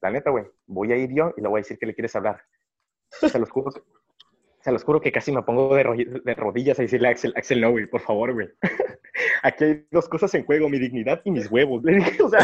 La 0.00 0.10
neta, 0.10 0.30
güey, 0.30 0.44
voy 0.66 0.92
a 0.92 0.96
ir 0.96 1.12
yo 1.12 1.32
y 1.36 1.40
le 1.40 1.48
voy 1.48 1.58
a 1.58 1.62
decir 1.62 1.78
que 1.78 1.86
le 1.86 1.94
quieres 1.94 2.14
hablar. 2.14 2.40
Se 3.10 3.38
los 3.38 3.50
juro 3.50 3.70
que, 4.68 4.70
se 4.70 4.72
los 4.72 4.84
juro 4.84 5.00
que 5.00 5.12
casi 5.12 5.32
me 5.32 5.42
pongo 5.42 5.74
de, 5.74 5.82
ro- 5.82 5.94
de 5.96 6.34
rodillas 6.34 6.78
a 6.78 6.82
decirle 6.82 7.08
a 7.08 7.10
Axel, 7.12 7.32
Axel, 7.36 7.60
no, 7.60 7.70
güey, 7.70 7.86
por 7.86 8.00
favor, 8.00 8.32
güey. 8.34 8.48
Aquí 9.42 9.64
hay 9.64 9.86
dos 9.90 10.08
cosas 10.08 10.32
en 10.34 10.44
juego, 10.44 10.68
mi 10.68 10.78
dignidad 10.78 11.20
y 11.24 11.30
mis 11.30 11.50
huevos. 11.50 11.82
Le 11.84 11.94
dije, 11.96 12.22
o 12.22 12.28
sea, 12.28 12.40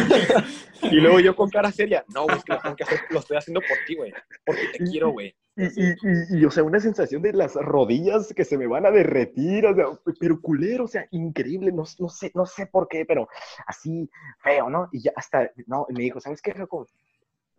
Y 0.91 0.97
luego 0.97 1.21
yo 1.21 1.37
con 1.37 1.49
cara 1.51 1.71
seria, 1.71 2.05
no, 2.15 2.25
güey, 2.25 2.37
es 2.39 2.45
que 2.45 2.53
lo 2.53 2.61
tengo 2.61 2.77
que 2.77 2.85
hacer, 2.85 3.01
lo 3.11 3.19
estoy 3.21 3.37
haciendo 3.37 3.61
por 3.61 3.77
ti, 3.87 3.95
güey. 3.97 4.13
Porque 4.45 4.63
te 4.77 4.85
quiero, 4.85 5.11
güey. 5.11 5.35
y, 5.57 5.65
y, 5.65 5.91
y- 5.91 6.41
y, 6.41 6.45
o 6.45 6.51
sea, 6.51 6.63
una 6.65 6.81
sensación 6.81 7.23
de 7.23 7.33
las 7.33 7.55
rodillas 7.55 8.33
que 8.35 8.45
se 8.45 8.59
me 8.59 8.67
van 8.67 8.87
a 8.87 8.91
derretir, 8.91 9.67
o 9.67 9.75
sea, 9.75 9.87
pero 10.19 10.41
culero, 10.41 10.85
o 10.85 10.89
sea, 10.89 11.07
increíble, 11.13 11.71
no, 11.73 11.85
no 11.99 12.09
sé, 12.09 12.33
no 12.35 12.45
sé 12.47 12.67
por 12.67 12.89
qué, 12.89 13.05
pero 13.07 13.29
así 13.67 14.11
feo, 14.41 14.69
¿no? 14.69 14.89
Y 14.93 15.01
ya 15.03 15.13
hasta, 15.15 15.51
no, 15.67 15.87
me 15.91 16.03
dijo, 16.03 16.21
¿sabes 16.21 16.43
qué, 16.43 16.53
Jacob? 16.53 16.89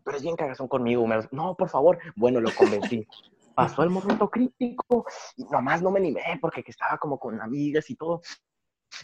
Pero 0.04 0.18
es 0.18 0.24
bien 0.24 0.36
cagazón 0.36 0.68
conmigo, 0.68 1.08
me- 1.08 1.28
no, 1.32 1.56
por 1.56 1.70
favor, 1.70 1.98
bueno, 2.16 2.40
lo 2.42 2.52
convencí. 2.54 3.08
Pasó 3.56 3.84
el 3.84 3.90
momento 3.90 4.30
crítico 4.30 5.06
y 5.38 5.46
nomás 5.46 5.82
no 5.82 5.90
me 5.92 6.00
animé 6.00 6.38
porque 6.42 6.64
que 6.64 6.72
estaba 6.72 6.98
como 6.98 7.18
con 7.18 7.42
amigas 7.42 7.90
y 7.90 7.96
todo. 7.96 8.22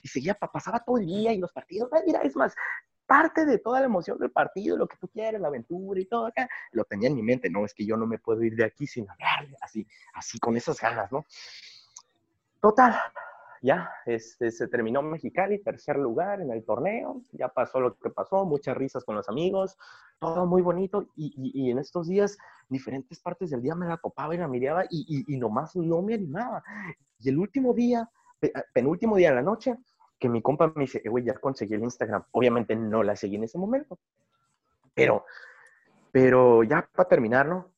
Y 0.04 0.08
seguía, 0.08 0.34
pa- 0.36 0.52
pasaba 0.52 0.80
todo 0.80 0.98
el 0.98 1.06
día 1.06 1.34
y 1.34 1.38
los 1.40 1.52
partidos, 1.52 1.90
mira, 2.06 2.22
es 2.22 2.36
más, 2.36 2.54
parte 3.06 3.46
de 3.46 3.58
toda 3.58 3.80
la 3.80 3.88
emoción 3.88 4.18
del 4.20 4.32
partido, 4.32 4.78
lo 4.78 4.88
que 4.88 4.96
tú 4.98 5.08
quieres, 5.10 5.42
la 5.42 5.50
aventura 5.50 6.00
y 6.00 6.06
todo 6.06 6.28
acá, 6.28 6.48
lo 6.72 6.86
tenía 6.86 7.10
en 7.10 7.16
mi 7.16 7.24
mente, 7.24 7.50
no, 7.50 7.66
es 7.66 7.74
que 7.74 7.86
yo 7.86 7.98
no 7.98 8.08
me 8.08 8.20
puedo 8.20 8.42
ir 8.44 8.56
de 8.56 8.64
aquí 8.64 8.88
sin 8.88 9.10
hablarle, 9.10 9.58
así, 9.62 9.86
así 10.14 10.40
con 10.40 10.56
esas 10.56 10.80
ganas, 10.80 11.12
¿no? 11.12 11.26
Total, 12.62 12.96
ya, 13.62 13.90
este, 14.06 14.52
se 14.52 14.68
terminó 14.68 15.02
Mexicali, 15.02 15.60
tercer 15.60 15.98
lugar 15.98 16.42
en 16.42 16.52
el 16.52 16.64
torneo, 16.66 17.22
ya 17.32 17.48
pasó 17.48 17.80
lo 17.80 17.96
que 17.96 18.10
pasó, 18.10 18.44
muchas 18.46 18.76
risas 18.76 19.06
con 19.06 19.16
los 19.16 19.30
amigos, 19.30 19.78
todo 20.20 20.46
muy 20.46 20.62
bonito, 20.62 21.08
y, 21.16 21.70
en 21.70 21.78
estos 21.80 22.08
días, 22.08 22.38
diferentes 22.70 23.20
partes 23.20 23.52
del 23.52 23.62
día 23.62 23.76
me 23.76 23.88
la 23.88 23.98
topaba 23.98 24.34
y 24.36 24.40
la 24.40 24.48
miraba, 24.48 24.86
y, 24.90 25.24
y, 25.28 25.38
nomás 25.38 25.76
no 25.76 26.02
me 26.02 26.16
animaba. 26.16 26.64
Y 27.20 27.30
el 27.30 27.38
último 27.38 27.74
día, 27.74 28.10
pe- 28.40 28.54
penúltimo 28.74 29.16
día 29.16 29.30
de 29.30 29.36
la 29.36 29.42
noche, 29.42 29.78
que 30.20 30.30
mi 30.30 30.42
compa 30.44 30.72
me 30.76 30.82
dice, 30.82 31.02
eh, 31.04 31.10
güey, 31.10 31.24
ya 31.24 31.34
conseguí 31.34 31.74
el 31.74 31.84
Instagram. 31.84 32.24
Obviamente 32.32 32.76
no 32.76 33.02
la 33.02 33.16
seguí 33.16 33.38
en 33.38 33.46
ese 33.46 33.58
momento. 33.58 33.98
Pero, 34.94 35.26
pero 36.12 36.62
ya 36.62 36.88
para 36.94 37.10
terminar, 37.10 37.48
¿no? 37.48 37.72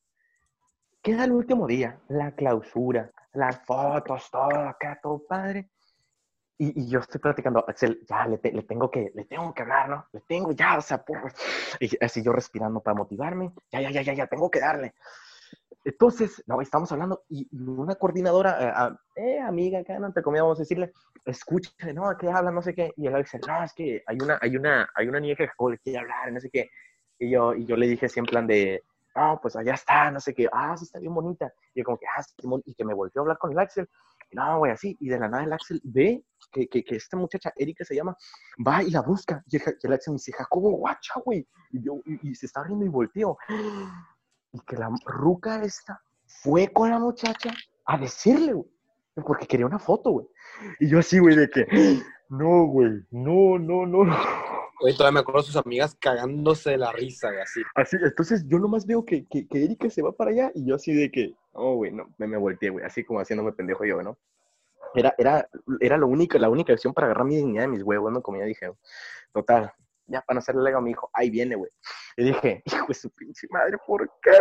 Queda 1.02 1.24
el 1.24 1.32
último 1.32 1.68
día, 1.68 2.02
la 2.10 2.36
clausura, 2.36 3.13
las 3.34 3.60
fotos, 3.66 4.30
todo 4.32 4.50
acá, 4.70 5.00
todo 5.02 5.24
padre. 5.28 5.70
Y, 6.58 6.82
y 6.84 6.90
yo 6.90 7.00
estoy 7.00 7.20
platicando, 7.20 7.66
Axel, 7.68 8.06
ya 8.08 8.28
le, 8.28 8.38
te- 8.38 8.52
le 8.54 8.64
tengo 8.64 8.90
que, 8.92 9.12
le 9.16 9.26
tengo 9.26 9.54
que 9.54 9.64
hablar, 9.64 9.90
¿no? 9.90 10.06
Le 10.14 10.22
tengo 10.22 10.52
ya, 10.52 10.78
o 10.78 10.82
sea, 10.82 11.04
por... 11.04 11.18
Y 11.80 11.90
así 12.04 12.24
yo 12.24 12.32
respirando 12.32 12.80
para 12.82 12.96
motivarme, 12.96 13.52
ya, 13.72 13.82
ya, 13.82 13.90
ya, 13.92 14.02
ya, 14.04 14.14
ya, 14.14 14.28
tengo 14.28 14.50
que 14.52 14.60
darle. 14.60 14.94
Entonces, 15.86 16.42
no, 16.48 16.62
estamos 16.62 16.92
hablando 16.92 17.24
y 17.28 17.48
una 17.58 17.96
coordinadora, 17.96 18.52
eh, 18.64 18.72
ah, 18.74 18.98
eh, 19.16 19.40
amiga, 19.40 19.80
acá, 19.80 20.00
no 20.00 20.14
te 20.14 20.22
comida, 20.22 20.44
vamos 20.44 20.60
a 20.60 20.62
decirle, 20.64 20.94
escucha, 21.26 21.72
no, 21.94 22.16
¿qué 22.18 22.30
habla? 22.30 22.52
No 22.52 22.62
sé 22.62 22.74
qué. 22.74 22.94
Y 22.96 23.08
él 23.08 23.16
dice, 23.18 23.40
no, 23.46 23.64
es 23.64 23.74
que 23.74 24.02
hay 24.08 24.18
una, 24.22 24.38
hay 24.42 24.56
una, 24.56 24.90
hay 24.96 25.08
una 25.08 25.20
niña 25.20 25.36
que 25.36 25.50
le 25.70 25.78
quiere 25.80 26.00
hablar, 26.00 26.32
no 26.32 26.40
sé 26.40 26.50
qué. 26.50 26.70
Y 27.20 27.32
yo, 27.32 27.54
y 27.54 27.66
yo 27.66 27.76
le 27.76 27.88
dije 27.88 28.06
así 28.06 28.20
en 28.20 28.26
plan 28.26 28.48
de, 28.48 28.82
no, 29.16 29.40
pues 29.42 29.56
allá 29.56 29.74
está, 29.74 30.10
no 30.12 30.20
sé 30.20 30.34
qué, 30.34 30.48
ah, 30.52 30.76
sí 30.76 30.86
está 30.86 31.00
bien 31.00 31.14
bonita. 31.14 31.54
Y 31.74 31.84
como 31.84 31.98
que, 31.98 32.06
ah, 32.08 32.24
Simón, 32.40 32.62
y 32.66 32.74
que 32.74 32.84
me 32.84 32.94
volteó 32.94 33.22
a 33.22 33.24
hablar 33.24 33.38
con 33.38 33.52
el 33.52 33.60
Axel. 33.60 33.88
Y 34.32 34.36
no, 34.36 34.60
güey, 34.60 34.72
así. 34.72 34.98
Y 35.00 35.10
de 35.10 35.20
la 35.20 35.30
nada 35.30 35.44
el 35.44 35.54
Axel 35.54 35.80
ve 35.84 36.24
que, 36.52 36.68
que, 36.68 36.84
que 36.84 36.96
esta 36.96 37.18
muchacha, 37.18 37.54
Erika 37.56 37.86
se 37.86 37.96
llama, 37.96 38.16
va 38.66 38.82
y 38.82 38.90
la 38.90 39.02
busca. 39.02 39.44
Y 39.48 39.58
el, 39.58 39.94
Axel 39.94 40.14
me 40.14 40.16
dice, 40.16 40.32
Jacobo, 40.34 40.72
guacha, 40.72 41.14
güey. 41.24 41.48
Y 41.72 41.84
yo, 41.84 42.00
y, 42.06 42.32
y 42.32 42.36
se 42.36 42.48
está 42.48 42.64
riendo 42.64 42.86
y 42.86 42.90
volteo. 42.90 43.38
Y 44.52 44.60
que 44.62 44.78
la 44.78 44.90
ruca 45.06 45.62
esta 45.64 46.02
fue 46.26 46.68
con 46.70 46.90
la 46.90 47.00
muchacha 47.00 47.54
a 47.86 47.98
decirle, 47.98 48.54
güey. 48.54 48.68
Porque 49.16 49.46
quería 49.46 49.68
una 49.68 49.78
foto, 49.78 50.10
güey. 50.10 50.28
Y 50.80 50.90
yo 50.90 51.00
así, 51.00 51.20
güey, 51.20 51.36
de 51.36 51.48
que, 51.48 51.68
no, 52.30 52.66
güey, 52.66 53.06
no, 53.12 53.60
no, 53.60 53.86
no. 53.86 54.04
Güey, 54.84 54.98
todavía 54.98 55.14
me 55.14 55.20
acuerdo 55.22 55.40
de 55.40 55.48
sus 55.48 55.56
amigas 55.56 55.96
cagándose 55.96 56.72
de 56.72 56.78
la 56.78 56.92
risa, 56.92 57.30
así. 57.42 57.62
Así, 57.74 57.96
entonces 58.04 58.44
yo 58.50 58.60
nomás 58.60 58.86
veo 58.86 59.06
que, 59.06 59.26
que, 59.28 59.48
que 59.48 59.64
Erika 59.64 59.90
se 59.90 60.02
va 60.02 60.12
para 60.12 60.32
allá 60.32 60.52
y 60.54 60.66
yo 60.66 60.76
así 60.76 60.94
de 60.94 61.10
que, 61.10 61.34
oh, 61.54 61.76
güey, 61.76 61.94
no, 61.94 62.14
me, 62.18 62.28
me 62.28 62.36
volteé, 62.36 62.70
güey, 62.70 62.84
así 62.84 63.02
como 63.06 63.22
haciéndome 63.22 63.54
pendejo 63.54 63.86
yo, 63.86 64.04
¿no? 64.04 64.18
Era, 64.94 65.16
era, 65.18 65.48
era 65.80 65.96
lo 65.96 66.08
único, 66.08 66.38
la 66.38 66.50
única 66.50 66.74
opción 66.74 66.94
para 66.94 67.08
agarrar 67.08 67.24
mi 67.24 67.38
dignidad 67.38 67.62
de 67.62 67.70
mis 67.70 67.82
huevos, 67.82 68.12
¿no? 68.12 68.22
Como 68.22 68.40
ya 68.40 68.44
dije, 68.44 68.74
total, 69.32 69.72
ya 70.06 70.20
para 70.20 70.36
no 70.36 70.40
hacerle 70.40 70.64
lego 70.64 70.80
a 70.80 70.82
mi 70.82 70.92
hijo, 70.92 71.10
ahí 71.14 71.30
viene, 71.30 71.56
güey. 71.56 71.72
Y 72.18 72.26
dije, 72.26 72.62
hijo 72.66 72.88
de 72.90 72.94
su 72.94 73.10
pinche 73.12 73.48
madre, 73.52 73.78
¿por 73.88 74.12
qué? 74.22 74.32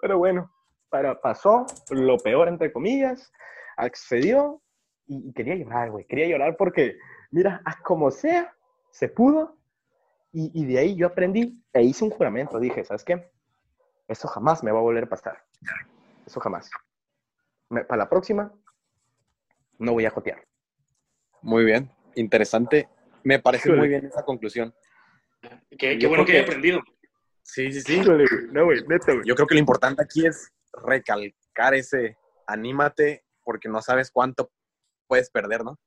Pero 0.00 0.16
bueno, 0.16 0.50
para, 0.88 1.20
pasó 1.20 1.66
lo 1.90 2.16
peor, 2.16 2.48
entre 2.48 2.72
comillas, 2.72 3.30
accedió 3.76 4.62
y, 5.06 5.28
y 5.28 5.32
quería 5.34 5.56
llorar, 5.56 5.90
güey, 5.90 6.06
quería 6.06 6.28
llorar 6.28 6.56
porque, 6.56 6.96
mira, 7.30 7.60
como 7.82 8.10
sea, 8.10 8.50
se 8.90 9.10
pudo 9.10 9.58
y, 10.34 10.50
y 10.62 10.66
de 10.66 10.78
ahí 10.78 10.96
yo 10.96 11.06
aprendí 11.06 11.62
e 11.72 11.82
hice 11.82 12.04
un 12.04 12.10
juramento. 12.10 12.58
Dije, 12.58 12.84
¿sabes 12.84 13.04
qué? 13.04 13.30
Eso 14.08 14.28
jamás 14.28 14.62
me 14.62 14.70
va 14.72 14.78
a 14.80 14.82
volver 14.82 15.04
a 15.04 15.08
pasar. 15.08 15.42
Eso 16.26 16.40
jamás. 16.40 16.70
Me- 17.70 17.84
para 17.84 18.02
la 18.04 18.08
próxima, 18.10 18.52
no 19.78 19.92
voy 19.92 20.04
a 20.04 20.10
jotear. 20.10 20.44
Muy 21.40 21.64
bien, 21.64 21.90
interesante. 22.14 22.88
Me 23.22 23.38
parece 23.38 23.68
Híjole. 23.68 23.78
muy 23.80 23.88
bien 23.88 24.04
esa 24.06 24.24
conclusión. 24.24 24.74
Qué, 25.78 25.98
bueno 26.08 26.24
que 26.24 26.32
que- 26.32 26.40
aprendido. 26.40 26.80
Sí, 27.42 27.70
sí, 27.72 27.80
sí. 27.82 27.94
Híjole. 28.00 28.24
No, 28.50 28.64
güey, 28.64 28.82
neta, 28.86 29.12
güey. 29.12 29.24
Yo 29.26 29.34
creo 29.34 29.46
que 29.46 29.54
lo 29.54 29.60
importante 29.60 30.02
aquí 30.02 30.26
es 30.26 30.50
recalcar 30.72 31.74
ese 31.74 32.16
anímate 32.46 33.24
porque 33.42 33.68
no 33.68 33.80
sabes 33.82 34.10
cuánto 34.10 34.50
puedes 35.06 35.30
perder, 35.30 35.62
¿no? 35.64 35.78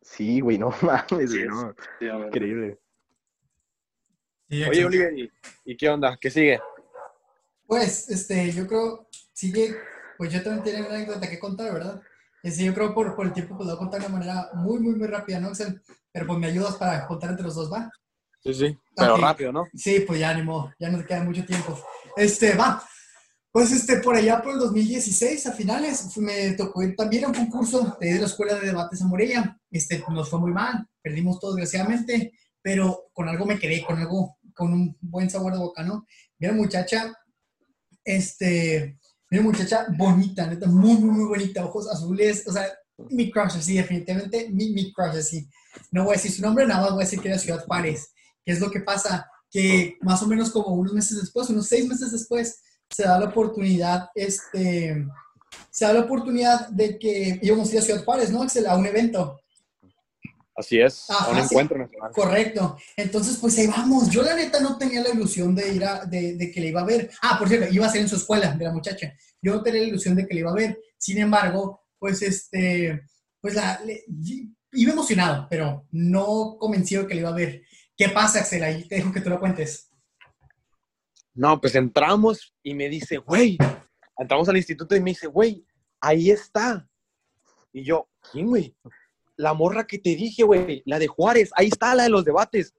Sí, 0.00 0.40
güey, 0.40 0.58
no 0.58 0.70
mames, 0.82 1.30
Sí, 1.30 1.44
güey, 1.44 1.48
no. 1.48 1.74
Sí. 1.98 2.06
Increíble. 2.06 2.78
Sí, 4.48 4.62
Oye. 4.62 4.84
Oliver, 4.84 5.18
¿y, 5.18 5.30
y 5.64 5.76
qué 5.76 5.88
onda? 5.88 6.16
¿Qué 6.20 6.30
sigue? 6.30 6.60
Pues, 7.66 8.08
este, 8.10 8.52
yo 8.52 8.66
creo, 8.66 9.08
sigue, 9.32 9.74
pues 10.18 10.32
yo 10.32 10.42
también 10.42 10.64
tengo 10.64 10.86
una 10.86 10.96
anécdota 10.96 11.28
que 11.28 11.38
contar, 11.38 11.72
¿verdad? 11.72 12.00
Este, 12.42 12.64
yo 12.64 12.74
creo 12.74 12.94
por, 12.94 13.16
por 13.16 13.26
el 13.26 13.32
tiempo, 13.32 13.56
pues 13.56 13.66
lo 13.66 13.74
voy 13.74 13.76
a 13.76 13.78
contar 13.78 14.00
de 14.00 14.06
una 14.06 14.18
manera 14.18 14.50
muy, 14.54 14.78
muy, 14.78 14.94
muy 14.94 15.06
rápida, 15.06 15.40
¿no, 15.40 15.48
Axel? 15.48 15.80
Pero 16.12 16.26
pues 16.26 16.38
me 16.38 16.46
ayudas 16.46 16.76
para 16.76 17.06
contar 17.06 17.30
entre 17.30 17.46
los 17.46 17.54
dos, 17.54 17.72
¿va? 17.72 17.90
Sí, 18.42 18.52
sí. 18.52 18.78
Pero 18.94 19.14
Ok. 19.14 19.20
rápido, 19.22 19.50
¿no? 19.52 19.66
Sí, 19.74 20.00
pues 20.00 20.20
ya 20.20 20.34
ni 20.34 20.42
modo, 20.42 20.72
ya 20.78 20.90
no 20.90 20.98
te 20.98 21.06
queda 21.06 21.24
mucho 21.24 21.44
tiempo. 21.46 21.82
Este, 22.16 22.54
va. 22.54 22.86
Pues 23.50 23.72
este, 23.72 23.98
por 23.98 24.14
allá 24.14 24.42
por 24.42 24.52
el 24.52 24.58
2016, 24.58 25.46
a 25.46 25.52
finales, 25.52 26.16
me 26.18 26.52
tocó 26.52 26.82
ir 26.82 26.94
también 26.96 27.24
a 27.24 27.28
un 27.28 27.34
concurso 27.34 27.96
de, 28.00 28.18
la 28.18 28.26
Escuela 28.26 28.56
de 28.56 28.66
Debates 28.66 29.00
a 29.00 29.06
Morella. 29.06 29.58
Este, 29.70 30.04
nos 30.10 30.28
fue 30.28 30.40
muy 30.40 30.52
mal, 30.52 30.86
perdimos 31.00 31.38
todo 31.40 31.54
desgraciadamente, 31.54 32.32
pero 32.64 33.10
con 33.12 33.28
algo 33.28 33.44
me 33.44 33.58
quedé, 33.58 33.84
con 33.84 33.98
algo, 33.98 34.38
con 34.54 34.72
un 34.72 34.96
buen 35.02 35.28
sabor 35.28 35.52
de 35.52 35.58
boca, 35.58 35.82
¿no? 35.82 36.06
Mira, 36.38 36.54
muchacha, 36.54 37.14
este, 38.02 38.98
mira, 39.28 39.44
muchacha 39.44 39.86
bonita, 39.94 40.46
neta, 40.46 40.66
muy, 40.66 40.94
muy, 40.94 41.10
muy 41.10 41.24
bonita, 41.26 41.62
ojos 41.62 41.90
azules, 41.90 42.42
o 42.48 42.52
sea, 42.52 42.66
mi 43.10 43.30
crush, 43.30 43.56
así, 43.58 43.76
definitivamente, 43.76 44.48
mi, 44.50 44.70
mi 44.70 44.94
crush, 44.94 45.18
así. 45.18 45.46
No 45.90 46.04
voy 46.04 46.14
a 46.14 46.16
decir 46.16 46.32
su 46.32 46.40
nombre, 46.40 46.66
nada 46.66 46.80
más 46.80 46.92
voy 46.92 47.02
a 47.02 47.04
decir 47.04 47.20
que 47.20 47.28
era 47.28 47.38
Ciudad 47.38 47.66
Juárez. 47.66 48.14
¿Qué 48.42 48.52
es 48.52 48.60
lo 48.60 48.70
que 48.70 48.80
pasa? 48.80 49.30
Que 49.50 49.98
más 50.00 50.22
o 50.22 50.26
menos 50.26 50.50
como 50.50 50.68
unos 50.68 50.94
meses 50.94 51.20
después, 51.20 51.50
unos 51.50 51.66
seis 51.66 51.86
meses 51.86 52.12
después, 52.12 52.62
se 52.88 53.02
da 53.02 53.18
la 53.18 53.26
oportunidad, 53.26 54.08
este, 54.14 55.06
se 55.70 55.84
da 55.84 55.92
la 55.92 56.00
oportunidad 56.00 56.68
de 56.68 56.98
que 56.98 57.40
íbamos 57.42 57.68
a 57.68 57.72
ir 57.72 57.78
a 57.80 57.82
Ciudad 57.82 58.04
Juárez, 58.04 58.30
¿no, 58.30 58.42
Axel? 58.42 58.66
A 58.66 58.74
un 58.74 58.86
evento. 58.86 59.38
Así 60.56 60.78
es, 60.80 61.10
Ajá, 61.10 61.24
a 61.24 61.30
un 61.30 61.36
sí. 61.36 61.42
encuentro 61.44 61.76
nacional. 61.78 62.12
Correcto. 62.12 62.76
Entonces, 62.96 63.38
pues 63.38 63.58
ahí 63.58 63.66
vamos. 63.66 64.08
Yo 64.10 64.22
la 64.22 64.34
neta 64.36 64.60
no 64.60 64.78
tenía 64.78 65.02
la 65.02 65.10
ilusión 65.10 65.54
de 65.54 65.74
ir 65.74 65.84
a, 65.84 66.04
de, 66.04 66.36
de 66.36 66.50
que 66.52 66.60
le 66.60 66.68
iba 66.68 66.80
a 66.80 66.84
ver. 66.84 67.10
Ah, 67.22 67.36
por 67.38 67.48
cierto, 67.48 67.72
iba 67.72 67.86
a 67.86 67.90
ser 67.90 68.02
en 68.02 68.08
su 68.08 68.16
escuela 68.16 68.52
de 68.52 68.64
la 68.64 68.72
muchacha. 68.72 69.12
Yo 69.42 69.54
no 69.54 69.62
tenía 69.62 69.80
la 69.82 69.88
ilusión 69.88 70.14
de 70.14 70.26
que 70.26 70.34
le 70.34 70.40
iba 70.40 70.50
a 70.52 70.54
ver. 70.54 70.78
Sin 70.96 71.18
embargo, 71.18 71.82
pues 71.98 72.22
este, 72.22 73.02
pues 73.40 73.54
la, 73.54 73.80
le- 73.84 74.04
iba 74.72 74.92
emocionado, 74.92 75.46
pero 75.50 75.86
no 75.90 76.56
convencido 76.58 77.02
de 77.02 77.08
que 77.08 77.14
le 77.14 77.20
iba 77.20 77.30
a 77.30 77.34
ver. 77.34 77.62
¿Qué 77.96 78.08
pasa, 78.10 78.40
Axel? 78.40 78.62
Ahí 78.62 78.86
te 78.86 78.96
dejo 78.96 79.12
que 79.12 79.20
tú 79.20 79.30
lo 79.30 79.40
cuentes. 79.40 79.90
No, 81.34 81.60
pues 81.60 81.74
entramos 81.74 82.54
y 82.62 82.74
me 82.74 82.88
dice, 82.88 83.16
güey, 83.18 83.58
entramos 84.16 84.48
al 84.48 84.56
instituto 84.56 84.94
y 84.94 85.00
me 85.00 85.10
dice, 85.10 85.26
güey, 85.26 85.66
ahí 86.00 86.30
está. 86.30 86.88
Y 87.72 87.82
yo, 87.84 88.08
¿quién, 88.30 88.46
güey? 88.46 88.76
La 89.36 89.54
morra 89.54 89.86
que 89.86 89.98
te 89.98 90.14
dije, 90.14 90.42
güey, 90.42 90.82
la 90.86 90.98
de 90.98 91.08
Juárez, 91.08 91.50
ahí 91.56 91.68
está, 91.68 91.94
la 91.94 92.04
de 92.04 92.08
los 92.08 92.24
debates. 92.24 92.74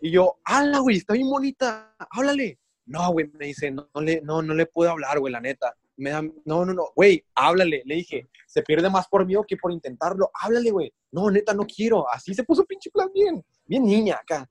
Y 0.00 0.10
yo, 0.10 0.38
hala, 0.44 0.78
güey, 0.78 0.98
está 0.98 1.14
bien 1.14 1.28
bonita, 1.28 1.94
háblale. 2.10 2.58
No, 2.86 3.12
güey, 3.12 3.30
me 3.34 3.46
dice, 3.46 3.70
no, 3.70 3.88
le, 4.00 4.20
no, 4.22 4.40
no 4.40 4.54
le 4.54 4.66
puedo 4.66 4.90
hablar, 4.90 5.18
güey, 5.18 5.32
la 5.32 5.40
neta. 5.40 5.74
Me 5.96 6.10
da, 6.10 6.22
no, 6.22 6.64
no, 6.64 6.72
no, 6.72 6.84
güey, 6.94 7.24
háblale. 7.34 7.82
Le 7.84 7.96
dije, 7.96 8.28
se 8.46 8.62
pierde 8.62 8.88
más 8.88 9.08
por 9.08 9.26
miedo 9.26 9.44
que 9.46 9.56
por 9.56 9.72
intentarlo. 9.72 10.30
Háblale, 10.40 10.70
güey. 10.70 10.92
No, 11.10 11.30
neta, 11.30 11.52
no 11.52 11.66
quiero. 11.66 12.10
Así 12.10 12.32
se 12.32 12.44
puso 12.44 12.64
pinche 12.64 12.90
plan 12.90 13.10
bien, 13.12 13.44
bien 13.66 13.84
niña 13.84 14.18
acá. 14.22 14.48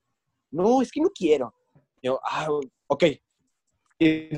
No, 0.50 0.82
es 0.82 0.92
que 0.92 1.00
no 1.00 1.08
quiero. 1.10 1.52
Yo, 2.02 2.20
ah, 2.22 2.48
ok. 2.86 3.04
Y 3.98 4.28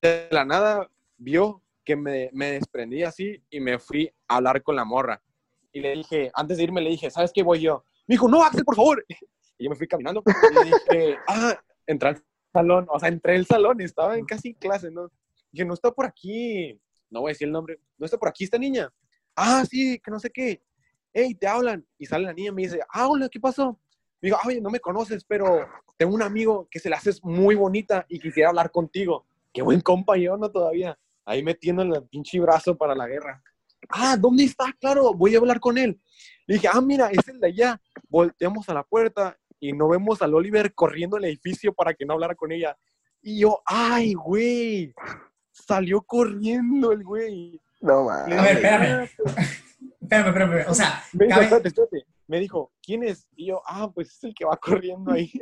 de 0.00 0.28
la 0.30 0.44
nada 0.44 0.88
vio 1.16 1.62
que 1.84 1.96
me, 1.96 2.30
me 2.32 2.52
desprendí 2.52 3.02
así 3.02 3.42
y 3.50 3.60
me 3.60 3.78
fui 3.78 4.12
a 4.28 4.36
hablar 4.36 4.62
con 4.62 4.76
la 4.76 4.84
morra. 4.84 5.20
Y 5.78 5.80
le 5.80 5.92
dije, 5.92 6.28
antes 6.34 6.56
de 6.56 6.64
irme, 6.64 6.80
le 6.80 6.90
dije, 6.90 7.08
¿sabes 7.08 7.30
qué 7.32 7.44
voy 7.44 7.60
yo? 7.60 7.84
Me 8.08 8.14
dijo, 8.14 8.26
no, 8.28 8.42
Axel, 8.42 8.64
por 8.64 8.74
favor. 8.74 9.04
Y 9.60 9.64
yo 9.64 9.70
me 9.70 9.76
fui 9.76 9.88
caminando 9.88 10.22
y 10.24 10.64
dije, 10.64 11.18
ah, 11.26 11.60
entré 11.84 12.10
al 12.10 12.24
salón, 12.52 12.86
o 12.88 13.00
sea, 13.00 13.08
entré 13.08 13.34
al 13.34 13.44
salón, 13.44 13.80
estaba 13.80 14.16
en 14.16 14.24
casi 14.24 14.54
clase, 14.54 14.88
¿no? 14.88 15.10
Dije, 15.50 15.64
no 15.64 15.74
está 15.74 15.90
por 15.90 16.06
aquí, 16.06 16.80
no 17.10 17.22
voy 17.22 17.30
a 17.30 17.32
decir 17.32 17.48
el 17.48 17.52
nombre, 17.52 17.80
no 17.96 18.04
está 18.04 18.16
por 18.16 18.28
aquí 18.28 18.44
esta 18.44 18.56
niña. 18.56 18.88
Ah, 19.34 19.64
sí, 19.68 19.98
que 19.98 20.12
no 20.12 20.20
sé 20.20 20.30
qué. 20.30 20.62
Hey, 21.12 21.34
te 21.34 21.48
hablan. 21.48 21.84
Y 21.98 22.06
sale 22.06 22.26
la 22.26 22.32
niña 22.32 22.50
y 22.50 22.52
me 22.52 22.62
dice, 22.62 22.78
ah, 22.88 23.08
hola, 23.08 23.28
¿qué 23.28 23.40
pasó? 23.40 23.80
Me 24.20 24.28
digo, 24.28 24.38
oye, 24.46 24.60
no 24.60 24.70
me 24.70 24.78
conoces, 24.78 25.24
pero 25.24 25.68
tengo 25.96 26.14
un 26.14 26.22
amigo 26.22 26.68
que 26.70 26.78
se 26.78 26.88
la 26.88 26.96
haces 26.96 27.24
muy 27.24 27.56
bonita 27.56 28.06
y 28.08 28.20
quisiera 28.20 28.50
hablar 28.50 28.70
contigo. 28.70 29.26
Qué 29.52 29.62
buen 29.62 29.80
compañero, 29.80 30.36
¿no? 30.36 30.52
Todavía. 30.52 30.96
Ahí 31.24 31.42
metiendo 31.42 31.82
el 31.82 32.04
pinche 32.04 32.38
brazo 32.38 32.76
para 32.76 32.94
la 32.94 33.08
guerra. 33.08 33.42
Ah, 33.88 34.16
¿dónde 34.18 34.44
está? 34.44 34.72
Claro, 34.80 35.14
voy 35.14 35.34
a 35.34 35.38
hablar 35.38 35.60
con 35.60 35.78
él. 35.78 36.00
Le 36.46 36.54
dije, 36.54 36.68
ah, 36.72 36.80
mira, 36.80 37.10
es 37.10 37.26
el 37.28 37.40
de 37.40 37.48
allá. 37.48 37.80
Volteamos 38.08 38.68
a 38.68 38.74
la 38.74 38.82
puerta 38.82 39.36
y 39.60 39.72
no 39.72 39.88
vemos 39.88 40.22
al 40.22 40.34
Oliver 40.34 40.72
corriendo 40.74 41.16
el 41.16 41.24
edificio 41.24 41.72
para 41.72 41.94
que 41.94 42.04
no 42.06 42.14
hablara 42.14 42.34
con 42.34 42.52
ella. 42.52 42.76
Y 43.22 43.40
yo, 43.40 43.60
ay, 43.66 44.14
güey, 44.14 44.94
salió 45.52 46.02
corriendo 46.02 46.92
el 46.92 47.02
güey. 47.04 47.60
No, 47.80 48.04
mames. 48.04 48.38
A 48.38 48.42
ver, 48.42 48.56
espérame. 48.56 49.02
Espérame, 50.00 50.28
espérame, 50.28 50.50
espérame. 50.52 50.70
O 50.70 50.74
sea, 50.74 51.04
Me 51.12 51.24
dijo, 51.26 51.34
cabe- 51.36 51.44
espérate, 51.44 51.68
espérate. 51.68 52.06
Me 52.26 52.40
dijo, 52.40 52.72
¿quién 52.82 53.02
es? 53.04 53.26
Y 53.36 53.46
yo, 53.46 53.62
ah, 53.66 53.90
pues 53.94 54.08
es 54.14 54.24
el 54.24 54.34
que 54.34 54.44
va 54.44 54.56
corriendo 54.56 55.12
ahí. 55.12 55.32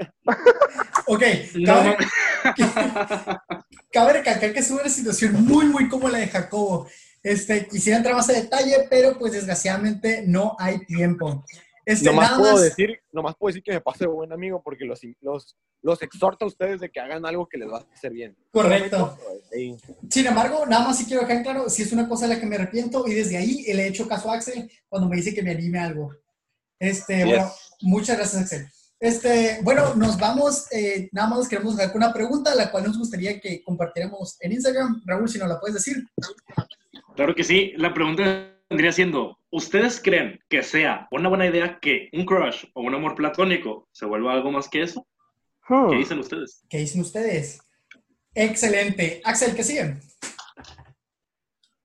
ok, 1.07 1.23
No, 1.57 1.67
cabe, 1.75 1.97
mames. 1.97 2.09
cabe 3.93 4.13
recalcar 4.13 4.53
que 4.53 4.61
es 4.61 4.71
una 4.71 4.89
situación 4.89 5.45
muy, 5.45 5.67
muy 5.67 5.89
como 5.89 6.09
la 6.09 6.19
de 6.19 6.29
Jacobo. 6.29 6.89
Este, 7.27 7.67
quisiera 7.67 7.97
entrar 7.97 8.15
más 8.15 8.29
a 8.31 8.35
detalle, 8.35 8.87
pero 8.89 9.19
pues 9.19 9.33
desgraciadamente 9.33 10.23
no 10.25 10.55
hay 10.61 10.79
tiempo. 10.87 11.45
Este, 11.85 12.05
nomás 12.05 12.31
nada 12.31 12.39
puedo 12.39 12.53
más, 12.53 12.63
decir, 12.63 13.01
nomás 13.13 13.35
puedo 13.37 13.49
decir 13.49 13.65
que 13.65 13.73
me 13.73 13.81
pase 13.81 14.07
buen 14.07 14.33
amigo 14.33 14.63
porque 14.63 14.85
los, 14.85 15.01
los, 15.21 15.57
los 15.83 16.03
exhorto 16.03 16.45
a 16.45 16.49
ustedes 16.49 16.81
de 16.81 16.89
que 16.89 17.01
hagan 17.01 17.27
algo 17.27 17.49
que 17.49 17.59
les 17.59 17.69
va 17.69 17.79
a 17.79 17.87
hacer 17.93 18.13
bien. 18.13 18.37
correcto. 18.53 19.19
Sí. 19.51 19.77
Sin 20.09 20.27
embargo, 20.27 20.67
nada 20.67 20.85
más 20.85 20.99
sí 20.99 21.05
quiero 21.05 21.23
dejar 21.23 21.39
en 21.39 21.43
claro, 21.43 21.69
si 21.69 21.83
es 21.83 21.93
una 21.93 22.09
cosa 22.09 22.29
de 22.29 22.35
la 22.35 22.41
que 22.41 22.47
me 22.47 22.55
arrepiento 22.55 23.05
y 23.09 23.15
desde 23.15 23.39
ahí 23.39 23.65
le 23.75 23.83
he 23.83 23.89
hecho 23.89 24.07
caso 24.07 24.31
a 24.31 24.35
Axel 24.35 24.71
cuando 24.89 25.09
me 25.09 25.17
dice 25.17 25.35
que 25.35 25.43
me 25.43 25.51
anime 25.51 25.81
a 25.81 25.87
algo. 25.87 26.15
Este, 26.79 27.25
bueno, 27.25 27.51
muchas 27.81 28.19
gracias 28.19 28.43
Axel. 28.43 28.69
Este, 29.01 29.59
bueno, 29.63 29.97
nos 29.97 30.17
vamos, 30.17 30.71
eh, 30.71 31.09
nada 31.11 31.29
más 31.29 31.49
queremos 31.49 31.77
dejar 31.77 31.93
con 31.93 32.05
una 32.05 32.13
pregunta, 32.13 32.55
la 32.55 32.71
cual 32.71 32.85
nos 32.85 32.97
gustaría 32.97 33.41
que 33.41 33.65
compartiéramos 33.65 34.37
en 34.41 34.53
Instagram. 34.53 35.03
Raúl, 35.05 35.29
si 35.29 35.39
nos 35.39 35.49
la 35.49 35.59
puedes 35.59 35.75
decir. 35.75 36.05
Claro 37.17 37.35
que 37.35 37.45
sí. 37.45 37.73
La 37.77 37.95
pregunta 37.95 38.53
vendría 38.69 38.93
siendo, 38.93 39.39
¿ustedes 39.51 40.01
creen 40.03 40.39
que 40.51 40.63
sea 40.63 41.09
una 41.11 41.31
buena 41.31 41.47
idea 41.47 41.79
que 41.81 42.11
un 42.13 42.27
crush 42.27 42.67
o 42.75 42.83
un 42.83 42.95
amor 42.95 43.15
platónico 43.15 43.89
se 43.91 44.05
vuelva 44.05 44.35
algo 44.35 44.53
más 44.53 44.69
que 44.69 44.83
eso? 44.83 45.07
Hmm. 45.67 45.89
¿Qué 45.89 45.97
dicen 45.97 46.19
ustedes? 46.19 46.63
¿Qué 46.69 46.79
dicen 46.79 47.01
ustedes? 47.01 47.59
Excelente. 48.35 49.23
Axel, 49.25 49.57
¿qué 49.57 49.63
sigue? 49.63 49.97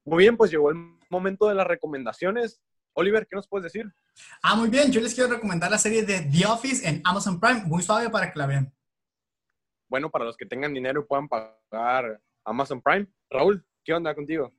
Muy 0.04 0.24
bien, 0.24 0.36
pues 0.36 0.52
llegó 0.52 0.70
el 0.70 0.76
momento 1.10 1.48
de 1.48 1.56
las 1.56 1.66
recomendaciones. 1.66 2.62
Oliver, 2.94 3.26
¿qué 3.26 3.38
nos 3.38 3.48
puedes 3.48 3.64
decir? 3.64 3.90
Ah, 4.44 4.56
muy 4.56 4.70
bien. 4.70 4.92
Yo 4.92 5.00
les 5.00 5.16
quiero 5.16 5.30
recomendar 5.30 5.72
la 5.72 5.78
serie 5.78 6.04
de 6.04 6.24
The 6.24 6.46
Office 6.46 6.88
en 6.88 7.02
Amazon 7.06 7.40
Prime. 7.40 7.64
Muy 7.66 7.82
suave 7.84 8.10
para 8.10 8.34
que 8.34 8.38
la 8.38 8.48
vean. 8.48 8.74
Bueno, 9.88 10.10
para 10.10 10.26
los 10.26 10.36
que 10.36 10.46
tengan 10.46 10.74
dinero 10.74 11.02
y 11.02 11.06
puedan 11.06 11.30
pagar 11.30 12.22
Amazon 12.44 12.82
Prime. 12.82 13.08
Raúl, 13.30 13.66
¿qué 13.86 13.94
onda 13.94 14.14
contigo? 14.14 14.52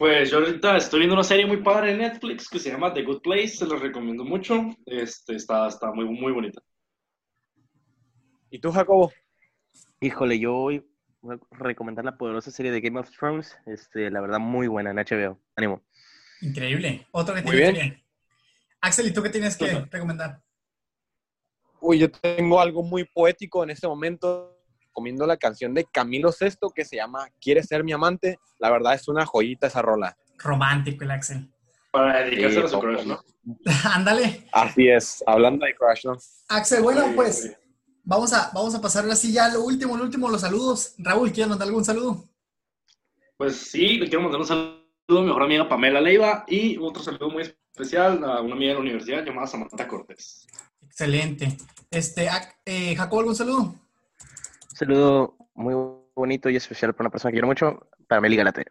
Pues 0.00 0.30
yo 0.30 0.38
ahorita 0.38 0.78
estoy 0.78 1.00
viendo 1.00 1.14
una 1.14 1.22
serie 1.22 1.44
muy 1.44 1.58
padre 1.58 1.90
en 1.90 1.98
Netflix 1.98 2.48
que 2.48 2.58
se 2.58 2.70
llama 2.70 2.94
The 2.94 3.02
Good 3.02 3.20
Place, 3.20 3.48
se 3.48 3.66
la 3.66 3.76
recomiendo 3.76 4.24
mucho. 4.24 4.54
Este, 4.86 5.36
está, 5.36 5.68
está 5.68 5.92
muy, 5.92 6.06
muy 6.06 6.32
bonita. 6.32 6.62
¿Y 8.48 8.58
tú, 8.60 8.72
Jacobo? 8.72 9.12
Híjole, 10.00 10.38
yo 10.38 10.52
voy 10.54 10.82
a 11.28 11.36
recomendar 11.50 12.02
la 12.06 12.16
poderosa 12.16 12.50
serie 12.50 12.72
de 12.72 12.80
Game 12.80 12.98
of 12.98 13.10
Thrones. 13.10 13.54
Este, 13.66 14.10
la 14.10 14.22
verdad, 14.22 14.38
muy 14.38 14.68
buena 14.68 14.90
en 14.90 14.96
HBO. 14.96 15.38
Ánimo. 15.54 15.82
Increíble. 16.40 17.06
Otro 17.10 17.34
que 17.34 17.42
Muy 17.42 17.56
tiene 17.56 17.72
bien. 17.72 17.90
que- 17.96 18.04
Axel, 18.80 19.06
¿y 19.08 19.12
tú 19.12 19.22
qué 19.22 19.28
tienes 19.28 19.54
que 19.54 19.84
recomendar? 19.90 20.40
Uy, 21.78 21.98
yo 21.98 22.10
tengo 22.10 22.58
algo 22.58 22.82
muy 22.82 23.04
poético 23.04 23.62
en 23.64 23.68
este 23.68 23.86
momento, 23.86 24.59
comiendo 24.92 25.26
la 25.26 25.36
canción 25.36 25.74
de 25.74 25.84
Camilo 25.84 26.32
Sesto 26.32 26.70
que 26.70 26.84
se 26.84 26.96
llama 26.96 27.28
¿Quieres 27.40 27.66
ser 27.66 27.84
mi 27.84 27.92
amante? 27.92 28.38
La 28.58 28.70
verdad 28.70 28.94
es 28.94 29.08
una 29.08 29.26
joyita 29.26 29.66
esa 29.66 29.82
rola. 29.82 30.16
Romántico 30.38 31.04
el 31.04 31.10
Axel. 31.10 31.50
Para 31.90 32.24
dedicársela 32.24 32.66
a 32.66 32.68
su 32.68 32.78
crush, 32.78 33.04
¿no? 33.04 33.20
Ándale. 33.92 34.46
Así 34.52 34.88
es, 34.88 35.24
hablando 35.26 35.66
de 35.66 35.74
Crash, 35.74 36.04
¿no? 36.06 36.16
Axel, 36.48 36.82
bueno, 36.82 37.04
Sí, 37.06 37.12
pues 37.16 37.42
sí. 37.42 37.50
vamos 38.04 38.32
a, 38.32 38.50
vamos 38.54 38.74
a 38.74 38.80
pasar 38.80 39.08
así 39.10 39.32
ya 39.32 39.48
lo 39.48 39.62
último, 39.62 39.96
lo 39.96 40.04
último, 40.04 40.28
los 40.28 40.40
saludos. 40.42 40.94
Raúl, 40.98 41.32
¿quieres 41.32 41.48
mandar 41.48 41.66
algún 41.66 41.84
saludo? 41.84 42.24
Pues 43.36 43.56
sí, 43.56 43.96
le 43.98 44.06
quiero 44.08 44.22
mandar 44.22 44.40
un 44.40 44.46
saludo 44.46 44.80
a 45.08 45.12
mi 45.20 45.26
mejor 45.26 45.42
amiga 45.42 45.68
Pamela 45.68 46.00
Leiva 46.00 46.44
y 46.46 46.76
otro 46.78 47.02
saludo 47.02 47.30
muy 47.30 47.42
especial 47.42 48.22
a 48.22 48.40
una 48.40 48.54
amiga 48.54 48.68
de 48.68 48.74
la 48.74 48.80
universidad 48.80 49.24
llamada 49.24 49.46
Samantha 49.48 49.88
Cortés. 49.88 50.46
Excelente. 50.82 51.56
Este, 51.90 52.28
eh, 52.66 52.94
Jacobo, 52.94 53.20
¿algún 53.20 53.34
saludo? 53.34 53.74
Saludo 54.80 55.36
muy 55.52 55.74
bonito 56.16 56.48
y 56.48 56.56
especial 56.56 56.94
para 56.94 57.02
una 57.02 57.10
persona 57.10 57.30
que 57.30 57.34
quiero 57.34 57.46
mucho, 57.46 57.86
para 58.08 58.22
Meli 58.22 58.34
Galate. 58.34 58.64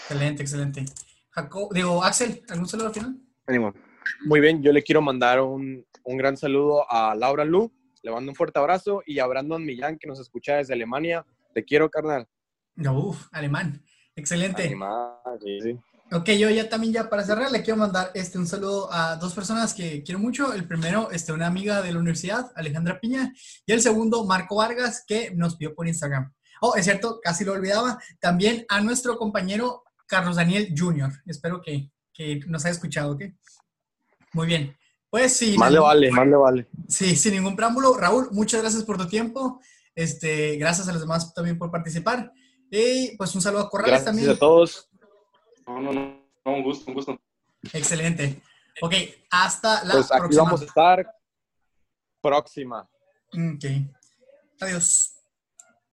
Excelente, 0.00 0.42
excelente. 0.42 0.84
Jacobo, 1.30 1.68
digo, 1.72 2.02
Axel, 2.02 2.42
¿algún 2.48 2.66
saludo 2.66 2.88
al 2.88 2.94
final? 2.94 3.16
Ánimo. 3.46 3.72
Muy 4.24 4.40
bien, 4.40 4.60
yo 4.60 4.72
le 4.72 4.82
quiero 4.82 5.00
mandar 5.02 5.40
un, 5.40 5.86
un 6.02 6.16
gran 6.16 6.36
saludo 6.36 6.84
a 6.90 7.14
Laura 7.14 7.44
Lu, 7.44 7.72
le 8.02 8.10
mando 8.10 8.32
un 8.32 8.34
fuerte 8.34 8.58
abrazo, 8.58 9.04
y 9.06 9.20
a 9.20 9.26
Brandon 9.28 9.64
Millán, 9.64 9.98
que 9.98 10.08
nos 10.08 10.18
escucha 10.18 10.56
desde 10.56 10.74
Alemania. 10.74 11.24
Te 11.54 11.64
quiero, 11.64 11.88
carnal. 11.90 12.26
No, 12.74 12.98
uf, 12.98 13.28
alemán. 13.30 13.84
Excelente. 14.16 14.64
Animal, 14.64 15.12
sí, 15.44 15.60
sí. 15.60 15.78
Ok, 16.12 16.30
yo 16.30 16.48
ya 16.50 16.68
también 16.68 16.92
ya 16.92 17.10
para 17.10 17.24
cerrar 17.24 17.50
le 17.50 17.62
quiero 17.62 17.78
mandar 17.78 18.12
este, 18.14 18.38
un 18.38 18.46
saludo 18.46 18.92
a 18.92 19.16
dos 19.16 19.34
personas 19.34 19.74
que 19.74 20.04
quiero 20.04 20.20
mucho. 20.20 20.52
El 20.52 20.66
primero, 20.66 21.10
este, 21.10 21.32
una 21.32 21.48
amiga 21.48 21.82
de 21.82 21.92
la 21.92 21.98
universidad, 21.98 22.52
Alejandra 22.54 23.00
Piña, 23.00 23.32
y 23.66 23.72
el 23.72 23.80
segundo, 23.80 24.24
Marco 24.24 24.56
Vargas, 24.56 25.04
que 25.06 25.32
nos 25.34 25.56
pidió 25.56 25.74
por 25.74 25.88
Instagram. 25.88 26.32
Oh, 26.60 26.76
es 26.76 26.84
cierto, 26.84 27.18
casi 27.20 27.44
lo 27.44 27.52
olvidaba. 27.52 27.98
También 28.20 28.64
a 28.68 28.80
nuestro 28.80 29.18
compañero 29.18 29.82
Carlos 30.06 30.36
Daniel 30.36 30.72
Jr. 30.76 31.12
Espero 31.26 31.60
que, 31.60 31.90
que 32.12 32.40
nos 32.46 32.64
haya 32.64 32.72
escuchado, 32.72 33.12
¿ok? 33.12 33.22
Muy 34.32 34.46
bien. 34.46 34.76
Pues 35.10 35.36
sí. 35.36 35.56
Más 35.58 35.72
le 35.72 35.80
vale, 35.80 36.10
más 36.12 36.26
le 36.26 36.36
vale. 36.36 36.68
Sí, 36.88 37.16
sin 37.16 37.34
ningún 37.34 37.56
preámbulo. 37.56 37.96
Raúl, 37.96 38.28
muchas 38.30 38.60
gracias 38.60 38.84
por 38.84 38.96
tu 38.96 39.08
tiempo. 39.08 39.60
Este, 39.94 40.56
gracias 40.56 40.88
a 40.88 40.92
los 40.92 41.00
demás 41.00 41.34
también 41.34 41.58
por 41.58 41.70
participar. 41.70 42.32
Y 42.70 43.16
pues 43.16 43.34
un 43.34 43.42
saludo 43.42 43.62
a 43.62 43.70
Corrales 43.70 44.02
Gracias 44.02 44.06
también. 44.06 44.30
a 44.30 44.38
todos. 44.38 44.88
No, 45.66 45.80
no, 45.80 45.92
no, 45.92 46.22
un 46.44 46.62
gusto, 46.62 46.84
un 46.90 46.94
gusto. 46.94 47.18
Excelente. 47.72 48.40
Ok, 48.80 48.94
hasta 49.30 49.84
la 49.84 49.92
Pues 49.94 50.12
aquí 50.12 50.20
próxima. 50.20 50.42
vamos 50.44 50.62
a 50.62 50.64
estar 50.64 51.14
próxima. 52.20 52.88
Ok. 53.32 53.64
Adiós. 54.60 55.15